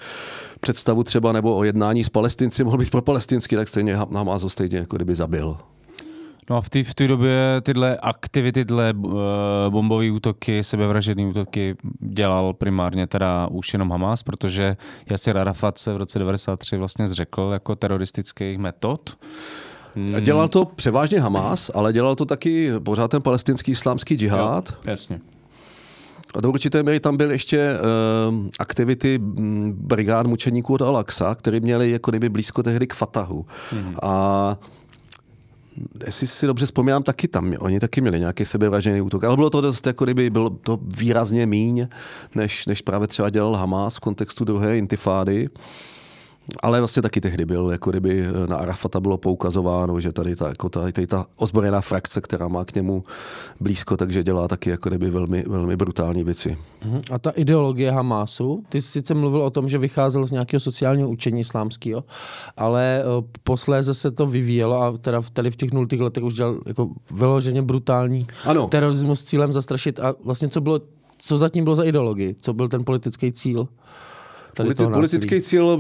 představu 0.61 1.03
třeba 1.05 1.33
nebo 1.33 1.57
o 1.57 1.65
jednání 1.65 2.05
s 2.05 2.09
palestinci, 2.09 2.65
mohl 2.65 2.79
být 2.79 2.91
pro 2.91 3.03
palestinsky, 3.03 3.57
tak 3.57 3.69
stejně 3.69 3.97
Hamas 3.97 4.43
ho 4.43 4.51
stejně 4.51 4.79
jako 4.79 4.97
kdyby 4.97 5.15
zabil. 5.15 5.57
No 6.51 6.57
a 6.57 6.61
v 6.61 6.71
té 6.71 6.85
v 6.85 6.95
době 6.95 7.61
tyhle 7.63 7.97
aktivity, 7.97 8.65
tyhle 8.65 8.93
uh, 8.93 9.13
bombové 9.69 10.11
útoky, 10.11 10.65
sebevražedné 10.65 11.27
útoky 11.27 11.77
dělal 12.01 12.53
primárně 12.53 13.07
teda 13.07 13.49
už 13.51 13.73
jenom 13.73 13.91
Hamas, 13.91 14.23
protože 14.23 14.77
Yasir 15.11 15.39
Arafat 15.39 15.79
se 15.79 15.95
v 15.95 15.97
roce 15.97 16.19
93 16.19 16.77
vlastně 16.77 17.09
zřekl 17.09 17.51
jako 17.53 17.77
teroristických 17.77 18.59
metod. 18.59 19.17
Dělal 20.21 20.49
to 20.49 20.65
převážně 20.65 21.21
Hamas, 21.21 21.71
ale 21.75 21.93
dělal 21.93 22.15
to 22.15 22.25
taky 22.25 22.73
pořád 22.79 23.11
ten 23.11 23.23
palestinský 23.23 23.71
islámský 23.73 24.15
džihad. 24.15 24.71
Jo, 24.71 24.77
jasně. 24.91 25.21
A 26.35 26.41
do 26.41 26.51
určité 26.51 26.83
míry 26.83 27.01
tam 27.01 27.17
byly 27.17 27.35
ještě 27.35 27.71
uh, 28.29 28.47
aktivity 28.59 29.19
brigád 29.73 30.27
mučeníků 30.27 30.75
od 30.75 30.81
Al-Aqsa, 30.81 31.35
které 31.35 31.61
měly 31.61 31.91
jako 31.91 32.11
kdyby 32.11 32.29
blízko 32.29 32.63
tehdy 32.63 32.87
k 32.87 32.95
Fatahu. 32.95 33.47
Hmm. 33.71 33.95
A 34.03 34.57
jestli 36.07 36.27
si 36.27 36.47
dobře 36.47 36.67
vzpomínám, 36.67 37.03
taky 37.03 37.29
tam, 37.29 37.55
oni 37.59 37.81
taky 37.81 38.01
měli 38.01 38.21
nějaký 38.21 38.45
sebevražený 38.45 39.01
útok, 39.01 39.25
ale 39.25 39.37
bylo 39.37 39.51
to 39.51 39.61
dost, 39.61 39.87
jako 39.87 40.05
kdyby 40.05 40.31
bylo 40.31 40.51
to 40.51 40.79
výrazně 40.83 41.47
míň, 41.47 41.89
než, 42.35 42.67
než 42.67 42.83
právě 42.83 43.09
třeba 43.09 43.31
dělal 43.31 43.55
Hamas 43.55 43.97
v 43.97 44.01
kontextu 44.01 44.45
druhé 44.45 44.79
intifády. 44.79 45.49
Ale 46.63 46.81
vlastně 46.81 47.03
taky 47.03 47.21
tehdy 47.21 47.45
byl, 47.45 47.71
jako 47.71 47.91
kdyby 47.91 48.27
na 48.49 48.57
Arafata 48.57 49.01
bylo 49.01 49.19
poukazováno, 49.19 50.01
že 50.01 50.13
tady 50.13 50.37
ta, 50.37 50.49
jako 50.49 50.69
tady, 50.69 50.93
tady 50.93 51.07
ta 51.07 51.27
ozbrojená 51.37 51.81
frakce, 51.81 52.21
která 52.21 52.49
má 52.49 52.65
k 52.65 52.75
němu 52.75 53.05
blízko, 53.61 53.97
takže 53.97 54.23
dělá 54.23 54.49
taky 54.49 54.71
jako 54.71 54.89
kdyby 54.89 55.11
velmi, 55.11 55.45
velmi 55.47 55.77
brutální 55.77 56.25
věci. 56.25 56.59
Mhm. 56.85 57.01
A 57.11 57.19
ta 57.19 57.31
ideologie 57.31 57.91
Hamásu, 57.91 58.65
ty 58.69 58.81
jsi 58.81 58.89
sice 58.89 59.15
mluvil 59.15 59.43
o 59.43 59.51
tom, 59.51 59.69
že 59.69 59.79
vycházel 59.79 60.27
z 60.27 60.31
nějakého 60.31 60.61
sociálního 60.61 61.09
učení 61.09 61.41
islámského, 61.41 62.05
ale 62.57 63.01
eh, 63.01 63.05
posléze 63.43 63.95
se 63.95 64.11
to 64.11 64.27
vyvíjelo 64.27 64.83
a 64.83 64.99
teda 64.99 65.23
tady 65.33 65.51
v 65.51 65.57
těch 65.57 65.73
nultých 65.73 66.01
letech 66.01 66.25
už 66.25 66.35
dělal 66.35 66.61
jako 66.67 66.91
vyloženě 67.11 67.63
brutální 67.63 68.27
ano. 68.45 68.67
terorismus 68.67 69.21
s 69.21 69.25
cílem 69.25 69.53
zastrašit 69.53 70.01
a 70.01 70.15
vlastně 70.25 70.49
co 70.49 70.61
bylo 70.61 70.81
co 71.19 71.39
zatím 71.39 71.65
bylo 71.65 71.77
za 71.77 71.85
ideologii? 71.85 72.35
Co 72.41 72.53
byl 72.53 72.69
ten 72.69 72.85
politický 72.85 73.33
cíl? 73.33 73.69
Politi- 74.57 74.91
politický 74.91 75.41
cíl 75.41 75.79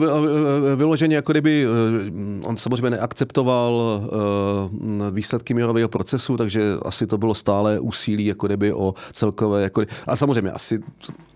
vyloženě, 0.76 1.16
jako 1.16 1.32
kdyby 1.32 1.66
eh, 1.66 2.46
on 2.46 2.56
samozřejmě 2.56 2.90
neakceptoval 2.90 4.02
eh, 4.02 5.10
výsledky 5.10 5.54
mírového 5.54 5.88
procesu, 5.88 6.36
takže 6.36 6.62
asi 6.82 7.06
to 7.06 7.18
bylo 7.18 7.34
stále 7.34 7.80
úsilí 7.80 8.26
jako 8.26 8.46
kdyby 8.46 8.72
o 8.72 8.94
celkové, 9.12 9.62
jako 9.62 9.80
kdyby, 9.80 9.92
a 10.06 10.16
samozřejmě 10.16 10.50
asi 10.50 10.80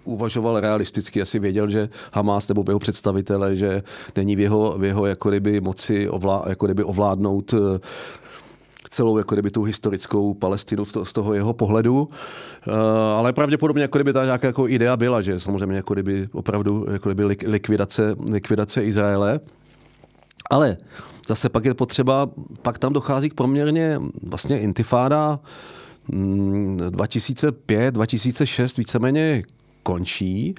uvažoval 0.05 0.61
realisticky, 0.61 1.23
asi 1.23 1.39
věděl, 1.39 1.69
že 1.69 1.89
Hamas 2.13 2.49
nebo 2.49 2.65
jeho 2.69 2.79
představitele, 2.79 3.57
že 3.57 3.83
není 4.17 4.37
v 4.37 4.41
jeho, 4.41 4.75
v 4.79 4.85
jeho 4.85 5.07
jako 5.07 5.29
kdyby 5.29 5.61
moci 5.61 6.09
ovlá, 6.09 6.45
jako 6.49 6.67
kdyby 6.67 6.85
ovládnout 6.85 7.55
eh, 7.55 7.79
celou 8.91 9.19
jako 9.19 9.35
kdyby 9.35 9.51
tu 9.51 9.63
historickou 9.63 10.35
Palestinu 10.35 10.85
z 10.85 11.13
toho 11.13 11.35
jeho 11.35 11.53
pohledu. 11.53 12.01
Uh, 12.67 12.75
ale 13.17 13.33
pravděpodobně 13.33 13.83
jako 13.83 13.99
kdyby 13.99 14.13
ta 14.13 14.25
nějaká 14.25 14.47
jako 14.47 14.69
idea 14.69 14.97
byla, 14.97 15.23
že 15.23 15.41
samozřejmě 15.41 15.77
jako 15.77 15.95
kdyby 15.95 16.29
opravdu 16.33 16.87
jako 16.93 17.09
kdyby 17.09 17.25
likvidace, 17.47 18.17
likvidace 18.31 18.85
Izraele. 18.85 19.41
Ale 20.51 20.77
zase 21.29 21.49
pak 21.49 21.65
je 21.65 21.75
potřeba, 21.75 22.31
pak 22.63 22.79
tam 22.79 22.93
dochází 22.93 23.31
k 23.31 23.35
poměrně 23.35 24.01
vlastně 24.23 24.61
intifáda 24.61 25.41
2005, 26.91 27.87
mm, 27.87 27.95
2006 27.95 28.77
víceméně 28.77 29.43
končí. 29.83 30.55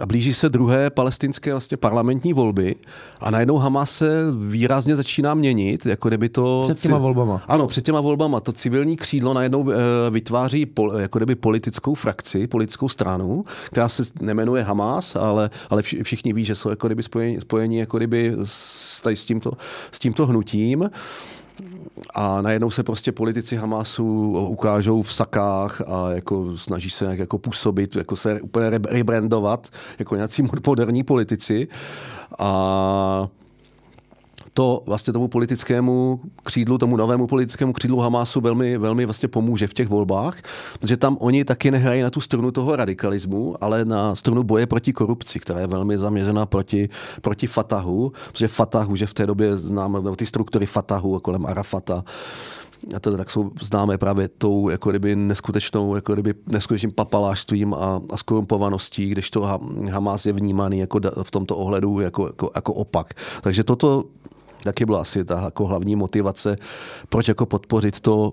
A 0.00 0.06
blíží 0.06 0.34
se 0.34 0.48
druhé 0.48 0.90
palestinské 0.90 1.50
vlastně 1.50 1.76
parlamentní 1.76 2.32
volby 2.32 2.74
a 3.20 3.30
najednou 3.30 3.56
Hamas 3.56 3.90
se 3.90 4.22
výrazně 4.48 4.96
začíná 4.96 5.34
měnit, 5.34 5.86
jako 5.86 6.08
kdyby 6.08 6.28
to... 6.28 6.60
Před 6.64 6.80
těma 6.80 6.98
volbama. 6.98 7.42
Ano, 7.48 7.66
před 7.66 7.84
těma 7.84 8.00
volbama. 8.00 8.40
To 8.40 8.52
civilní 8.52 8.96
křídlo 8.96 9.34
najednou 9.34 9.70
e, 9.70 9.74
vytváří 10.10 10.66
pol, 10.66 10.92
jako 10.98 11.18
kdyby 11.18 11.34
politickou 11.34 11.94
frakci, 11.94 12.46
politickou 12.46 12.88
stranu, 12.88 13.44
která 13.66 13.88
se 13.88 14.02
nemenuje 14.20 14.62
Hamas, 14.62 15.16
ale, 15.16 15.50
ale 15.70 15.82
všichni 15.82 16.32
ví, 16.32 16.44
že 16.44 16.54
jsou 16.54 16.70
jako 16.70 16.88
kdyby 16.88 17.02
spojení, 17.02 17.40
spojení 17.40 17.76
jako 17.76 17.96
kdyby 17.96 18.36
s, 18.44 19.02
tady 19.02 19.16
s, 19.16 19.26
tímto, 19.26 19.52
s 19.92 19.98
tímto 19.98 20.26
hnutím 20.26 20.90
a 22.14 22.42
najednou 22.42 22.70
se 22.70 22.82
prostě 22.82 23.12
politici 23.12 23.56
Hamasu 23.56 24.32
ukážou 24.48 25.02
v 25.02 25.12
sakách 25.12 25.80
a 25.80 26.10
jako 26.10 26.58
snaží 26.58 26.90
se 26.90 27.04
nějak 27.04 27.18
jako 27.18 27.38
působit, 27.38 27.96
jako 27.96 28.16
se 28.16 28.40
úplně 28.40 28.70
rebrandovat 28.70 29.68
jako 29.98 30.16
nějací 30.16 30.44
moderní 30.66 31.04
politici. 31.04 31.68
A 32.38 33.28
to 34.56 34.82
vlastně 34.86 35.12
tomu 35.12 35.28
politickému 35.28 36.20
křídlu, 36.44 36.78
tomu 36.78 36.96
novému 36.96 37.26
politickému 37.26 37.72
křídlu 37.72 37.98
Hamásu 37.98 38.40
velmi, 38.40 38.78
velmi 38.78 39.04
vlastně 39.04 39.28
pomůže 39.28 39.66
v 39.66 39.74
těch 39.74 39.88
volbách, 39.88 40.42
protože 40.80 40.96
tam 40.96 41.16
oni 41.20 41.44
taky 41.44 41.70
nehrají 41.70 42.02
na 42.02 42.10
tu 42.10 42.20
strunu 42.20 42.50
toho 42.50 42.76
radikalismu, 42.76 43.56
ale 43.60 43.84
na 43.84 44.14
strunu 44.14 44.42
boje 44.42 44.66
proti 44.66 44.92
korupci, 44.92 45.40
která 45.40 45.60
je 45.60 45.66
velmi 45.66 45.98
zaměřená 45.98 46.46
proti, 46.46 46.88
proti 47.20 47.46
Fatahu, 47.46 48.12
protože 48.32 48.48
Fatah 48.48 48.88
už 48.88 49.00
je 49.00 49.06
v 49.06 49.14
té 49.14 49.26
době 49.26 49.56
známe, 49.56 50.00
ty 50.16 50.26
struktury 50.26 50.66
Fatahu 50.66 51.20
kolem 51.20 51.46
Arafata, 51.46 52.04
a 52.96 53.00
to 53.00 53.16
tak 53.16 53.30
jsou 53.30 53.50
známé 53.62 53.98
právě 53.98 54.28
tou 54.28 54.68
jako 54.68 54.90
kdyby 54.90 55.16
neskutečnou, 55.16 55.94
jako 55.94 56.12
kdyby 56.12 56.34
neskutečným 56.46 56.92
papalášstvím 56.92 57.74
a, 57.74 58.00
a 58.10 58.16
skorumpovaností, 58.16 59.08
když 59.08 59.30
to 59.30 59.60
Hamas 59.90 60.26
je 60.26 60.32
vnímaný 60.32 60.78
jako 60.78 61.00
v 61.22 61.30
tomto 61.30 61.56
ohledu 61.56 62.00
jako, 62.00 62.26
jako, 62.26 62.50
jako 62.54 62.74
opak. 62.74 63.14
Takže 63.40 63.64
toto 63.64 64.04
taky 64.64 64.86
byla 64.86 65.00
asi 65.00 65.24
ta 65.24 65.40
jako 65.44 65.66
hlavní 65.66 65.96
motivace, 65.96 66.56
proč 67.08 67.28
jako 67.28 67.46
podpořit 67.46 68.00
to 68.00 68.32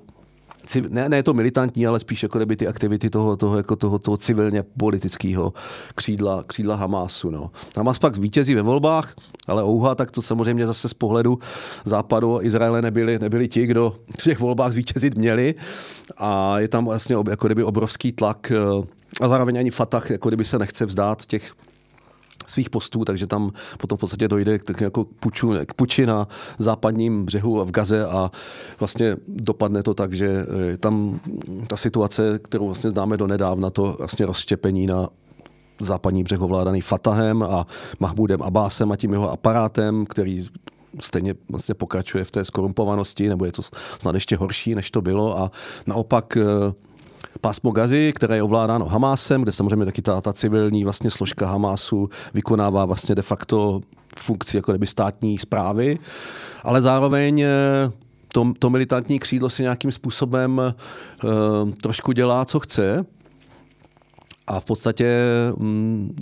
ne, 0.90 1.10
ne 1.10 1.24
to 1.24 1.34
militantní, 1.34 1.88
ale 1.88 2.00
spíš 2.00 2.24
jako 2.24 2.40
kdyby 2.40 2.56
ty 2.56 2.68
aktivity 2.68 3.10
toho, 3.10 3.38
toho, 3.38 3.58
jako 3.58 3.76
toho, 3.76 4.00
toho 4.00 4.18
civilně 4.18 4.64
politického 4.64 5.54
křídla, 5.96 6.44
křídla 6.44 6.76
Hamásu. 6.76 7.30
No. 7.30 7.52
Hamas 7.78 8.00
pak 8.00 8.18
vítězí 8.18 8.56
ve 8.56 8.62
volbách, 8.62 9.16
ale 9.48 9.64
ouha, 9.64 9.96
tak 9.96 10.12
to 10.12 10.22
samozřejmě 10.22 10.68
zase 10.68 10.90
z 10.90 10.94
pohledu 10.94 11.40
západu 11.86 12.40
Izraele 12.42 12.82
nebyli, 12.82 13.20
nebyli 13.20 13.48
ti, 13.48 13.66
kdo 13.66 13.94
v 14.20 14.24
těch 14.24 14.40
volbách 14.40 14.72
zvítězit 14.72 15.18
měli 15.18 15.56
a 16.18 16.60
je 16.60 16.68
tam 16.68 16.86
vlastně 16.86 17.16
jako 17.30 17.48
kdyby 17.48 17.64
obrovský 17.64 18.12
tlak 18.12 18.52
eh, 18.52 18.88
a 19.22 19.28
zároveň 19.28 19.60
ani 19.60 19.72
Fatah 19.72 20.12
jako 20.12 20.30
kdyby 20.30 20.46
se 20.46 20.60
nechce 20.60 20.86
vzdát 20.86 21.26
těch 21.26 21.54
svých 22.46 22.70
postů, 22.70 23.06
takže 23.06 23.28
tam 23.28 23.52
potom 23.78 23.98
v 23.98 24.02
podstatě 24.02 24.28
dojde 24.28 24.60
k, 24.60 24.82
jako 24.82 25.06
puču, 25.20 25.54
k 25.66 25.74
puči 25.74 26.06
na 26.06 26.28
západním 26.60 27.26
břehu 27.26 27.62
a 27.62 27.64
v 27.64 27.72
Gaze 27.72 28.06
a 28.06 28.32
vlastně 28.80 29.16
dopadne 29.28 29.84
to 29.84 29.94
tak, 29.94 30.14
že 30.14 30.46
eh, 30.74 30.78
tam 30.78 31.20
ta 31.68 31.76
situace, 31.78 32.40
kterou 32.40 32.66
vlastně 32.66 32.92
známe 32.92 33.18
do 33.18 33.28
nedávna, 33.28 33.70
to 33.70 33.96
vlastně 34.00 34.26
rozštěpení 34.26 34.86
na 34.86 35.10
západní 35.80 36.24
břeh 36.24 36.42
ovládaný 36.42 36.82
Fatahem 36.82 37.44
a 37.44 37.68
Mahmudem 38.00 38.42
Abbasem 38.42 38.92
a 38.92 38.96
tím 38.96 39.12
jeho 39.12 39.32
aparátem, 39.32 40.06
který 40.06 40.46
stejně 41.00 41.34
vlastně 41.50 41.76
pokračuje 41.76 42.24
v 42.24 42.32
té 42.32 42.46
skorumpovanosti, 42.46 43.30
nebo 43.30 43.46
je 43.46 43.52
to 43.52 43.62
snad 44.00 44.16
ještě 44.16 44.38
horší, 44.38 44.76
než 44.76 44.92
to 44.92 45.02
bylo. 45.02 45.40
A 45.40 45.52
naopak 45.88 46.38
eh, 46.38 46.74
pásmo 47.44 47.72
Gazy, 47.72 48.14
které 48.16 48.36
je 48.36 48.44
ovládáno 48.44 48.86
Hamásem, 48.86 49.42
kde 49.42 49.52
samozřejmě 49.52 49.86
taky 49.86 50.02
ta, 50.02 50.22
ta 50.22 50.34
civilní 50.34 50.84
vlastně 50.84 51.12
složka 51.12 51.48
Hamásu 51.48 52.10
vykonává 52.34 52.86
vlastně 52.86 53.16
de 53.16 53.22
facto 53.22 53.82
funkci 54.18 54.58
jako 54.58 54.72
kdyby 54.72 54.88
státní 54.88 55.38
zprávy, 55.38 55.98
ale 56.64 56.82
zároveň 56.82 57.42
eh, 57.42 57.50
to, 58.34 58.54
to 58.60 58.70
militantní 58.70 59.20
křídlo 59.20 59.50
si 59.50 59.62
nějakým 59.62 59.92
způsobem 59.92 60.62
uh, 61.24 61.72
trošku 61.72 62.12
dělá, 62.12 62.46
co 62.46 62.60
chce. 62.60 63.06
A 64.48 64.60
v 64.60 64.66
podstatě 64.66 65.20
um, 65.56 66.16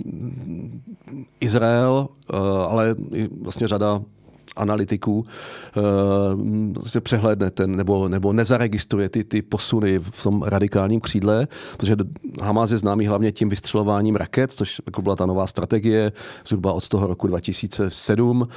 Izrael, 1.40 2.08
uh, 2.32 2.38
ale 2.68 2.94
i 3.14 3.28
vlastně 3.42 3.68
řada 3.68 4.00
analytiků 4.56 5.26
uh, 6.86 7.00
přehledne 7.00 7.50
ten, 7.50 7.76
nebo, 7.76 8.08
nebo 8.08 8.32
nezaregistruje 8.32 9.08
ty, 9.08 9.24
ty 9.24 9.42
posuny 9.42 9.98
v 9.98 10.22
tom 10.22 10.42
radikálním 10.42 11.00
křídle, 11.00 11.48
protože 11.76 11.96
Hamas 12.42 12.70
je 12.70 12.78
známý 12.78 13.06
hlavně 13.06 13.32
tím 13.32 13.48
vystřelováním 13.48 14.16
raket, 14.16 14.52
což 14.52 14.80
jako 14.86 15.02
byla 15.02 15.16
ta 15.16 15.26
nová 15.26 15.46
strategie 15.46 16.12
zhruba 16.46 16.72
od 16.72 16.88
toho 16.88 17.06
roku 17.06 17.26
2007 17.26 18.48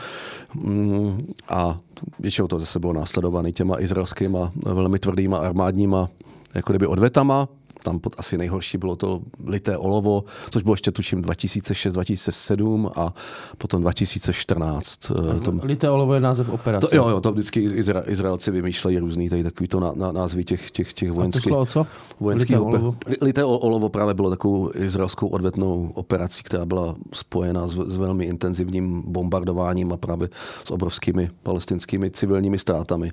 um, 0.63 1.27
a 1.49 1.79
většinou 2.19 2.47
to 2.47 2.59
zase 2.59 2.79
bylo 2.79 2.93
následované 2.93 3.51
těma 3.51 3.79
izraelskýma 3.79 4.51
velmi 4.65 4.99
tvrdýma 4.99 5.37
armádníma 5.37 6.09
jako 6.53 6.73
kdyby 6.73 6.87
odvetama, 6.87 7.47
tam 7.85 7.99
pod 7.99 8.13
asi 8.17 8.37
nejhorší 8.37 8.77
bylo 8.77 8.95
to 8.95 9.21
lité 9.45 9.77
olovo, 9.77 10.23
což 10.49 10.63
bylo 10.63 10.73
ještě 10.73 10.91
tuším 10.91 11.21
2006, 11.21 11.93
2007 11.93 12.91
a 12.95 13.13
potom 13.57 13.81
2014. 13.81 15.11
A 15.11 15.39
to, 15.39 15.53
lité 15.63 15.89
olovo 15.89 16.13
je 16.13 16.19
název 16.19 16.49
operace. 16.49 16.87
To, 16.87 16.95
jo, 16.95 17.09
jo, 17.09 17.21
to 17.21 17.31
vždycky 17.31 17.63
Izra, 17.63 18.03
Izraelci 18.07 18.51
vymýšlejí 18.51 18.99
různý 18.99 19.29
tady 19.29 19.43
takový 19.43 19.67
to 19.67 19.79
na, 19.79 19.91
na, 19.95 20.11
názvy 20.11 20.43
těch, 20.43 20.71
těch, 20.71 20.93
těch 20.93 21.11
vojenských. 21.11 21.41
A 21.41 21.43
to 21.43 21.49
šlo 21.49 21.59
o 21.59 21.65
co? 21.65 21.87
Vojenský 22.19 22.53
lité, 22.53 22.65
olovo? 22.65 22.95
lité 23.21 23.43
olovo 23.43 23.89
právě 23.89 24.13
bylo 24.13 24.29
takovou 24.29 24.71
izraelskou 24.75 25.27
odvetnou 25.27 25.91
operací, 25.93 26.43
která 26.43 26.65
byla 26.65 26.95
spojena 27.13 27.67
s, 27.67 27.75
s 27.87 27.95
velmi 27.95 28.25
intenzivním 28.25 29.03
bombardováním 29.07 29.93
a 29.93 29.97
právě 29.97 30.29
s 30.65 30.71
obrovskými 30.71 31.29
palestinskými 31.43 32.11
civilními 32.11 32.57
ztrátami. 32.57 33.11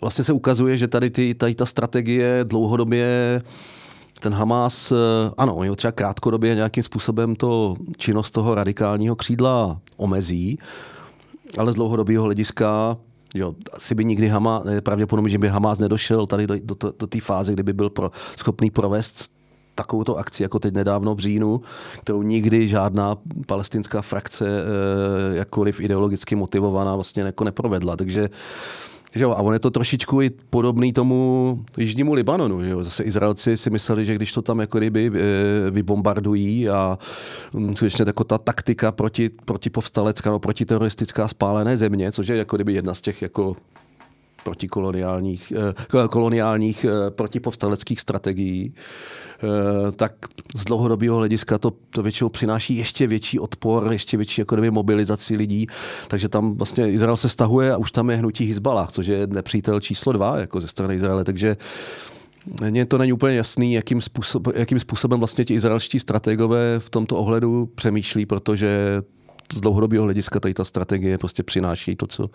Vlastně 0.00 0.24
se 0.24 0.32
ukazuje, 0.32 0.76
že 0.76 0.88
tady, 0.88 1.10
ty, 1.10 1.34
tady 1.34 1.54
ta 1.54 1.66
strategie 1.66 2.40
dlouhodobě 2.44 3.42
ten 4.22 4.34
Hamas, 4.34 4.92
eh, 4.92 4.96
ano, 5.38 5.54
oni 5.54 5.76
třeba 5.76 5.92
krátkodobě 5.92 6.54
nějakým 6.54 6.82
způsobem 6.82 7.36
to 7.36 7.76
činnost 7.96 8.30
toho 8.30 8.54
radikálního 8.54 9.16
křídla 9.16 9.80
omezí, 9.96 10.58
ale 11.58 11.72
z 11.72 11.74
dlouhodobého 11.74 12.24
hlediska 12.24 12.96
Jo, 13.34 13.54
asi 13.72 13.94
by 13.94 14.04
nikdy 14.04 14.28
Hamas, 14.28 14.62
pravděpodobně, 14.82 15.30
že 15.30 15.38
by 15.38 15.48
Hamas 15.48 15.78
nedošel 15.78 16.26
tady 16.26 16.46
do, 16.46 16.54
do, 16.64 16.92
do, 16.98 17.06
té 17.06 17.20
fáze, 17.20 17.52
kdyby 17.52 17.72
byl 17.72 17.90
pro, 17.90 18.10
schopný 18.36 18.70
provést 18.70 19.30
takovouto 19.74 20.16
akci, 20.16 20.42
jako 20.42 20.58
teď 20.58 20.74
nedávno 20.74 21.14
v 21.14 21.18
říjnu, 21.18 21.60
kterou 22.02 22.22
nikdy 22.22 22.68
žádná 22.68 23.16
palestinská 23.46 24.02
frakce, 24.02 24.46
e, 24.48 25.36
jakkoliv 25.36 25.80
ideologicky 25.80 26.34
motivovaná, 26.34 26.94
vlastně 26.94 27.22
jako 27.22 27.44
neprovedla. 27.44 27.96
Takže 27.96 28.30
Že 29.14 29.24
jo, 29.24 29.30
a 29.30 29.42
on 29.42 29.52
je 29.52 29.58
to 29.58 29.70
trošičku 29.70 30.22
i 30.22 30.30
podobný 30.30 30.92
tomu 30.92 31.58
jižnímu 31.78 32.12
Libanonu. 32.12 32.62
Že 32.64 32.70
jo. 32.70 32.84
Zase 32.84 33.04
Izraelci 33.04 33.56
si 33.56 33.70
mysleli, 33.70 34.04
že 34.04 34.14
když 34.14 34.32
to 34.32 34.42
tam 34.42 34.60
jako 34.60 34.78
kdyby 34.78 35.10
eh, 35.14 35.70
vybombardují 35.70 36.68
a 36.68 36.98
mm, 37.52 37.76
skutečně 37.76 38.04
jako 38.06 38.24
ta 38.24 38.38
taktika 38.38 38.92
proti, 38.92 39.30
proti 39.44 39.70
povstalecká, 39.70 40.30
no, 40.30 40.38
proti 40.38 40.64
teroristická 40.64 41.28
spálené 41.28 41.76
země, 41.76 42.12
což 42.12 42.28
je 42.28 42.36
jako 42.36 42.56
kdyby 42.56 42.72
jedna 42.72 42.94
z 42.94 43.00
těch 43.00 43.22
jako 43.22 43.56
protikoloniálních, 44.44 45.52
eh, 46.04 46.08
koloniálních 46.08 46.84
eh, 46.84 47.10
protipovstaleckých 47.10 48.00
strategií, 48.00 48.74
eh, 48.74 49.92
tak 49.92 50.12
z 50.54 50.64
dlouhodobého 50.64 51.16
hlediska 51.16 51.58
to, 51.58 51.72
to 51.90 52.02
většinou 52.02 52.30
přináší 52.30 52.76
ještě 52.76 53.06
větší 53.06 53.38
odpor, 53.38 53.88
ještě 53.92 54.16
větší 54.16 54.40
jako 54.40 54.54
kdyby, 54.54 54.70
mobilizaci 54.70 55.36
lidí. 55.36 55.66
Takže 56.08 56.28
tam 56.28 56.54
vlastně 56.54 56.92
Izrael 56.92 57.16
se 57.16 57.28
stahuje 57.28 57.72
a 57.72 57.76
už 57.76 57.92
tam 57.92 58.10
je 58.10 58.16
hnutí 58.16 58.48
Hezbalah, 58.48 58.92
což 58.92 59.06
je 59.06 59.26
nepřítel 59.26 59.80
číslo 59.80 60.12
dva 60.12 60.38
jako 60.38 60.60
ze 60.60 60.68
strany 60.68 60.94
Izraele. 60.94 61.24
Takže 61.24 61.56
mně 62.70 62.86
to 62.86 62.98
není 62.98 63.12
úplně 63.12 63.36
jasný, 63.36 63.72
jakým, 63.72 64.00
způsob, 64.00 64.48
jakým 64.54 64.80
způsobem 64.80 65.18
vlastně 65.18 65.44
ti 65.44 65.54
izraelští 65.54 66.00
strategové 66.00 66.78
v 66.78 66.90
tomto 66.90 67.16
ohledu 67.16 67.66
přemýšlí, 67.74 68.26
protože 68.26 69.02
z 69.52 69.60
dlouhodobého 69.60 70.04
hlediska 70.04 70.40
tady 70.40 70.54
ta 70.54 70.64
strategie 70.64 71.18
prostě 71.18 71.42
přináší 71.42 71.96
to, 71.96 72.06
co, 72.06 72.30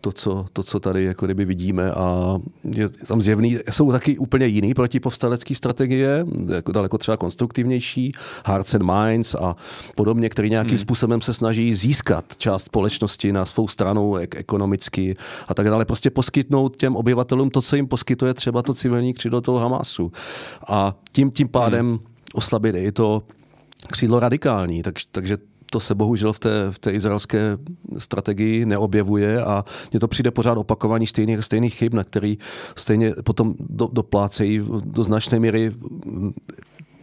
to, 0.00 0.12
co, 0.12 0.46
to, 0.52 0.62
co 0.62 0.80
tady 0.80 1.04
jako 1.04 1.26
kdyby 1.26 1.44
vidíme 1.44 1.92
a 1.92 2.38
je 2.76 2.88
tam 2.88 3.22
zjevný, 3.22 3.58
jsou 3.70 3.92
taky 3.92 4.18
úplně 4.18 4.46
jiný 4.46 4.74
protipovstalecké 4.74 5.54
strategie, 5.54 6.26
jako 6.54 6.72
daleko 6.72 6.98
třeba 6.98 7.16
konstruktivnější, 7.16 8.12
Hearts 8.46 8.74
and 8.74 8.82
Minds 8.82 9.34
a 9.34 9.56
podobně, 9.96 10.28
který 10.28 10.50
nějakým 10.50 10.70
hmm. 10.70 10.78
způsobem 10.78 11.20
se 11.20 11.34
snaží 11.34 11.74
získat 11.74 12.24
část 12.36 12.64
společnosti 12.64 13.32
na 13.32 13.44
svou 13.44 13.68
stranu 13.68 14.16
ek- 14.16 14.36
ekonomicky 14.36 15.16
a 15.48 15.54
tak 15.54 15.66
dále. 15.66 15.84
Prostě 15.84 16.10
poskytnout 16.10 16.76
těm 16.76 16.96
obyvatelům 16.96 17.50
to, 17.50 17.62
co 17.62 17.76
jim 17.76 17.88
poskytuje 17.88 18.34
třeba 18.34 18.62
to 18.62 18.74
civilní 18.74 19.14
křídlo 19.14 19.40
toho 19.40 19.58
Hamasu. 19.58 20.12
A 20.68 20.94
tím, 21.12 21.30
tím 21.30 21.48
pádem 21.48 21.86
hmm. 21.86 21.98
oslabit 22.34 22.76
i 22.76 22.92
to 22.92 23.22
křídlo 23.86 24.20
radikální. 24.20 24.82
Tak, 24.82 24.94
takže 25.12 25.38
to 25.74 25.80
se 25.80 25.94
bohužel 25.94 26.32
v 26.32 26.38
té, 26.38 26.70
v 26.70 26.78
té 26.78 26.90
izraelské 26.90 27.58
strategii 27.98 28.66
neobjevuje 28.66 29.42
a 29.42 29.64
mně 29.92 30.00
to 30.00 30.08
přijde 30.08 30.30
pořád 30.30 30.58
opakování 30.58 31.06
stejných, 31.06 31.44
stejných 31.44 31.74
chyb, 31.74 31.94
na 31.94 32.04
který 32.04 32.38
stejně 32.76 33.12
potom 33.24 33.54
do, 33.58 33.88
doplácejí 33.92 34.62
do 34.84 35.04
značné 35.04 35.40
míry 35.40 35.72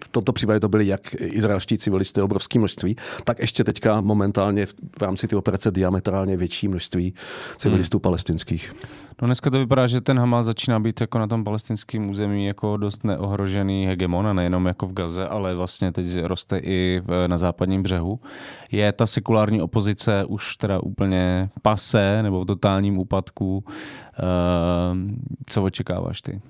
v 0.06 0.10
tomto 0.10 0.34
případě 0.34 0.60
to 0.60 0.70
byly 0.70 0.88
jak 0.88 1.16
izraelští 1.20 1.78
civilisté 1.78 2.24
obrovské 2.24 2.60
množství, 2.60 2.96
tak 3.24 3.40
ještě 3.40 3.64
teďka 3.64 4.02
momentálně 4.02 4.66
v 4.66 5.02
rámci 5.02 5.28
té 5.28 5.36
operace 5.36 5.72
diametrálně 5.72 6.38
větší 6.38 6.68
množství 6.68 7.14
civilistů 7.58 7.98
hmm. 7.98 8.02
palestinských. 8.02 8.74
No 9.22 9.26
dneska 9.26 9.50
to 9.50 9.60
vypadá, 9.60 9.88
že 9.88 10.02
ten 10.02 10.20
Hamas 10.20 10.46
začíná 10.46 10.80
být 10.80 11.02
jako 11.02 11.20
na 11.20 11.28
tom 11.28 11.44
palestinském 11.44 12.10
území 12.10 12.46
jako 12.46 12.78
dost 12.78 13.04
neohrožený 13.04 13.86
hegemon 13.86 14.28
a 14.28 14.34
nejenom 14.34 14.66
jako 14.66 14.88
v 14.88 14.94
Gaze, 14.94 15.28
ale 15.28 15.56
vlastně 15.56 15.92
teď 15.92 16.06
roste 16.24 16.58
i 16.58 17.02
na 17.28 17.38
západním 17.38 17.84
břehu. 17.84 18.20
Je 18.72 18.92
ta 18.92 19.08
sekulární 19.08 19.62
opozice 19.62 20.26
už 20.26 20.56
teda 20.56 20.80
úplně 20.80 21.50
pase 21.62 22.24
nebo 22.24 22.42
v 22.42 22.46
totálním 22.46 22.98
úpadku. 22.98 23.64
Uh, 23.64 24.98
co 25.46 25.64
očekáváš 25.64 26.22
ty? 26.22 26.42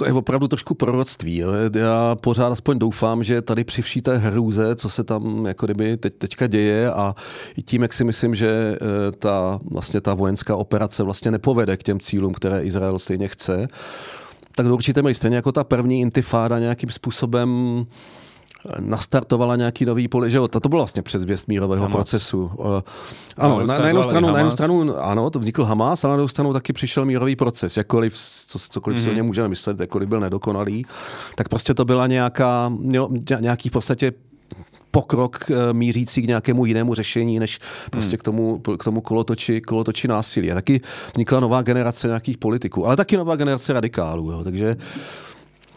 To 0.00 0.06
je 0.06 0.12
opravdu 0.12 0.48
trošku 0.48 0.74
proroctví. 0.74 1.36
Jo. 1.36 1.52
Já 1.74 2.16
pořád 2.20 2.52
aspoň 2.52 2.78
doufám, 2.78 3.24
že 3.24 3.42
tady 3.42 3.64
při 3.64 3.82
vší 3.82 4.02
té 4.02 4.16
hrůze, 4.16 4.76
co 4.76 4.88
se 4.88 5.04
tam 5.04 5.46
jako 5.46 5.66
kdyby 5.66 5.96
teď, 5.96 6.14
teďka 6.14 6.46
děje 6.46 6.92
a 6.92 7.14
i 7.56 7.62
tím, 7.62 7.82
jak 7.82 7.92
si 7.92 8.04
myslím, 8.04 8.34
že 8.34 8.48
eh, 8.50 9.12
ta, 9.12 9.58
vlastně 9.70 10.00
ta 10.00 10.14
vojenská 10.14 10.56
operace 10.56 11.02
vlastně 11.02 11.30
nepovede 11.30 11.76
k 11.76 11.82
těm 11.82 12.00
cílům, 12.00 12.34
které 12.34 12.62
Izrael 12.62 12.98
stejně 12.98 13.28
chce, 13.28 13.68
tak 14.56 14.66
do 14.66 14.74
určité 14.74 15.02
míry 15.02 15.14
stejně 15.14 15.36
jako 15.36 15.52
ta 15.52 15.64
první 15.64 16.00
intifáda 16.00 16.58
nějakým 16.58 16.90
způsobem 16.90 17.86
nastartovala 18.80 19.56
nějaký 19.56 19.84
nový 19.84 20.08
poli, 20.08 20.30
že 20.30 20.36
jo, 20.36 20.48
to 20.48 20.68
bylo 20.68 20.82
vlastně 20.82 21.02
předzvěst 21.02 21.48
mírového 21.48 21.82
Hamas. 21.82 21.96
procesu. 21.96 22.50
Uh, 22.56 22.80
ano, 23.36 23.66
na, 23.66 23.78
na, 23.78 23.86
jednu 23.86 24.02
stranu, 24.02 24.32
na 24.32 24.38
jednu 24.38 24.50
stranu, 24.50 24.98
ano, 24.98 25.30
to 25.30 25.38
vznikl 25.38 25.64
Hamas, 25.64 26.04
a 26.04 26.08
na 26.08 26.14
druhou 26.14 26.28
stranu 26.28 26.52
taky 26.52 26.72
přišel 26.72 27.04
mírový 27.04 27.36
proces, 27.36 27.76
jakkoliv, 27.76 28.16
co, 28.46 28.58
cokoliv 28.58 28.98
mm-hmm. 28.98 29.02
si 29.02 29.08
o 29.08 29.10
mhm. 29.10 29.16
něm 29.16 29.26
můžeme 29.26 29.48
myslet, 29.48 29.80
jakkoliv 29.80 30.08
byl 30.08 30.20
nedokonalý, 30.20 30.86
tak 31.34 31.48
prostě 31.48 31.74
to 31.74 31.84
byla 31.84 32.06
nějaká, 32.06 32.72
nějaký 33.40 33.68
v 33.68 33.72
podstatě 33.72 34.12
pokrok 34.90 35.50
eh, 35.50 35.72
mířící 35.72 36.22
k 36.22 36.26
nějakému 36.26 36.64
jinému 36.64 36.94
řešení, 36.94 37.38
než 37.38 37.58
prostě 37.90 38.10
hmm. 38.10 38.18
k 38.18 38.22
tomu, 38.22 38.58
k 38.78 38.84
tomu 38.84 39.00
kolotoči, 39.00 39.60
kolotoči 39.60 40.08
násilí. 40.08 40.52
A 40.52 40.54
taky 40.54 40.80
vznikla 41.12 41.40
nová 41.40 41.62
generace 41.62 42.06
nějakých 42.06 42.38
politiků, 42.38 42.86
ale 42.86 42.96
taky 42.96 43.16
nová 43.16 43.36
generace 43.36 43.72
radikálů. 43.72 44.30
Jo. 44.30 44.44
Takže 44.44 44.76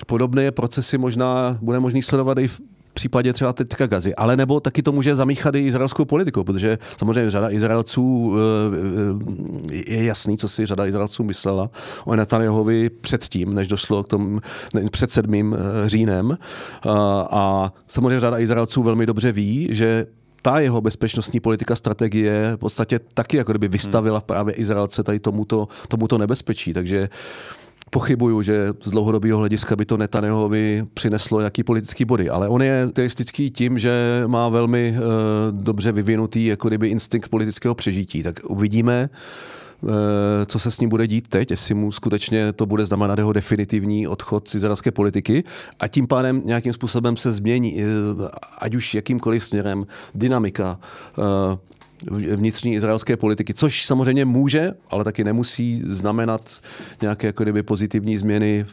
podobné 0.07 0.51
procesy 0.51 0.97
možná 0.97 1.57
bude 1.61 1.79
možný 1.79 2.01
sledovat 2.01 2.37
i 2.37 2.47
v 2.47 2.61
případě 2.93 3.33
třeba 3.33 3.53
teďka 3.53 3.87
Gazy, 3.87 4.15
ale 4.15 4.37
nebo 4.37 4.59
taky 4.59 4.83
to 4.83 4.91
může 4.91 5.15
zamíchat 5.15 5.55
i 5.55 5.59
izraelskou 5.59 6.05
politiku, 6.05 6.43
protože 6.43 6.77
samozřejmě 6.97 7.31
řada 7.31 7.49
Izraelců 7.49 8.35
eh, 8.35 9.75
eh, 9.75 9.93
je 9.93 10.03
jasný, 10.03 10.37
co 10.37 10.47
si 10.47 10.65
řada 10.65 10.85
Izraelců 10.85 11.23
myslela 11.23 11.69
o 12.05 12.15
Netanyahovi 12.15 12.89
předtím, 12.89 13.55
než 13.55 13.67
došlo 13.67 14.03
k 14.03 14.07
tomu 14.07 14.39
před 14.91 15.11
sedmým 15.11 15.55
eh, 15.55 15.89
říjnem. 15.89 16.37
A 17.29 17.73
samozřejmě 17.87 18.19
řada 18.19 18.39
Izraelců 18.39 18.83
velmi 18.83 19.05
dobře 19.05 19.31
ví, 19.31 19.67
že 19.71 20.05
ta 20.43 20.59
jeho 20.59 20.81
bezpečnostní 20.81 21.39
politika, 21.39 21.75
strategie 21.75 22.51
v 22.55 22.57
podstatě 22.57 22.99
taky 23.13 23.37
jako 23.37 23.51
kdyby 23.51 23.67
vystavila 23.67 24.19
hmm. 24.19 24.25
právě 24.25 24.53
Izraelce 24.53 25.03
tady 25.03 25.19
tomuto, 25.19 25.67
tomuto 25.87 26.17
nebezpečí. 26.17 26.73
Takže 26.73 27.09
pochybuju, 27.93 28.41
že 28.41 28.73
z 28.81 28.89
dlouhodobého 28.89 29.39
hlediska 29.39 29.75
by 29.75 29.85
to 29.85 29.97
Netanyahovi 29.97 30.85
přineslo 30.93 31.39
jaký 31.39 31.63
politický 31.63 32.05
body, 32.05 32.29
ale 32.29 32.47
on 32.47 32.61
je 32.61 32.87
teoristický 32.93 33.51
tím, 33.51 33.79
že 33.79 34.23
má 34.27 34.49
velmi 34.49 34.95
uh, 34.97 35.03
dobře 35.51 35.91
vyvinutý 35.91 36.45
jako 36.45 36.67
kdyby 36.67 36.87
instinkt 36.87 37.29
politického 37.29 37.75
přežití. 37.75 38.23
Tak 38.23 38.39
uvidíme, 38.49 39.09
uh, 39.81 39.89
co 40.45 40.59
se 40.59 40.71
s 40.71 40.79
ním 40.79 40.89
bude 40.89 41.07
dít 41.07 41.27
teď, 41.27 41.51
jestli 41.51 41.73
mu 41.73 41.91
skutečně 41.91 42.53
to 42.53 42.65
bude 42.65 42.85
znamenat 42.85 43.17
jeho 43.17 43.33
definitivní 43.33 44.07
odchod 44.07 44.47
z 44.47 44.55
izraelské 44.55 44.91
politiky 44.91 45.43
a 45.79 45.87
tím 45.87 46.07
pádem 46.07 46.41
nějakým 46.45 46.73
způsobem 46.73 47.17
se 47.17 47.31
změní, 47.31 47.75
uh, 47.75 48.27
ať 48.59 48.75
už 48.75 48.93
jakýmkoliv 48.93 49.45
směrem, 49.45 49.85
dynamika 50.15 50.79
vnitřní 52.11 52.73
izraelské 52.73 53.17
politiky, 53.17 53.53
což 53.53 53.85
samozřejmě 53.85 54.25
může, 54.25 54.71
ale 54.89 55.03
taky 55.03 55.23
nemusí 55.23 55.83
znamenat 55.89 56.59
nějaké 57.01 57.27
jako 57.27 57.43
kdyby 57.43 57.63
pozitivní 57.63 58.17
změny 58.17 58.65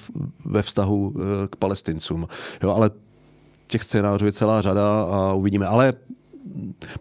ve 0.45 0.63
vztahu 0.63 1.15
eh, 1.17 1.49
k 1.49 1.57
palestincům. 1.57 2.27
Jo, 2.63 2.71
ale 2.71 2.91
těch 3.67 3.83
scénářů 3.83 4.27
je 4.27 4.33
celá 4.33 4.63
řada 4.63 5.03
a 5.03 5.33
uvidíme. 5.33 5.67
Ale 5.67 5.93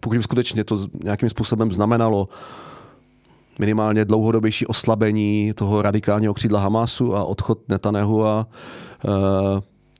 pokud 0.00 0.16
by 0.16 0.22
skutečně 0.22 0.64
to 0.64 0.86
nějakým 1.04 1.30
způsobem 1.30 1.72
znamenalo 1.72 2.28
minimálně 3.58 4.04
dlouhodobější 4.04 4.66
oslabení 4.66 5.52
toho 5.52 5.82
radikálního 5.82 6.34
křídla 6.34 6.60
Hamasu 6.60 7.16
a 7.16 7.24
odchod 7.24 7.68
Netanehu 7.68 8.24
a 8.24 8.46
uh, 9.04 9.12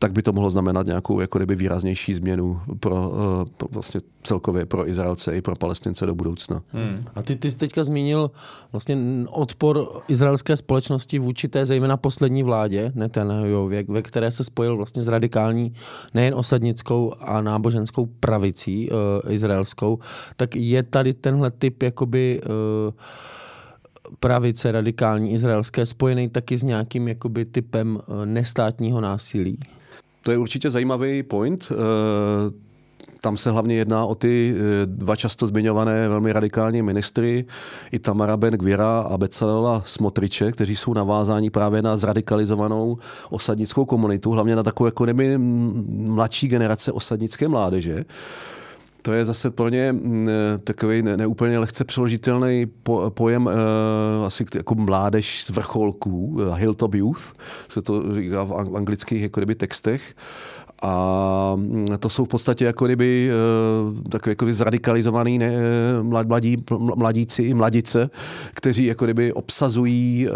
tak 0.02 0.12
by 0.12 0.22
to 0.22 0.32
mohlo 0.32 0.50
znamenat 0.50 0.86
nějakou 0.86 1.20
jako 1.20 1.38
kdyby 1.38 1.56
výraznější 1.56 2.14
změnu 2.14 2.60
pro, 2.80 3.12
eh, 3.12 3.50
pro 3.56 3.68
vlastně 3.70 4.00
celkově 4.22 4.66
pro 4.66 4.88
Izraelce 4.88 5.36
i 5.36 5.42
pro 5.42 5.56
Palestince 5.56 6.06
do 6.06 6.14
budoucna. 6.14 6.62
Hmm. 6.72 7.04
A 7.14 7.22
ty, 7.22 7.36
ty 7.36 7.50
jsi 7.50 7.58
teďka 7.58 7.84
zmínil 7.84 8.30
vlastně 8.72 8.96
odpor 9.28 9.88
izraelské 10.08 10.56
společnosti 10.56 11.18
vůči 11.18 11.48
té 11.48 11.66
zejména 11.66 11.96
poslední 11.96 12.42
vládě, 12.42 12.92
ne 12.94 13.08
ten, 13.08 13.30
jo, 13.44 13.68
ve, 13.68 13.82
ve 13.82 14.02
které 14.02 14.30
se 14.30 14.44
spojil 14.44 14.76
vlastně 14.76 15.02
s 15.02 15.08
radikální 15.08 15.72
nejen 16.14 16.34
osadnickou 16.34 17.12
a 17.20 17.40
náboženskou 17.40 18.06
pravicí 18.06 18.90
uh, 18.90 18.96
izraelskou, 19.32 19.98
tak 20.36 20.56
je 20.56 20.82
tady 20.82 21.14
tenhle 21.14 21.50
typ 21.50 21.82
jakoby 21.82 22.40
uh, 22.44 22.94
pravice 24.20 24.72
radikální 24.72 25.32
izraelské 25.32 25.86
spojený 25.86 26.28
taky 26.28 26.58
s 26.58 26.62
nějakým 26.62 27.08
jakoby 27.08 27.44
typem 27.44 28.00
nestátního 28.24 29.00
násilí? 29.00 29.58
To 30.22 30.30
je 30.30 30.38
určitě 30.38 30.70
zajímavý 30.70 31.22
point. 31.22 31.72
Eh, 31.72 32.70
tam 33.20 33.36
se 33.36 33.50
hlavně 33.50 33.74
jedná 33.74 34.04
o 34.04 34.14
ty 34.14 34.54
eh, 34.56 34.86
dva 34.86 35.16
často 35.16 35.46
zmiňované 35.46 36.08
velmi 36.08 36.32
radikální 36.32 36.82
ministry, 36.82 37.44
i 37.92 37.98
Tamara 37.98 38.36
Ben 38.36 38.54
Gvira 38.54 39.00
a 39.00 39.18
Becalela 39.18 39.82
Smotriče, 39.86 40.52
kteří 40.52 40.76
jsou 40.76 40.94
navázáni 40.94 41.50
právě 41.50 41.82
na 41.82 41.96
zradikalizovanou 41.96 42.98
osadnickou 43.30 43.84
komunitu, 43.84 44.30
hlavně 44.30 44.56
na 44.56 44.62
takovou 44.62 44.86
jako 44.86 45.06
neby 45.06 45.38
mladší 45.38 46.48
generace 46.48 46.92
osadnické 46.92 47.48
mládeže. 47.48 48.04
To 49.02 49.12
je 49.12 49.24
zase 49.24 49.50
pro 49.50 49.68
ně 49.68 49.92
mm, 49.92 50.28
takový 50.64 51.02
neúplně 51.02 51.58
lehce 51.58 51.84
přeložitelný 51.84 52.66
po, 52.82 53.10
pojem 53.10 53.46
uh, 53.46 53.52
asi 54.26 54.44
jako 54.54 54.74
mládež 54.74 55.44
z 55.44 55.50
vrcholků, 55.50 56.26
uh, 56.26 56.54
hilltop 56.54 56.94
youth, 56.94 57.32
se 57.68 57.82
to 57.82 58.14
říká 58.14 58.42
v 58.42 58.76
anglických 58.76 59.22
jako 59.22 59.40
textech. 59.56 60.14
A 60.82 61.52
mm, 61.56 61.86
to 61.98 62.08
jsou 62.08 62.24
v 62.24 62.28
podstatě 62.28 62.64
jako 62.64 62.86
kdyby 62.86 63.30
eh, 63.30 64.08
takové 64.08 64.30
jako 64.30 64.46
zradikalizovaný 64.50 65.38
ne, 65.38 65.52
mladí, 66.02 66.56
mladíci 66.94 67.42
i 67.42 67.54
mladice, 67.54 68.10
kteří 68.54 68.84
jako 68.84 69.04
kdyby 69.04 69.32
obsazují 69.32 70.28
eh, 70.28 70.32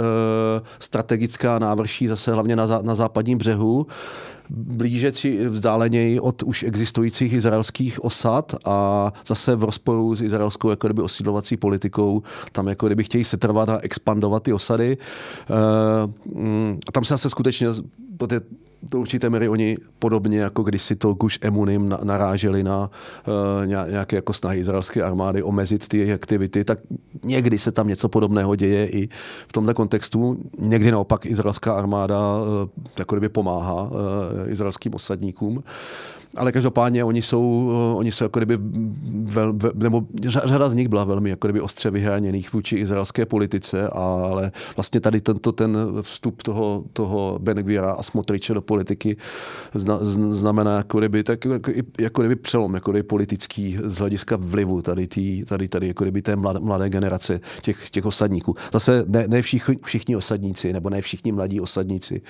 strategická 0.79 1.59
návrší 1.59 2.09
zase 2.09 2.33
hlavně 2.33 2.57
na, 2.57 2.67
na 2.83 2.95
západním 2.95 3.39
břehu 3.39 3.87
blíže 4.51 5.13
či 5.13 5.49
vzdáleněji 5.49 6.21
od 6.21 6.43
už 6.43 6.63
existujících 6.63 7.33
izraelských 7.33 8.05
osad 8.05 8.55
a 8.65 9.13
zase 9.27 9.57
v 9.57 9.65
rozporu 9.65 10.17
s 10.17 10.23
izraelskou 10.23 10.71
jako 10.71 10.87
kdyby 10.87 11.03
osídlovací 11.03 11.57
politikou, 11.57 12.23
tam 12.53 12.69
jako 12.69 12.87
kdyby 12.87 13.05
chtějí 13.05 13.25
setrvat 13.25 13.69
a 13.69 13.79
expandovat 13.83 14.43
ty 14.43 14.53
osady. 14.53 14.97
A 16.89 16.93
tam 16.93 17.05
se 17.05 17.15
zase 17.15 17.31
skutečně 17.31 17.69
do 18.91 19.01
určité 19.01 19.31
míry 19.31 19.49
oni 19.49 19.77
podobně 19.99 20.41
jako 20.41 20.63
když 20.63 20.83
si 20.83 20.97
to 20.97 21.15
Gush 21.15 21.39
Emunim 21.41 21.95
naráželi 22.03 22.63
na 22.63 22.91
uh, 23.61 23.67
nějaké 23.67 24.17
jako 24.17 24.33
snahy 24.33 24.59
izraelské 24.59 25.03
armády 25.03 25.43
omezit 25.43 25.89
ty 25.89 26.13
aktivity, 26.13 26.65
tak 26.65 26.79
někdy 27.25 27.59
se 27.59 27.73
tam 27.73 27.89
něco 27.89 28.09
podobného 28.09 28.57
děje 28.57 28.87
i 28.87 29.09
v 29.49 29.53
tomto 29.53 29.75
kontextu. 29.75 30.39
Někdy 30.59 30.91
naopak 30.91 31.27
izraelská 31.27 31.75
armáda 31.75 32.19
uh, 32.19 32.69
jako 32.99 33.15
kdyby 33.15 33.29
pomáhá 33.29 33.83
uh, 33.83 33.91
izraelským 34.47 34.95
osadníkům. 34.95 35.63
Ale 36.37 36.53
každopádně 36.53 37.05
oni 37.05 37.23
jsou, 37.23 37.73
eh, 37.73 37.95
oni 37.97 38.13
jsou 38.13 38.25
jako 38.25 38.39
kdyby, 38.39 38.59
vel, 39.25 39.55
nebo 39.75 40.07
řada 40.45 40.69
z 40.69 40.75
nich 40.75 40.89
byla 40.89 41.05
velmi 41.05 41.31
jako 41.31 41.47
kdyby 41.47 41.61
ostře 41.61 41.91
vyhraněných 41.91 42.53
vůči 42.53 42.77
izraelské 42.77 43.27
politice, 43.27 43.89
ale 43.89 44.53
vlastně 44.77 45.01
tady 45.01 45.21
tento 45.21 45.53
ten 45.53 45.77
vstup 46.03 46.43
toho, 46.43 46.85
toho 46.93 47.39
Benegvira 47.43 47.93
a 47.93 48.03
Smotriče 48.03 48.55
do 48.55 48.63
politiky 48.63 49.17
zna, 49.75 49.99
znamená 50.31 50.77
jako 50.77 50.99
kdyby, 50.99 51.23
tak, 51.23 51.45
jako, 51.45 51.71
jako 52.01 52.23
kdyby 52.23 52.37
přelom, 52.37 52.75
jako 52.75 52.91
kdyby 52.91 53.03
politický 53.03 53.79
z 53.83 53.99
hlediska 53.99 54.37
vlivu 54.41 54.83
tady, 54.83 55.07
tý, 55.07 55.45
tady, 55.45 55.69
tady 55.69 55.89
jako 55.89 56.05
kdyby 56.05 56.23
té 56.23 56.37
mladé, 56.37 56.61
mladé 56.61 56.89
generace 56.89 57.41
těch, 57.63 57.91
těch 57.91 58.07
osadníků. 58.07 58.57
Zase 58.73 59.05
ne, 59.09 59.25
ne 59.29 59.43
všichni, 59.43 59.79
všichni 59.85 60.17
osadníci, 60.17 60.73
nebo 60.73 60.91
ne 60.91 61.03
všichni 61.03 61.33
mladí 61.33 61.61
osadníci 61.61 62.23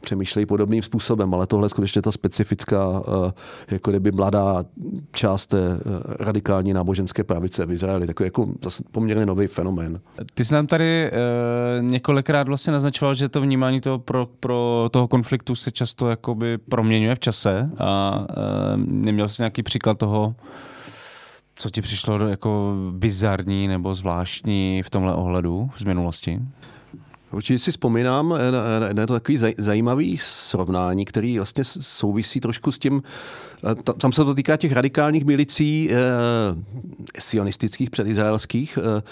přemýšlejí 0.00 0.46
podobným 0.46 0.82
způsobem, 0.82 1.34
ale 1.34 1.46
tohle 1.46 1.64
je 1.66 1.68
skutečně 1.70 2.02
ta 2.02 2.12
specifická 2.12 2.88
uh, 2.88 3.30
jako 3.70 3.90
kdyby 3.90 4.12
mladá 4.12 4.64
část 5.12 5.46
té 5.46 5.58
eh, 5.58 5.80
radikální 6.24 6.72
náboženské 6.72 7.24
pravice 7.24 7.66
v 7.66 7.72
Izraeli. 7.72 8.06
Takový 8.06 8.26
jako 8.26 8.48
poměrně 8.92 9.26
nový 9.26 9.46
fenomén. 9.46 10.00
Ty 10.34 10.44
jsi 10.44 10.54
nám 10.54 10.66
tady 10.66 11.10
uh, 11.10 11.84
několikrát 11.84 12.48
vlastně 12.48 12.72
naznačoval, 12.72 13.14
že 13.14 13.28
to 13.28 13.40
vnímání 13.40 13.80
toho 13.80 13.98
pro, 13.98 14.28
pro 14.40 14.88
toho 14.90 15.08
konfliktu 15.08 15.54
se 15.54 15.70
často 15.70 16.08
jakoby 16.08 16.58
proměňuje 16.58 17.14
v 17.14 17.20
čase 17.20 17.70
a 17.78 18.18
uh, 18.18 18.26
neměl 18.86 19.28
jsi 19.28 19.42
nějaký 19.42 19.62
příklad 19.62 19.98
toho, 19.98 20.34
co 21.54 21.70
ti 21.70 21.82
přišlo 21.82 22.28
jako 22.28 22.74
bizarní 22.90 23.68
nebo 23.68 23.94
zvláštní 23.94 24.82
v 24.82 24.90
tomhle 24.90 25.14
ohledu 25.14 25.70
z 25.76 25.84
minulosti? 25.84 26.40
Určitě 27.32 27.58
si 27.58 27.70
vzpomínám 27.70 28.34
eh, 28.90 28.94
na 28.94 29.06
to 29.06 29.12
takový 29.12 29.38
zajímavý 29.58 30.18
srovnání, 30.18 31.04
který 31.04 31.36
vlastně 31.36 31.64
souvisí 31.64 32.40
trošku 32.40 32.72
s 32.72 32.78
tím, 32.78 33.02
eh, 33.70 33.74
tam 33.92 34.12
se 34.12 34.24
to 34.24 34.34
týká 34.34 34.56
těch 34.56 34.72
radikálních 34.72 35.24
milicí 35.24 35.90
eh, 35.90 35.96
sionistických, 37.18 37.90
předizraelských, 37.90 38.78
eh, 38.78 39.02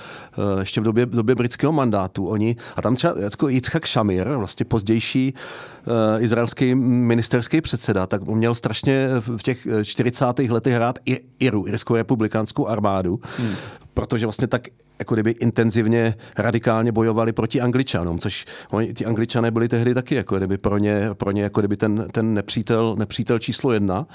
eh, 0.57 0.61
ještě 0.61 0.81
v 0.81 0.85
době, 0.85 1.07
v 1.07 1.11
době 1.11 1.35
britského 1.35 1.73
mandátu. 1.73 2.27
Oni, 2.27 2.57
a 2.77 2.82
tam 2.82 2.95
třeba 2.95 3.15
jako 3.19 3.49
Yitzhak 3.49 3.86
Shamir, 3.86 4.28
vlastně 4.28 4.65
pozdější 4.65 5.35
eh, 5.35 6.20
izraelský 6.20 6.74
ministerský 6.74 7.61
předseda, 7.61 8.07
tak 8.07 8.27
měl 8.27 8.55
strašně 8.55 9.09
v 9.20 9.43
těch 9.43 9.66
40. 9.82 10.39
letech 10.39 10.74
hrát 10.74 10.99
IRU, 11.39 11.66
Irskou 11.66 11.95
republikánskou 11.95 12.66
armádu, 12.66 13.20
hmm. 13.39 13.55
protože 13.95 14.27
vlastně 14.27 14.47
tak 14.47 14.62
jako 14.98 15.14
kdyby 15.14 15.30
intenzivně, 15.30 16.14
radikálně 16.38 16.92
bojovali 16.92 17.32
proti 17.32 17.60
Angličanům, 17.60 18.18
což 18.18 18.46
oni, 18.70 18.94
ti 18.94 19.04
Angličané 19.04 19.50
byli 19.50 19.68
tehdy 19.68 19.94
taky 19.94 20.14
jako 20.14 20.36
kdyby 20.36 20.58
pro 20.58 20.78
ně, 20.78 21.08
pro 21.14 21.30
ně 21.30 21.42
jako 21.42 21.60
kdyby 21.60 21.76
ten, 21.76 22.06
ten 22.12 22.34
nepřítel, 22.34 22.96
nepřítel 22.98 23.38
číslo 23.38 23.72
jedna. 23.72 24.06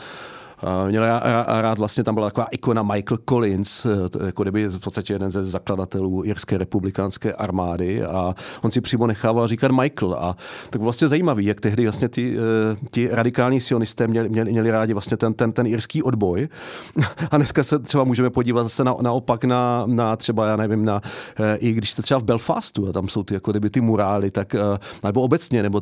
Měl 0.90 1.06
rád, 1.06 1.62
rád 1.62 1.78
vlastně 1.78 2.04
tam 2.04 2.16
byla 2.16 2.28
taková 2.28 2.48
ikona 2.52 2.84
Michael 2.84 3.18
Collins, 3.30 3.86
eh, 3.86 4.26
jako 4.26 4.44
kdyby 4.44 4.68
v 4.68 4.80
podstatě 4.80 5.14
jeden 5.14 5.32
ze 5.32 5.44
zakladatelů 5.44 6.26
Irské 6.26 6.58
republikánské 6.58 7.34
armády 7.34 8.04
a 8.04 8.36
on 8.62 8.72
si 8.72 8.82
přímo 8.82 9.08
nechával 9.08 9.48
říkat 9.48 9.72
Michael. 9.72 10.14
A 10.14 10.36
tak 10.70 10.82
vlastně 10.82 11.08
zajímavý, 11.08 11.46
jak 11.46 11.62
tehdy 11.62 11.84
vlastně 11.84 12.10
ty, 12.10 12.38
eh, 12.38 12.78
ti 12.92 13.10
radikální 13.12 13.62
sionisté 13.62 14.08
měli, 14.08 14.30
měli, 14.30 14.52
měli 14.52 14.72
rádi 14.72 14.94
vlastně 14.94 15.18
ten, 15.18 15.34
ten, 15.34 15.52
ten 15.52 15.68
irský 15.68 16.04
odboj. 16.04 16.48
A 17.32 17.38
dneska 17.38 17.64
se 17.64 17.80
třeba 17.80 18.04
můžeme 18.04 18.30
podívat 18.30 18.64
zase 18.64 18.84
na, 18.84 18.96
naopak 19.02 19.44
na, 19.44 19.84
na 19.86 20.16
třeba, 20.16 20.48
já 20.48 20.56
nevím, 20.56 20.86
na, 20.86 21.02
eh, 21.40 21.56
i 21.58 21.72
když 21.72 21.92
jste 21.92 22.02
třeba 22.02 22.20
v 22.20 22.24
Belfastu 22.24 22.90
a 22.90 22.92
tam 22.92 23.08
jsou 23.08 23.24
ty, 23.24 23.34
jako 23.34 23.52
kdyby 23.52 23.70
ty 23.70 23.82
murály, 23.82 24.32
tak, 24.32 24.56
nebo 25.04 25.22
obecně, 25.22 25.64
nebo 25.64 25.82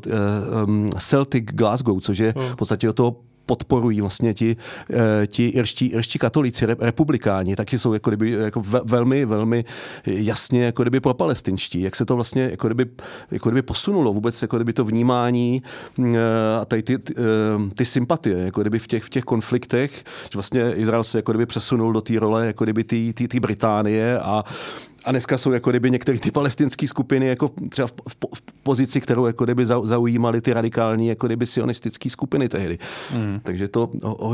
Celtic 0.99 1.45
Glasgow, 1.45 1.99
což 1.99 2.17
je 2.17 2.33
v 2.33 2.55
podstatě 2.55 2.89
o 2.89 2.93
toho 2.93 3.15
podporují 3.51 4.01
vlastně 4.01 4.33
ti, 4.33 4.55
eh, 4.93 5.27
ti 5.27 5.47
irští, 5.47 5.85
irští 5.85 6.19
katolíci, 6.19 6.65
republikáni, 6.65 7.55
taky 7.55 7.79
jsou 7.79 7.93
jako 7.93 8.09
kdyby, 8.09 8.31
jako 8.31 8.63
velmi, 8.83 9.25
velmi 9.25 9.65
jasně 10.05 10.65
jako 10.65 10.83
kdyby 10.83 10.99
pro 10.99 11.13
palestinští. 11.13 11.81
Jak 11.81 11.95
se 11.95 12.05
to 12.05 12.15
vlastně 12.15 12.43
jako 12.51 12.67
kdyby, 12.67 12.85
jako 13.31 13.49
kdyby 13.49 13.61
posunulo 13.61 14.13
vůbec 14.13 14.41
jako 14.41 14.57
kdyby 14.57 14.73
to 14.73 14.85
vnímání 14.85 15.63
mm, 15.97 16.15
eh, 16.15 16.19
a 16.61 16.65
tady 16.65 16.83
ty, 16.83 16.97
ty, 16.97 17.13
eh, 17.17 17.75
ty 17.75 17.85
sympatie 17.85 18.37
jako 18.37 18.61
kdyby 18.61 18.79
v 18.79 18.87
těch, 18.87 19.03
v 19.03 19.09
těch 19.09 19.23
konfliktech, 19.23 20.03
že 20.31 20.33
vlastně 20.33 20.73
Izrael 20.73 21.03
se 21.03 21.17
jako 21.17 21.31
kdyby 21.31 21.45
přesunul 21.45 21.93
do 21.93 22.01
té 22.01 22.19
role 22.19 22.47
jako 22.47 22.63
kdyby 22.63 22.83
ty 22.83 23.39
Británie 23.39 24.19
a 24.19 24.43
a 25.05 25.11
dneska 25.11 25.37
jsou 25.37 25.51
jako 25.51 25.69
kdyby 25.69 25.91
některé 25.91 26.19
ty 26.19 26.31
palestinské 26.31 26.87
skupiny 26.87 27.27
jako 27.27 27.51
třeba 27.69 27.87
v, 27.87 27.91
v, 27.91 28.15
v 28.35 28.41
pozici, 28.63 29.01
kterou 29.01 29.25
jako 29.25 29.43
kdyby 29.43 29.65
zaujímaly 29.65 30.41
ty 30.41 30.53
radikální 30.53 31.07
jako 31.07 31.27
kdyby 31.27 31.45
sionistické 31.45 32.09
skupiny 32.09 32.49
tehdy. 32.49 32.79
Mm. 33.15 33.39
Takže 33.43 33.67
to 33.67 33.89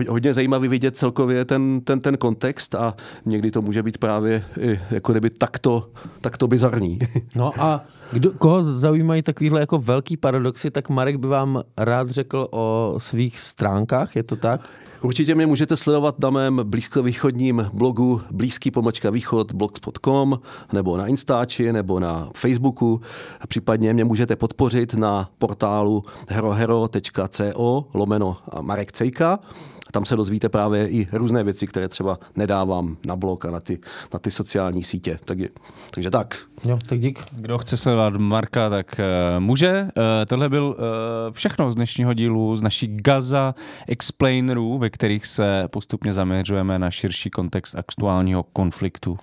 hodně 0.07 0.33
zajímavý 0.33 0.67
vidět 0.67 0.97
celkově 0.97 1.45
ten, 1.45 1.81
ten, 1.81 1.99
ten 1.99 2.17
kontext 2.17 2.75
a 2.75 2.95
někdy 3.25 3.51
to 3.51 3.61
může 3.61 3.83
být 3.83 3.97
právě 3.97 4.45
i 4.59 4.79
jako 4.91 5.11
kdyby 5.11 5.29
takto, 5.29 5.89
takto 6.21 6.47
bizarní. 6.47 6.99
No 7.35 7.51
a 7.59 7.85
kdo, 8.11 8.31
koho 8.31 8.63
zaujímají 8.63 9.21
takovýhle 9.21 9.59
jako 9.59 9.77
velký 9.77 10.17
paradoxy, 10.17 10.71
tak 10.71 10.89
Marek 10.89 11.15
by 11.15 11.27
vám 11.27 11.61
rád 11.77 12.09
řekl 12.09 12.47
o 12.51 12.95
svých 12.97 13.39
stránkách, 13.39 14.15
je 14.15 14.23
to 14.23 14.35
tak? 14.35 14.69
Určitě 15.01 15.35
mě 15.35 15.47
můžete 15.47 15.77
sledovat 15.77 16.19
na 16.19 16.29
mém 16.29 16.61
blízkovýchodním 16.63 17.69
blogu 17.73 18.21
blízký 18.31 18.71
pomočka 18.71 19.09
východ 19.09 19.53
blogspot.com 19.53 20.39
nebo 20.73 20.97
na 20.97 21.07
Instači 21.07 21.73
nebo 21.73 21.99
na 21.99 22.29
Facebooku. 22.35 23.01
Případně 23.47 23.93
mě 23.93 24.05
můžete 24.05 24.35
podpořit 24.35 24.93
na 24.93 25.29
portálu 25.39 26.03
herohero.co 26.29 27.85
lomeno 27.93 28.37
Marek 28.61 28.91
Cejka. 28.91 29.39
Tam 29.91 30.05
se 30.05 30.15
dozvíte 30.15 30.49
právě 30.49 30.89
i 30.89 31.07
různé 31.11 31.43
věci, 31.43 31.67
které 31.67 31.87
třeba 31.87 32.19
nedávám 32.35 32.97
na 33.07 33.15
blog 33.15 33.45
a 33.45 33.51
na 33.51 33.59
ty, 33.59 33.79
na 34.13 34.19
ty 34.19 34.31
sociální 34.31 34.83
sítě. 34.83 35.17
Tak 35.25 35.39
je, 35.39 35.49
takže 35.91 36.11
tak. 36.11 36.37
Jo, 36.65 36.79
tak 36.87 36.99
dík. 36.99 37.23
Kdo 37.31 37.57
chce 37.57 37.77
sledovat 37.77 38.17
Marka, 38.17 38.69
tak 38.69 38.99
uh, 38.99 39.39
může. 39.39 39.81
Uh, 39.81 40.03
tohle 40.27 40.49
byl 40.49 40.63
uh, 40.65 41.33
všechno 41.33 41.71
z 41.71 41.75
dnešního 41.75 42.13
dílu, 42.13 42.55
z 42.55 42.61
naší 42.61 42.87
Gaza 42.87 43.55
Explainerů, 43.87 44.77
ve 44.77 44.89
kterých 44.89 45.25
se 45.25 45.67
postupně 45.67 46.13
zaměřujeme 46.13 46.79
na 46.79 46.91
širší 46.91 47.29
kontext 47.29 47.75
aktuálního 47.75 48.43
konfliktu 48.43 49.17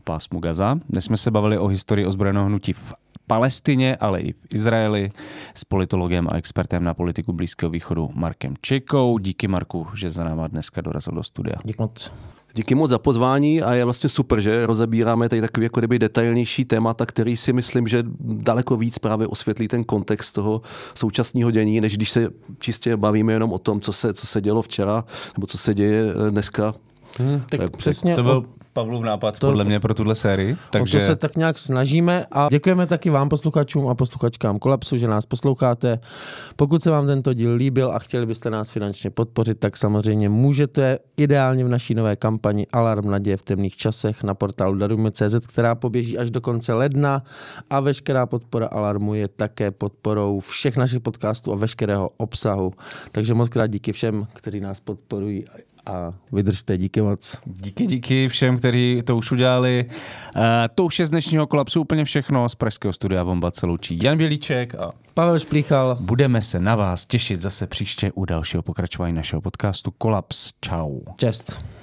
v 0.00 0.04
pásmu 0.04 0.40
Gaza. 0.40 0.78
Dnes 0.88 1.04
jsme 1.04 1.16
se 1.16 1.30
bavili 1.30 1.58
o 1.58 1.66
historii 1.66 2.06
ozbrojeného 2.06 2.46
hnutí 2.46 2.72
v 2.72 2.94
Palestině, 3.28 3.96
ale 3.96 4.20
i 4.20 4.32
v 4.32 4.54
Izraeli 4.54 5.10
s 5.54 5.64
politologem 5.64 6.28
a 6.30 6.36
expertem 6.36 6.84
na 6.84 6.94
politiku 6.94 7.32
Blízkého 7.32 7.70
východu 7.70 8.10
Markem 8.14 8.54
Čekou. 8.60 9.18
Díky 9.18 9.48
Marku, 9.48 9.86
že 9.94 10.10
za 10.10 10.24
náma 10.24 10.48
dneska 10.48 10.80
dorazil 10.80 11.14
do 11.14 11.22
studia. 11.22 11.56
Díky 11.64 11.82
moc. 11.82 12.12
Díky 12.54 12.74
moc 12.74 12.90
za 12.90 12.98
pozvání 12.98 13.62
a 13.62 13.74
je 13.74 13.84
vlastně 13.84 14.08
super, 14.08 14.40
že 14.40 14.66
rozebíráme 14.66 15.28
tady 15.28 15.40
takový 15.40 15.64
jako 15.64 15.80
kdyby 15.80 15.98
detailnější 15.98 16.64
témata, 16.64 17.06
který 17.06 17.36
si 17.36 17.52
myslím, 17.52 17.88
že 17.88 18.04
daleko 18.20 18.76
víc 18.76 18.98
právě 18.98 19.26
osvětlí 19.26 19.68
ten 19.68 19.84
kontext 19.84 20.34
toho 20.34 20.62
současného 20.94 21.50
dění, 21.50 21.80
než 21.80 21.96
když 21.96 22.10
se 22.10 22.28
čistě 22.58 22.96
bavíme 22.96 23.32
jenom 23.32 23.52
o 23.52 23.58
tom, 23.58 23.80
co 23.80 23.92
se, 23.92 24.14
co 24.14 24.26
se 24.26 24.40
dělo 24.40 24.62
včera 24.62 25.04
nebo 25.36 25.46
co 25.46 25.58
se 25.58 25.74
děje 25.74 26.14
dneska. 26.30 26.74
Hmm, 27.18 27.42
tak, 27.48 27.60
tak 27.60 27.76
přesně 27.76 28.14
to 28.14 28.22
byl 28.22 28.44
Pavlův 28.78 29.02
nápad, 29.02 29.38
to, 29.38 29.46
podle 29.46 29.64
mě, 29.64 29.80
pro 29.80 29.94
tuhle 29.94 30.14
sérii. 30.14 30.56
Takže... 30.70 30.98
O 30.98 31.00
to 31.00 31.06
se 31.06 31.16
tak 31.16 31.36
nějak 31.36 31.58
snažíme 31.58 32.26
a 32.32 32.48
děkujeme 32.50 32.86
taky 32.86 33.10
vám, 33.10 33.28
posluchačům 33.28 33.88
a 33.88 33.94
posluchačkám 33.94 34.58
Kolapsu, 34.58 34.96
že 34.96 35.08
nás 35.08 35.26
posloucháte. 35.26 35.98
Pokud 36.56 36.82
se 36.82 36.90
vám 36.90 37.06
tento 37.06 37.34
díl 37.34 37.54
líbil 37.54 37.92
a 37.92 37.98
chtěli 37.98 38.26
byste 38.26 38.50
nás 38.50 38.70
finančně 38.70 39.10
podpořit, 39.10 39.58
tak 39.58 39.76
samozřejmě 39.76 40.28
můžete 40.28 40.98
ideálně 41.16 41.64
v 41.64 41.68
naší 41.68 41.94
nové 41.94 42.16
kampani 42.16 42.66
Alarm 42.72 43.10
naděje 43.10 43.36
v 43.36 43.42
temných 43.42 43.76
časech 43.76 44.22
na 44.22 44.34
portálu 44.34 44.74
Darumy.cz, 44.74 45.46
která 45.48 45.74
poběží 45.74 46.18
až 46.18 46.30
do 46.30 46.40
konce 46.40 46.74
ledna 46.74 47.22
a 47.70 47.80
veškerá 47.80 48.26
podpora 48.26 48.66
Alarmu 48.66 49.14
je 49.14 49.28
také 49.28 49.70
podporou 49.70 50.40
všech 50.40 50.76
našich 50.76 51.00
podcastů 51.00 51.52
a 51.52 51.56
veškerého 51.56 52.10
obsahu. 52.16 52.72
Takže 53.12 53.34
moc 53.34 53.48
krát 53.48 53.66
díky 53.66 53.92
všem, 53.92 54.26
kteří 54.34 54.60
nás 54.60 54.80
podporují 54.80 55.44
a 55.88 56.14
vydržte, 56.32 56.78
díky 56.78 57.02
moc. 57.02 57.38
Díky, 57.46 57.86
díky 57.86 58.28
všem, 58.28 58.58
kteří 58.58 59.00
to 59.04 59.16
už 59.16 59.32
udělali. 59.32 59.86
Uh, 60.36 60.42
to 60.74 60.84
už 60.84 60.98
je 60.98 61.06
z 61.06 61.10
dnešního 61.10 61.46
kolapsu 61.46 61.80
úplně 61.80 62.04
všechno. 62.04 62.48
Z 62.48 62.54
Pražského 62.54 62.92
studia 62.92 63.22
Vomba 63.22 63.50
se 63.50 63.66
loučí 63.66 63.98
Jan 64.02 64.18
Bělíček 64.18 64.74
a 64.74 64.92
Pavel 65.14 65.38
Šplíchal. 65.38 65.96
Budeme 66.00 66.42
se 66.42 66.60
na 66.60 66.76
vás 66.76 67.06
těšit 67.06 67.40
zase 67.40 67.66
příště 67.66 68.12
u 68.12 68.24
dalšího 68.24 68.62
pokračování 68.62 69.14
našeho 69.14 69.42
podcastu 69.42 69.90
Kolaps. 69.90 70.52
Ciao. 70.64 71.00
Čest. 71.16 71.77